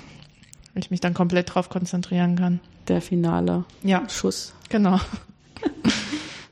Ich 0.74 0.90
mich 0.90 1.00
dann 1.00 1.14
komplett 1.14 1.50
darauf 1.50 1.68
konzentrieren 1.68 2.36
kann. 2.36 2.60
Der 2.88 3.00
finale 3.00 3.64
ja. 3.82 4.08
Schuss. 4.08 4.52
Genau. 4.68 4.98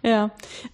Ja, 0.02 0.30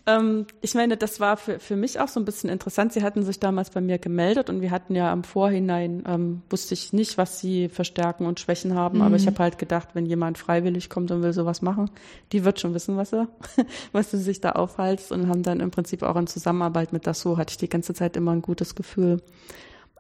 ähm, 0.07 0.47
ich 0.61 0.75
meine, 0.75 0.97
das 0.97 1.19
war 1.19 1.37
für, 1.37 1.59
für 1.59 1.75
mich 1.75 1.99
auch 1.99 2.07
so 2.07 2.21
ein 2.21 2.25
bisschen 2.25 2.49
interessant. 2.49 2.93
Sie 2.93 3.03
hatten 3.03 3.25
sich 3.25 3.41
damals 3.41 3.71
bei 3.71 3.81
mir 3.81 3.99
gemeldet 3.99 4.49
und 4.49 4.61
wir 4.61 4.71
hatten 4.71 4.95
ja 4.95 5.13
im 5.13 5.25
Vorhinein, 5.25 6.05
ähm, 6.07 6.43
wusste 6.49 6.75
ich 6.75 6.93
nicht, 6.93 7.19
was 7.19 7.41
sie 7.41 7.69
für 7.69 7.85
Stärken 7.85 8.27
und 8.27 8.39
Schwächen 8.39 8.75
haben, 8.75 8.99
mhm. 8.99 9.05
aber 9.05 9.17
ich 9.17 9.25
mhm. 9.25 9.31
habe 9.31 9.39
halt 9.41 9.59
gedacht, 9.59 9.89
wenn 9.95 10.07
jemand 10.07 10.39
freiwillig 10.39 10.91
kommt 10.91 11.11
und 11.11 11.23
will 11.23 11.33
sowas 11.33 11.61
machen, 11.61 11.91
die 12.33 12.45
wird 12.45 12.61
schon 12.61 12.73
wissen, 12.73 12.97
was 12.97 13.13
er, 13.13 13.27
was 13.93 14.13
sie 14.13 14.19
sich 14.19 14.41
da 14.41 14.53
aufhalst 14.53 15.11
und 15.11 15.29
haben 15.29 15.43
dann 15.43 15.59
im 15.59 15.73
Prinzip 15.73 16.05
auch 16.05 16.17
in 16.17 16.29
Zusammenarbeit 16.29 16.93
mit 16.93 17.07
das 17.07 17.21
so, 17.21 17.37
hatte 17.37 17.51
ich 17.51 17.59
die 17.59 17.69
ganze 17.69 17.95
Zeit 17.95 18.17
immer 18.17 18.31
ein 18.31 18.43
gutes 18.43 18.77
Gefühl. 18.77 19.23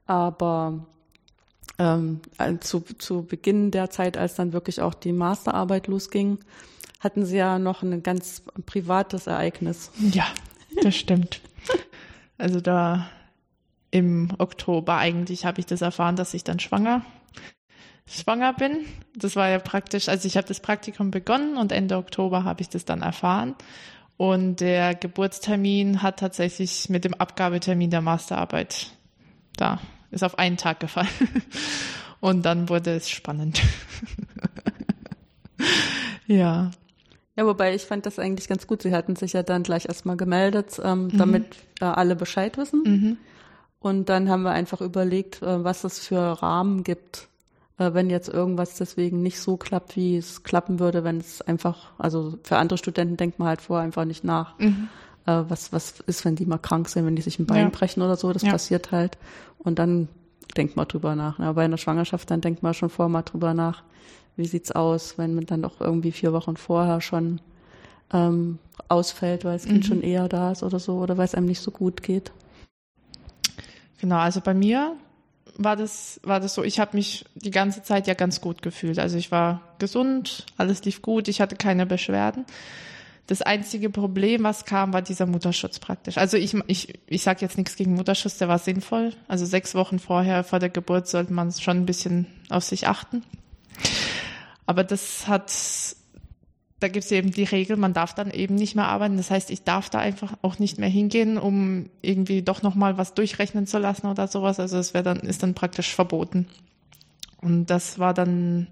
Aber 0.06 0.86
ähm, 1.78 2.20
zu, 2.60 2.80
zu 2.80 3.22
Beginn 3.22 3.72
der 3.72 3.90
Zeit, 3.90 4.16
als 4.16 4.36
dann 4.36 4.52
wirklich 4.52 4.80
auch 4.80 4.94
die 4.94 5.12
Masterarbeit 5.12 5.88
losging, 5.88 6.38
hatten 7.06 7.24
Sie 7.24 7.36
ja 7.36 7.58
noch 7.58 7.82
ein 7.82 8.02
ganz 8.02 8.42
privates 8.66 9.26
Ereignis. 9.26 9.90
Ja, 10.12 10.26
das 10.82 10.96
stimmt. 10.96 11.40
Also 12.36 12.60
da 12.60 13.08
im 13.90 14.30
Oktober 14.38 14.96
eigentlich 14.98 15.46
habe 15.46 15.60
ich 15.60 15.66
das 15.66 15.80
erfahren, 15.80 16.16
dass 16.16 16.34
ich 16.34 16.44
dann 16.44 16.60
schwanger 16.60 17.02
schwanger 18.08 18.52
bin. 18.52 18.84
Das 19.14 19.36
war 19.36 19.48
ja 19.48 19.58
praktisch, 19.58 20.08
also 20.08 20.26
ich 20.26 20.36
habe 20.36 20.46
das 20.46 20.60
Praktikum 20.60 21.10
begonnen 21.10 21.56
und 21.56 21.72
Ende 21.72 21.96
Oktober 21.96 22.44
habe 22.44 22.62
ich 22.62 22.68
das 22.68 22.84
dann 22.84 23.02
erfahren. 23.02 23.54
Und 24.16 24.60
der 24.60 24.94
Geburtstermin 24.94 26.02
hat 26.02 26.20
tatsächlich 26.20 26.88
mit 26.88 27.04
dem 27.04 27.14
Abgabetermin 27.14 27.90
der 27.90 28.00
Masterarbeit 28.00 28.92
da, 29.56 29.80
ist 30.10 30.24
auf 30.24 30.38
einen 30.38 30.56
Tag 30.56 30.80
gefallen. 30.80 31.08
Und 32.20 32.46
dann 32.46 32.70
wurde 32.70 32.94
es 32.94 33.10
spannend. 33.10 33.60
ja. 36.26 36.70
Ja, 37.36 37.44
wobei 37.46 37.74
ich 37.74 37.82
fand 37.82 38.06
das 38.06 38.18
eigentlich 38.18 38.48
ganz 38.48 38.66
gut. 38.66 38.82
Sie 38.82 38.94
hatten 38.94 39.14
sich 39.14 39.34
ja 39.34 39.42
dann 39.42 39.62
gleich 39.62 39.86
erstmal 39.86 40.16
gemeldet, 40.16 40.80
ähm, 40.82 41.04
mhm. 41.04 41.18
damit 41.18 41.44
äh, 41.80 41.84
alle 41.84 42.16
Bescheid 42.16 42.56
wissen. 42.56 42.82
Mhm. 42.84 43.16
Und 43.78 44.08
dann 44.08 44.30
haben 44.30 44.42
wir 44.42 44.52
einfach 44.52 44.80
überlegt, 44.80 45.42
äh, 45.42 45.62
was 45.62 45.84
es 45.84 45.98
für 45.98 46.18
Rahmen 46.18 46.82
gibt, 46.82 47.28
äh, 47.78 47.92
wenn 47.92 48.08
jetzt 48.08 48.28
irgendwas 48.28 48.76
deswegen 48.76 49.22
nicht 49.22 49.38
so 49.38 49.58
klappt, 49.58 49.96
wie 49.96 50.16
es 50.16 50.42
klappen 50.44 50.80
würde, 50.80 51.04
wenn 51.04 51.18
es 51.18 51.42
einfach, 51.42 51.92
also 51.98 52.38
für 52.42 52.56
andere 52.56 52.78
Studenten 52.78 53.18
denkt 53.18 53.38
man 53.38 53.48
halt 53.48 53.60
vorher 53.60 53.84
einfach 53.84 54.06
nicht 54.06 54.24
nach. 54.24 54.58
Mhm. 54.58 54.88
Äh, 55.26 55.42
was, 55.48 55.72
was 55.72 56.00
ist, 56.06 56.24
wenn 56.24 56.36
die 56.36 56.46
mal 56.46 56.58
krank 56.58 56.88
sind, 56.88 57.04
wenn 57.04 57.16
die 57.16 57.22
sich 57.22 57.38
ein 57.38 57.46
Bein 57.46 57.64
ja. 57.64 57.68
brechen 57.68 58.02
oder 58.02 58.16
so, 58.16 58.32
das 58.32 58.42
ja. 58.42 58.50
passiert 58.50 58.92
halt. 58.92 59.18
Und 59.58 59.78
dann 59.78 60.08
denkt 60.56 60.74
man 60.76 60.88
drüber 60.88 61.14
nach. 61.14 61.38
Ne? 61.38 61.52
Bei 61.52 61.64
einer 61.64 61.76
Schwangerschaft, 61.76 62.30
dann 62.30 62.40
denkt 62.40 62.62
man 62.62 62.72
schon 62.72 62.88
vorher 62.88 63.10
mal 63.10 63.22
drüber 63.22 63.52
nach, 63.52 63.82
wie 64.36 64.46
sieht's 64.46 64.72
aus, 64.72 65.18
wenn 65.18 65.34
man 65.34 65.46
dann 65.46 65.62
doch 65.62 65.80
irgendwie 65.80 66.12
vier 66.12 66.32
Wochen 66.32 66.56
vorher 66.56 67.00
schon 67.00 67.40
ähm, 68.12 68.58
ausfällt, 68.88 69.44
weil 69.44 69.54
das 69.54 69.64
Kind 69.64 69.84
mhm. 69.84 69.88
schon 69.88 70.02
eher 70.02 70.28
da 70.28 70.52
ist 70.52 70.62
oder 70.62 70.78
so, 70.78 70.98
oder 70.98 71.16
weil 71.16 71.24
es 71.24 71.34
einem 71.34 71.46
nicht 71.46 71.60
so 71.60 71.70
gut 71.70 72.02
geht? 72.02 72.32
Genau, 74.00 74.18
also 74.18 74.40
bei 74.40 74.54
mir 74.54 74.94
war 75.56 75.76
das, 75.76 76.20
war 76.22 76.40
das 76.40 76.54
so, 76.54 76.62
ich 76.62 76.78
habe 76.78 76.96
mich 76.96 77.24
die 77.34 77.50
ganze 77.50 77.82
Zeit 77.82 78.06
ja 78.06 78.14
ganz 78.14 78.40
gut 78.40 78.62
gefühlt. 78.62 78.98
Also 78.98 79.16
ich 79.16 79.30
war 79.30 79.62
gesund, 79.78 80.46
alles 80.56 80.84
lief 80.84 81.02
gut, 81.02 81.28
ich 81.28 81.40
hatte 81.40 81.56
keine 81.56 81.86
Beschwerden. 81.86 82.44
Das 83.26 83.42
einzige 83.42 83.90
Problem, 83.90 84.44
was 84.44 84.66
kam, 84.66 84.92
war 84.92 85.02
dieser 85.02 85.26
Mutterschutz 85.26 85.80
praktisch. 85.80 86.16
Also 86.16 86.36
ich, 86.36 86.54
ich, 86.68 87.00
ich 87.08 87.22
sage 87.22 87.40
jetzt 87.40 87.58
nichts 87.58 87.74
gegen 87.74 87.94
Mutterschutz, 87.94 88.38
der 88.38 88.46
war 88.48 88.58
sinnvoll. 88.58 89.14
Also 89.26 89.46
sechs 89.46 89.74
Wochen 89.74 89.98
vorher, 89.98 90.44
vor 90.44 90.60
der 90.60 90.68
Geburt, 90.68 91.08
sollte 91.08 91.32
man 91.32 91.50
schon 91.50 91.78
ein 91.78 91.86
bisschen 91.86 92.26
auf 92.50 92.62
sich 92.62 92.86
achten. 92.86 93.24
Aber 94.66 94.84
das 94.84 95.28
hat, 95.28 95.52
da 96.80 96.88
gibt 96.88 97.04
es 97.04 97.12
eben 97.12 97.30
die 97.30 97.44
Regel, 97.44 97.76
man 97.76 97.94
darf 97.94 98.14
dann 98.14 98.30
eben 98.30 98.56
nicht 98.56 98.74
mehr 98.74 98.88
arbeiten. 98.88 99.16
Das 99.16 99.30
heißt, 99.30 99.50
ich 99.50 99.62
darf 99.62 99.88
da 99.88 100.00
einfach 100.00 100.36
auch 100.42 100.58
nicht 100.58 100.78
mehr 100.78 100.88
hingehen, 100.88 101.38
um 101.38 101.88
irgendwie 102.02 102.42
doch 102.42 102.62
nochmal 102.62 102.98
was 102.98 103.14
durchrechnen 103.14 103.66
zu 103.66 103.78
lassen 103.78 104.06
oder 104.06 104.26
sowas. 104.28 104.60
Also 104.60 104.76
es 104.78 104.92
wäre 104.92 105.04
dann, 105.04 105.20
ist 105.20 105.42
dann 105.42 105.54
praktisch 105.54 105.94
verboten. 105.94 106.48
Und 107.40 107.66
das 107.66 107.98
war 107.98 108.12
dann 108.12 108.66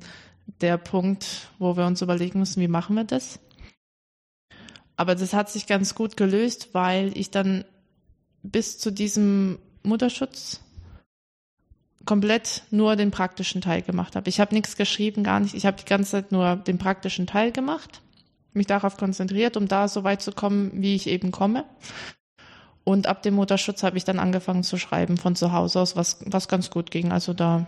der 0.61 0.77
Punkt, 0.79 1.49
wo 1.59 1.77
wir 1.77 1.87
uns 1.87 2.03
überlegen 2.03 2.41
müssen, 2.41 2.61
wie 2.61 2.69
machen 2.69 2.97
wir 2.97 3.05
das? 3.05 3.39
Aber 4.97 5.15
das 5.15 5.33
hat 5.33 5.51
sich 5.51 5.67
ganz 5.67 5.95
gut 5.95 6.17
gelöst, 6.17 6.71
weil 6.73 7.17
ich 7.17 7.31
dann 7.31 7.65
bis 8.43 8.79
zu 8.79 8.91
diesem 8.91 9.59
Mutterschutz 9.83 10.61
komplett 12.05 12.65
nur 12.71 12.97
den 12.97 13.11
praktischen 13.11 13.61
Teil 13.61 13.83
gemacht 13.83 14.17
habe. 14.17 14.29
Ich 14.29 14.41
habe 14.41 14.55
nichts 14.55 14.77
geschrieben, 14.77 15.25
gar 15.25 15.41
nicht. 15.41 15.55
Ich 15.55 15.67
habe 15.67 15.77
die 15.77 15.89
ganze 15.89 16.13
Zeit 16.13 16.33
nur 16.33 16.57
den 16.57 16.79
praktischen 16.79 17.27
Teil 17.27 17.53
gemacht, 17.53 18.03
mich 18.53 18.67
darauf 18.67 18.97
konzentriert, 18.97 19.57
um 19.57 19.69
da 19.69 19.89
so 19.89 20.05
weit 20.05 20.23
zu 20.23 20.33
kommen, 20.33 20.71
wie 20.75 20.95
ich 20.95 21.07
eben 21.07 21.31
komme. 21.31 21.65
Und 22.85 23.07
ab 23.07 23.23
dem 23.23 23.35
Mutterschutz 23.35 23.83
habe 23.83 23.97
ich 23.97 24.05
dann 24.05 24.19
angefangen 24.19 24.63
zu 24.63 24.77
schreiben 24.77 25.17
von 25.17 25.35
zu 25.37 25.53
Hause 25.53 25.81
aus, 25.81 25.97
was, 25.97 26.19
was 26.27 26.49
ganz 26.49 26.71
gut 26.71 26.91
ging. 26.91 27.13
Also 27.13 27.33
da, 27.33 27.67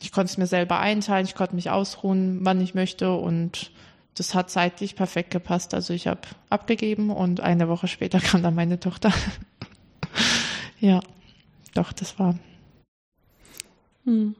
ich 0.00 0.12
konnte 0.12 0.30
es 0.30 0.38
mir 0.38 0.46
selber 0.46 0.78
einteilen, 0.78 1.26
ich 1.26 1.34
konnte 1.34 1.56
mich 1.56 1.70
ausruhen, 1.70 2.38
wann 2.42 2.60
ich 2.60 2.74
möchte 2.74 3.12
und 3.12 3.72
das 4.14 4.34
hat 4.34 4.50
zeitlich 4.50 4.94
perfekt 4.94 5.30
gepasst. 5.30 5.74
Also 5.74 5.94
ich 5.94 6.06
habe 6.06 6.20
abgegeben 6.48 7.10
und 7.10 7.40
eine 7.40 7.68
Woche 7.68 7.88
später 7.88 8.20
kam 8.20 8.42
dann 8.42 8.54
meine 8.54 8.78
Tochter. 8.78 9.12
ja, 10.80 11.00
doch, 11.74 11.92
das 11.92 12.18
war 12.20 12.36
hm. 14.08 14.34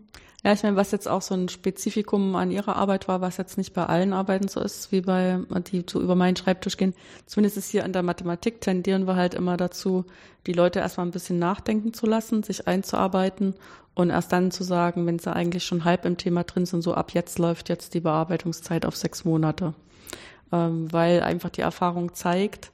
Ja, 0.44 0.52
ich 0.52 0.62
meine, 0.62 0.76
was 0.76 0.92
jetzt 0.92 1.08
auch 1.08 1.20
so 1.20 1.34
ein 1.34 1.48
Spezifikum 1.48 2.36
an 2.36 2.52
ihrer 2.52 2.76
Arbeit 2.76 3.08
war, 3.08 3.20
was 3.20 3.38
jetzt 3.38 3.58
nicht 3.58 3.74
bei 3.74 3.84
allen 3.86 4.12
Arbeiten 4.12 4.46
so 4.46 4.60
ist, 4.60 4.92
wie 4.92 5.00
bei, 5.00 5.40
die 5.72 5.84
so 5.90 6.00
über 6.00 6.14
meinen 6.14 6.36
Schreibtisch 6.36 6.76
gehen. 6.76 6.94
Zumindest 7.26 7.56
ist 7.56 7.70
hier 7.70 7.84
in 7.84 7.92
der 7.92 8.04
Mathematik 8.04 8.60
tendieren 8.60 9.08
wir 9.08 9.16
halt 9.16 9.34
immer 9.34 9.56
dazu, 9.56 10.04
die 10.46 10.52
Leute 10.52 10.78
erstmal 10.78 11.06
ein 11.06 11.10
bisschen 11.10 11.40
nachdenken 11.40 11.92
zu 11.92 12.06
lassen, 12.06 12.44
sich 12.44 12.68
einzuarbeiten 12.68 13.54
und 13.94 14.10
erst 14.10 14.30
dann 14.30 14.52
zu 14.52 14.62
sagen, 14.62 15.06
wenn 15.06 15.18
sie 15.18 15.32
eigentlich 15.34 15.64
schon 15.64 15.82
halb 15.84 16.04
im 16.04 16.16
Thema 16.16 16.44
drin 16.44 16.66
sind, 16.66 16.82
so 16.82 16.94
ab 16.94 17.10
jetzt 17.14 17.40
läuft 17.40 17.68
jetzt 17.68 17.94
die 17.94 18.00
Bearbeitungszeit 18.00 18.86
auf 18.86 18.94
sechs 18.96 19.24
Monate. 19.24 19.74
Ähm, 20.52 20.90
weil 20.92 21.20
einfach 21.22 21.50
die 21.50 21.62
Erfahrung 21.62 22.14
zeigt, 22.14 22.70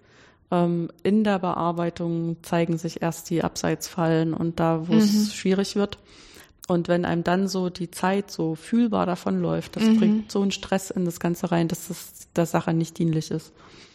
Ähm, 0.52 0.90
in 1.02 1.24
der 1.24 1.38
Bearbeitung 1.38 2.36
zeigen 2.42 2.76
sich 2.76 3.00
erst 3.00 3.30
die 3.30 3.42
Abseitsfallen 3.42 4.34
und 4.34 4.60
da, 4.60 4.86
wo 4.86 4.92
es 4.94 5.10
Mhm. 5.12 5.30
schwierig 5.32 5.74
wird. 5.74 5.98
Und 6.68 6.88
wenn 6.88 7.04
einem 7.04 7.24
dann 7.24 7.46
so 7.46 7.68
die 7.68 7.90
Zeit 7.90 8.30
so 8.30 8.54
fühlbar 8.54 9.04
davonläuft, 9.06 9.76
das 9.76 9.84
Mhm. 9.84 9.96
bringt 9.98 10.32
so 10.32 10.40
einen 10.40 10.50
Stress 10.50 10.90
in 10.90 11.04
das 11.04 11.20
Ganze 11.20 11.50
rein, 11.52 11.68
dass 11.68 11.88
das 11.88 12.28
der 12.34 12.46
Sache 12.46 12.72
nicht 12.72 12.98
dienlich 12.98 13.30
ist. 13.30 13.52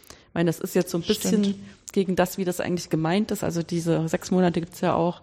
Ich 0.10 0.34
meine, 0.36 0.50
das 0.50 0.60
ist 0.60 0.76
jetzt 0.76 0.92
so 0.92 0.98
ein 1.00 1.04
bisschen 1.04 1.44
Stimmt. 1.44 1.60
gegen 1.94 2.16
das, 2.16 2.38
wie 2.38 2.46
das 2.46 2.60
eigentlich 2.60 2.92
gemeint 2.92 3.32
ist. 3.32 3.44
Also 3.44 3.64
diese 3.64 4.08
sechs 4.08 4.30
Monate 4.30 4.60
gibt's 4.60 4.82
ja 4.82 4.94
auch, 4.94 5.22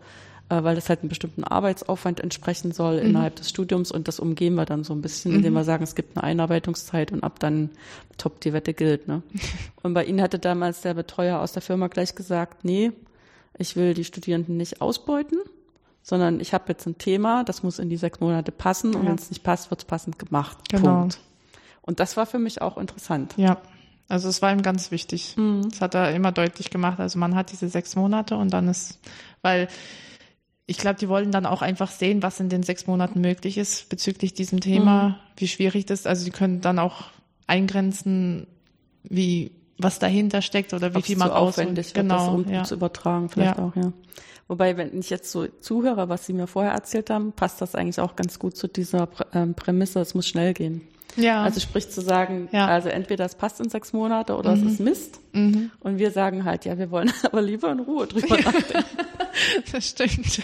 äh, 0.48 0.64
weil 0.64 0.74
das 0.74 0.88
halt 0.88 1.00
einen 1.00 1.08
bestimmten 1.08 1.44
Arbeitsaufwand 1.44 2.18
entsprechen 2.18 2.72
soll 2.72 3.00
Mhm. 3.00 3.10
innerhalb 3.10 3.36
des 3.36 3.48
Studiums 3.48 3.92
und 3.92 4.08
das 4.08 4.18
umgehen 4.18 4.56
wir 4.56 4.64
dann 4.64 4.82
so 4.82 4.92
ein 4.92 5.00
bisschen, 5.02 5.32
indem 5.36 5.52
wir 5.54 5.62
sagen, 5.62 5.84
es 5.84 5.94
gibt 5.94 6.16
eine 6.16 6.24
Einarbeitungszeit 6.24 7.12
und 7.12 7.22
ab 7.22 7.38
dann 7.38 7.70
top 8.18 8.40
die 8.40 8.52
Wette 8.52 8.74
gilt. 8.74 9.06
Ne? 9.06 9.22
Und 9.84 9.94
bei 9.94 10.04
Ihnen 10.04 10.20
hatte 10.20 10.40
damals 10.40 10.80
der 10.80 10.94
Betreuer 10.94 11.38
aus 11.40 11.52
der 11.52 11.62
Firma 11.62 11.86
gleich 11.86 12.16
gesagt, 12.16 12.64
nee, 12.64 12.90
ich 13.56 13.76
will 13.76 13.94
die 13.94 14.04
Studierenden 14.04 14.56
nicht 14.56 14.80
ausbeuten, 14.80 15.38
sondern 16.08 16.38
ich 16.38 16.54
habe 16.54 16.64
jetzt 16.68 16.86
ein 16.86 16.98
Thema, 16.98 17.42
das 17.42 17.64
muss 17.64 17.80
in 17.80 17.88
die 17.90 17.96
sechs 17.96 18.20
Monate 18.20 18.52
passen 18.52 18.94
und 18.94 19.02
Ja. 19.02 19.08
wenn 19.08 19.16
es 19.16 19.28
nicht 19.28 19.42
passt, 19.42 19.70
wird's 19.70 19.84
passend 19.84 20.20
gemacht. 20.20 20.56
Genau. 20.70 21.00
Punkt. 21.00 21.18
Und 21.82 21.98
das 21.98 22.16
war 22.16 22.26
für 22.26 22.38
mich 22.38 22.62
auch 22.62 22.78
interessant. 22.78 23.34
Ja, 23.36 23.56
also 24.08 24.28
es 24.28 24.40
war 24.40 24.52
ihm 24.52 24.62
ganz 24.62 24.92
wichtig. 24.92 25.34
Mhm. 25.36 25.68
Das 25.70 25.80
hat 25.80 25.94
er 25.96 26.14
immer 26.14 26.30
deutlich 26.30 26.70
gemacht. 26.70 27.00
Also 27.00 27.18
man 27.18 27.34
hat 27.34 27.50
diese 27.50 27.68
sechs 27.68 27.96
Monate 27.96 28.36
und 28.36 28.52
dann 28.52 28.68
ist, 28.68 29.00
weil 29.42 29.66
ich 30.68 30.78
glaube, 30.78 30.98
die 31.00 31.08
wollen 31.08 31.32
dann 31.32 31.44
auch 31.46 31.60
einfach 31.62 31.90
sehen, 31.90 32.22
was 32.22 32.38
in 32.38 32.48
den 32.50 32.62
sechs 32.62 32.86
Monaten 32.86 33.20
möglich 33.20 33.58
ist 33.58 33.88
bezüglich 33.88 34.32
diesem 34.32 34.60
Thema, 34.60 35.08
Mhm. 35.08 35.14
wie 35.38 35.48
schwierig 35.48 35.86
das 35.86 36.00
ist. 36.00 36.06
Also 36.06 36.24
die 36.24 36.30
können 36.30 36.60
dann 36.60 36.78
auch 36.78 37.04
eingrenzen, 37.48 38.46
wie 39.02 39.50
was 39.78 39.98
dahinter 39.98 40.42
steckt 40.42 40.72
oder 40.74 40.92
wie 40.94 40.98
Ob's 40.98 41.06
viel 41.06 41.16
man 41.18 41.28
zu 41.28 41.34
aufwendig 41.36 41.94
wird, 41.94 42.10
das 42.10 42.22
Genau, 42.26 42.34
um, 42.34 42.48
ja. 42.48 42.64
zu 42.64 42.74
übertragen, 42.74 43.28
vielleicht 43.28 43.58
Ja. 43.58 43.64
auch, 43.64 43.76
ja. 43.76 43.92
Wobei, 44.48 44.76
wenn 44.76 44.98
ich 44.98 45.10
jetzt 45.10 45.30
so 45.32 45.46
zuhöre, 45.60 46.08
was 46.08 46.24
Sie 46.26 46.32
mir 46.32 46.46
vorher 46.46 46.72
erzählt 46.72 47.10
haben, 47.10 47.32
passt 47.32 47.60
das 47.60 47.74
eigentlich 47.74 47.98
auch 48.00 48.14
ganz 48.16 48.38
gut 48.38 48.56
zu 48.56 48.68
dieser 48.68 49.08
ähm, 49.34 49.54
Prämisse, 49.54 50.00
es 50.00 50.14
muss 50.14 50.28
schnell 50.28 50.54
gehen. 50.54 50.82
ja. 51.16 51.42
Also 51.42 51.58
sprich 51.60 51.90
zu 51.90 52.00
sagen, 52.00 52.48
Ja. 52.52 52.66
also 52.66 52.88
entweder 52.88 53.24
es 53.24 53.34
passt 53.34 53.60
in 53.60 53.68
sechs 53.70 53.92
Monate 53.92 54.36
oder 54.36 54.52
es 54.52 54.62
ist 54.62 54.78
Mist. 54.80 55.18
mhm. 55.32 55.70
Und 55.80 55.98
wir 55.98 56.10
sagen 56.12 56.44
halt, 56.44 56.64
ja, 56.64 56.78
wir 56.78 56.90
wollen 56.92 57.10
aber 57.24 57.42
lieber 57.42 57.72
in 57.72 57.80
Ruhe 57.80 58.06
drüber 58.06 58.36
nachdenken. 58.36 58.84
das 59.72 59.88
stimmt. 59.88 60.40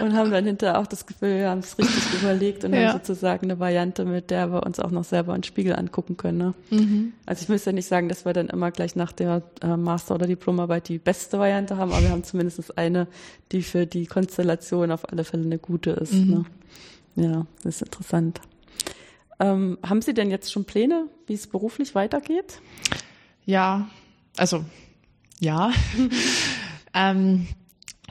und 0.00 0.14
haben 0.14 0.30
dann 0.30 0.44
hinterher 0.44 0.78
auch 0.78 0.86
das 0.86 1.06
Gefühl, 1.06 1.36
wir 1.36 1.50
haben 1.50 1.60
es 1.60 1.78
richtig 1.78 2.20
überlegt 2.20 2.64
und 2.64 2.72
Ja. 2.74 2.88
haben 2.92 2.98
sozusagen 2.98 3.44
eine 3.44 3.58
Variante, 3.58 4.04
mit 4.04 4.30
der 4.30 4.52
wir 4.52 4.64
uns 4.64 4.80
auch 4.80 4.90
noch 4.90 5.04
selber 5.04 5.32
einen 5.34 5.42
Spiegel 5.44 5.74
angucken 5.76 6.16
können. 6.16 6.38
Ne? 6.38 6.54
Mhm. 6.70 7.12
Also 7.26 7.42
ich 7.42 7.48
müsste 7.48 7.70
ja 7.70 7.74
nicht 7.74 7.86
sagen, 7.88 8.08
dass 8.08 8.24
wir 8.24 8.32
dann 8.32 8.48
immer 8.48 8.70
gleich 8.70 8.96
nach 8.96 9.12
der 9.12 9.42
äh, 9.62 9.76
Master- 9.76 10.14
oder 10.14 10.26
Diplomarbeit 10.26 10.88
die 10.88 10.98
beste 10.98 11.38
Variante 11.38 11.76
haben, 11.76 11.92
aber 11.92 12.02
wir 12.02 12.10
haben 12.10 12.24
zumindest 12.24 12.76
eine, 12.78 13.06
die 13.52 13.62
für 13.62 13.86
die 13.86 14.06
Konstellation 14.06 14.90
auf 14.90 15.10
alle 15.10 15.24
Fälle 15.24 15.44
eine 15.44 15.58
gute 15.58 15.90
ist. 15.90 16.12
Mhm. 16.14 16.44
Ne? 17.16 17.24
Ja, 17.30 17.46
das 17.62 17.76
ist 17.76 17.82
interessant. 17.82 18.40
Ähm, 19.40 19.78
haben 19.84 20.02
Sie 20.02 20.14
denn 20.14 20.30
jetzt 20.30 20.50
schon 20.52 20.64
Pläne, 20.64 21.06
wie 21.26 21.34
es 21.34 21.46
beruflich 21.46 21.94
weitergeht? 21.94 22.60
Ja, 23.46 23.88
also 24.36 24.64
ja. 25.40 25.72
ähm, 26.94 27.46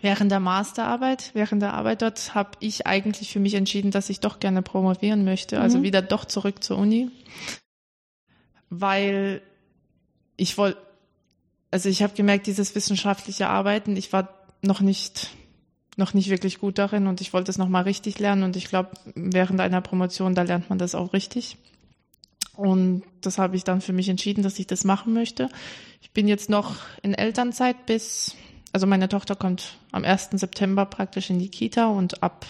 während 0.02 0.32
der 0.32 0.40
Masterarbeit, 0.40 1.32
während 1.34 1.62
der 1.62 1.74
Arbeit 1.74 2.02
dort, 2.02 2.36
habe 2.36 2.52
ich 2.60 2.86
eigentlich 2.86 3.32
für 3.32 3.40
mich 3.40 3.56
entschieden, 3.56 3.92
dass 3.92 4.10
ich 4.10 4.20
doch 4.20 4.40
gerne 4.40 4.62
promovieren 4.62 5.24
möchte, 5.26 5.60
also 5.60 5.80
Mhm. 5.80 5.84
wieder 5.84 6.02
doch 6.02 6.26
zurück 6.26 6.64
zur 6.64 6.78
Uni, 6.78 7.10
weil 8.70 9.42
ich 10.36 10.58
wollte, 10.58 10.80
also 11.72 11.90
ich 11.90 12.04
habe 12.04 12.14
gemerkt, 12.14 12.48
dieses 12.48 12.76
wissenschaftliche 12.76 13.50
Arbeiten, 13.50 13.96
ich 13.98 14.14
war 14.14 14.30
noch 14.62 14.82
nicht 14.82 15.30
noch 16.00 16.14
nicht 16.14 16.30
wirklich 16.30 16.60
gut 16.60 16.78
darin 16.78 17.08
und 17.08 17.22
ich 17.22 17.34
wollte 17.34 17.50
es 17.50 17.58
nochmal 17.58 17.82
richtig 17.82 18.20
lernen 18.20 18.44
und 18.44 18.56
ich 18.56 18.68
glaube, 18.68 18.92
während 19.16 19.60
einer 19.60 19.82
Promotion, 19.82 20.36
da 20.36 20.44
lernt 20.44 20.70
man 20.70 20.78
das 20.78 20.94
auch 20.94 21.12
richtig. 21.12 21.58
Und 22.56 23.02
das 23.22 23.40
habe 23.40 23.56
ich 23.56 23.64
dann 23.64 23.82
für 23.82 23.94
mich 23.94 24.08
entschieden, 24.08 24.44
dass 24.44 24.60
ich 24.60 24.68
das 24.68 24.84
machen 24.84 25.14
möchte. 25.14 25.50
Ich 26.02 26.12
bin 26.12 26.28
jetzt 26.28 26.52
noch 26.52 26.76
in 27.02 27.16
Elternzeit 27.16 27.88
bis, 27.88 28.36
also 28.78 28.86
meine 28.86 29.10
Tochter 29.10 29.36
kommt 29.36 29.76
am 29.92 30.04
1. 30.04 30.30
September 30.34 30.86
praktisch 30.86 31.32
in 31.32 31.40
die 31.40 31.50
Kita 31.50 31.88
und 31.88 32.22
ab 32.22 32.46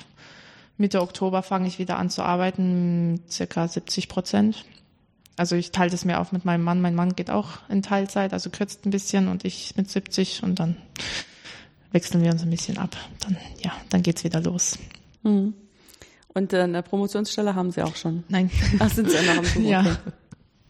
Mitte 0.78 1.01
Oktober 1.01 1.41
fange 1.41 1.69
ich 1.69 1.80
wieder 1.80 1.97
an 1.97 2.09
zu 2.09 2.21
arbeiten, 2.21 3.21
circa 3.30 3.65
70 3.65 4.09
Prozent. 4.09 4.65
Also 5.38 5.55
ich 5.55 5.71
teile 5.71 5.89
das 5.89 6.03
mir 6.03 6.19
auf 6.19 6.34
mit 6.34 6.43
meinem 6.43 6.65
Mann. 6.65 6.82
Mein 6.82 6.95
Mann 6.95 7.15
geht 7.15 7.30
auch 7.30 7.59
in 7.69 7.82
Teilzeit, 7.82 8.34
also 8.34 8.49
kürzt 8.49 8.86
ein 8.86 8.89
bisschen 8.89 9.30
und 9.30 9.45
ich 9.45 9.78
mit 9.78 9.89
70 9.89 10.43
und 10.43 10.59
dann 10.59 10.75
wechseln 11.93 12.21
wir 12.21 12.32
uns 12.32 12.43
ein 12.43 12.49
bisschen 12.49 12.78
ab. 12.78 12.97
Dann, 13.21 13.38
ja, 13.63 13.71
dann 13.89 14.03
geht's 14.03 14.25
wieder 14.25 14.41
los. 14.41 14.78
Mhm. 15.23 15.53
Und 16.34 16.51
äh, 16.51 16.63
eine 16.63 16.84
Promotionsstelle 16.84 17.55
haben 17.55 17.71
Sie 17.71 17.82
auch 17.84 17.95
schon. 17.95 18.25
Nein. 18.28 18.51
Ach, 18.80 18.89
sind 18.89 19.09
Sie 19.09 19.15
ja 19.15 19.21
noch 19.21 19.38
am 19.38 19.45
Suchen? 19.45 19.65
Ja. 19.65 19.97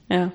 Ja. 0.07 0.31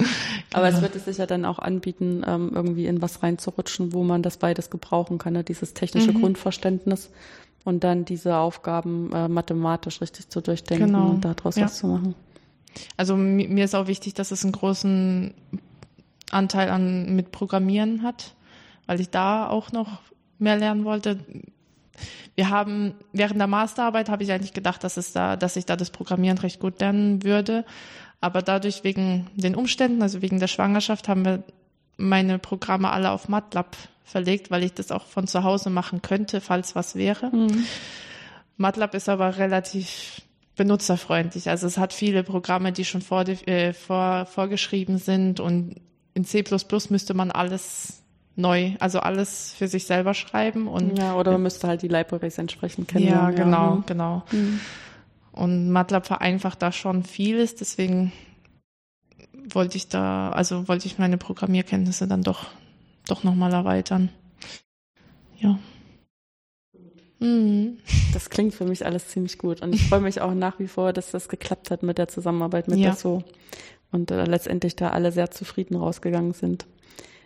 Aber 0.54 0.66
es 0.68 0.74
Genau. 0.74 0.82
wird 0.82 0.96
es 0.96 1.04
sich 1.06 1.18
ja 1.18 1.26
dann 1.26 1.44
auch 1.44 1.58
anbieten, 1.58 2.22
ähm, 2.26 2.50
irgendwie 2.54 2.86
in 2.86 3.00
was 3.02 3.22
reinzurutschen, 3.22 3.92
wo 3.92 4.02
man 4.04 4.22
das 4.22 4.36
beides 4.36 4.70
gebrauchen 4.70 5.18
kann, 5.18 5.32
ne? 5.34 5.44
dieses 5.44 5.74
technische 5.74 6.12
Mhm. 6.12 6.20
Grundverständnis 6.20 7.10
und 7.64 7.84
dann 7.84 8.04
diese 8.04 8.36
Aufgaben 8.36 9.12
äh, 9.12 9.28
mathematisch 9.28 10.00
richtig 10.00 10.28
zu 10.28 10.40
durchdenken 10.40 10.86
Genau. 10.86 11.10
und 11.10 11.24
daraus 11.24 11.56
Ja. 11.56 11.64
was 11.64 11.78
zu 11.78 11.86
machen. 11.86 12.14
Also 12.96 13.14
mi- 13.16 13.48
mir 13.48 13.64
ist 13.64 13.74
auch 13.74 13.86
wichtig, 13.86 14.14
dass 14.14 14.30
es 14.30 14.42
einen 14.44 14.52
großen 14.52 15.34
Anteil 16.30 16.70
an 16.70 17.14
mit 17.14 17.30
Programmieren 17.32 18.02
hat, 18.02 18.34
weil 18.86 19.00
ich 19.00 19.10
da 19.10 19.48
auch 19.48 19.72
noch 19.72 20.00
mehr 20.38 20.56
lernen 20.56 20.84
wollte. 20.84 21.18
Wir 22.34 22.48
haben 22.48 22.94
während 23.12 23.38
der 23.38 23.46
Masterarbeit 23.46 24.08
habe 24.08 24.22
ich 24.22 24.32
eigentlich 24.32 24.54
gedacht, 24.54 24.82
dass 24.82 24.96
es 24.96 25.12
da, 25.12 25.36
dass 25.36 25.56
ich 25.56 25.66
da 25.66 25.76
das 25.76 25.90
Programmieren 25.90 26.38
recht 26.38 26.58
gut 26.60 26.80
lernen 26.80 27.22
würde. 27.22 27.64
Aber 28.22 28.40
dadurch 28.40 28.84
wegen 28.84 29.26
den 29.34 29.54
Umständen, 29.54 30.00
also 30.00 30.22
wegen 30.22 30.38
der 30.40 30.46
Schwangerschaft, 30.46 31.08
haben 31.08 31.24
wir 31.24 31.42
meine 31.98 32.38
Programme 32.38 32.90
alle 32.90 33.10
auf 33.10 33.28
MATLAB 33.28 33.76
verlegt, 34.04 34.50
weil 34.50 34.62
ich 34.62 34.72
das 34.74 34.90
auch 34.92 35.04
von 35.06 35.26
zu 35.26 35.42
Hause 35.44 35.68
machen 35.70 36.00
könnte, 36.02 36.40
falls 36.40 36.74
was 36.74 36.94
wäre. 36.94 37.30
MATLAB 38.56 38.94
ist 38.94 39.08
aber 39.08 39.38
relativ 39.38 40.22
benutzerfreundlich. 40.56 41.48
Also 41.48 41.66
es 41.66 41.78
hat 41.78 41.92
viele 41.92 42.22
Programme, 42.22 42.72
die 42.72 42.84
schon 42.84 43.02
vor, 43.02 43.24
äh, 43.26 43.72
vor, 43.72 44.26
vorgeschrieben 44.26 44.98
sind 44.98 45.40
und 45.40 45.76
in 46.14 46.24
C++ 46.24 46.44
müsste 46.90 47.14
man 47.14 47.30
alles 47.30 48.02
neu, 48.36 48.72
also 48.78 49.00
alles 49.00 49.54
für 49.56 49.66
sich 49.68 49.86
selber 49.86 50.14
schreiben 50.14 50.68
und 50.68 50.96
Ja, 50.96 51.16
oder 51.16 51.32
man 51.32 51.42
müsste 51.42 51.68
halt 51.68 51.82
die 51.82 51.88
Libraries 51.88 52.38
entsprechend 52.38 52.88
kennen. 52.88 53.06
ja, 53.06 53.30
genau, 53.30 53.76
Mhm. 53.76 53.84
genau. 53.86 54.22
Mhm. 54.30 54.60
Und 55.32 55.70
MATLAB 55.70 56.06
vereinfacht 56.06 56.60
da 56.62 56.72
schon 56.72 57.04
vieles, 57.04 57.54
deswegen 57.54 58.12
wollte 59.50 59.76
ich 59.76 59.88
da, 59.88 60.30
also 60.30 60.68
wollte 60.68 60.86
ich 60.86 60.98
meine 60.98 61.16
Programmierkenntnisse 61.18 62.06
dann 62.06 62.22
doch, 62.22 62.46
doch 63.08 63.24
nochmal 63.24 63.52
erweitern. 63.52 64.10
Ja. 65.38 65.58
Mhm. 67.18 67.78
Das 68.12 68.30
klingt 68.30 68.54
für 68.54 68.64
mich 68.64 68.84
alles 68.84 69.08
ziemlich 69.08 69.38
gut. 69.38 69.62
Und 69.62 69.74
ich 69.74 69.82
freue 69.88 70.00
mich 70.00 70.20
auch 70.20 70.34
nach 70.34 70.58
wie 70.58 70.68
vor, 70.68 70.92
dass 70.92 71.10
das 71.10 71.28
geklappt 71.28 71.70
hat 71.70 71.82
mit 71.82 71.98
der 71.98 72.08
Zusammenarbeit 72.08 72.68
mit 72.68 72.78
Ja. 72.78 72.90
der 72.90 72.96
So. 72.96 73.22
Und 73.90 74.10
äh, 74.10 74.24
letztendlich 74.24 74.76
da 74.76 74.90
alle 74.90 75.12
sehr 75.12 75.30
zufrieden 75.30 75.76
rausgegangen 75.76 76.32
sind. 76.32 76.66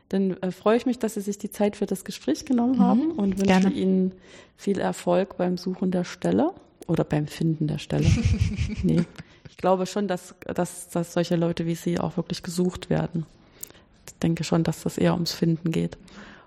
Dann 0.09 0.37
äh, 0.43 0.53
freue 0.53 0.77
ich 0.77 0.87
mich, 0.87 0.99
dass 0.99 1.15
Sie 1.15 1.21
sich 1.21 1.39
die 1.39 1.51
Zeit 1.51 1.77
für 1.77 1.87
das 1.87 2.05
Gespräch 2.05 2.45
genommen 2.45 2.77
Mhm. 2.77 2.83
haben 2.83 3.11
und 3.13 3.39
wünsche 3.39 3.61
Gerne. 3.61 3.71
Ihnen 3.73 4.13
viel 4.57 4.79
Erfolg 4.79 5.37
beim 5.37 5.57
Suchen 5.59 5.91
der 5.91 6.05
Stelle 6.05 6.53
oder 6.87 7.05
beim 7.05 7.27
Finden 7.27 7.67
der 7.67 7.79
Stelle. 7.79 8.07
nee. 8.83 9.05
Ich 9.49 9.57
glaube 9.57 9.87
schon, 9.87 10.07
dass, 10.09 10.35
dass, 10.55 10.89
dass 10.89 11.13
solche 11.15 11.37
Leute 11.37 11.67
wie 11.67 11.75
Sie 11.75 11.99
auch 11.99 12.17
wirklich 12.17 12.43
gesucht 12.43 12.91
werden. 12.91 13.25
Ich 14.07 14.15
denke 14.19 14.45
schon, 14.45 14.65
dass 14.65 14.83
das 14.83 14.99
eher 14.99 15.15
ums 15.15 15.33
Finden 15.33 15.71
geht. 15.73 15.97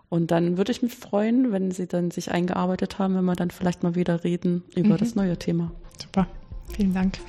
Und 0.10 0.32
dann 0.32 0.58
würde 0.58 0.72
ich 0.72 0.82
mich 0.82 0.96
freuen, 0.96 1.52
wenn 1.52 1.72
Sie 1.72 1.88
dann 1.88 2.10
sich 2.12 2.32
eingearbeitet 2.32 2.98
haben, 3.00 3.16
wenn 3.16 3.26
wir 3.26 3.36
dann 3.36 3.52
vielleicht 3.52 3.84
mal 3.84 3.96
wieder 3.96 4.24
reden 4.24 4.64
über 4.76 4.96
Mhm. 4.96 4.98
das 4.98 5.16
neue 5.16 5.38
Thema. 5.38 5.72
Super. 6.02 6.28
Vielen 6.76 6.94
Dank. 6.94 7.20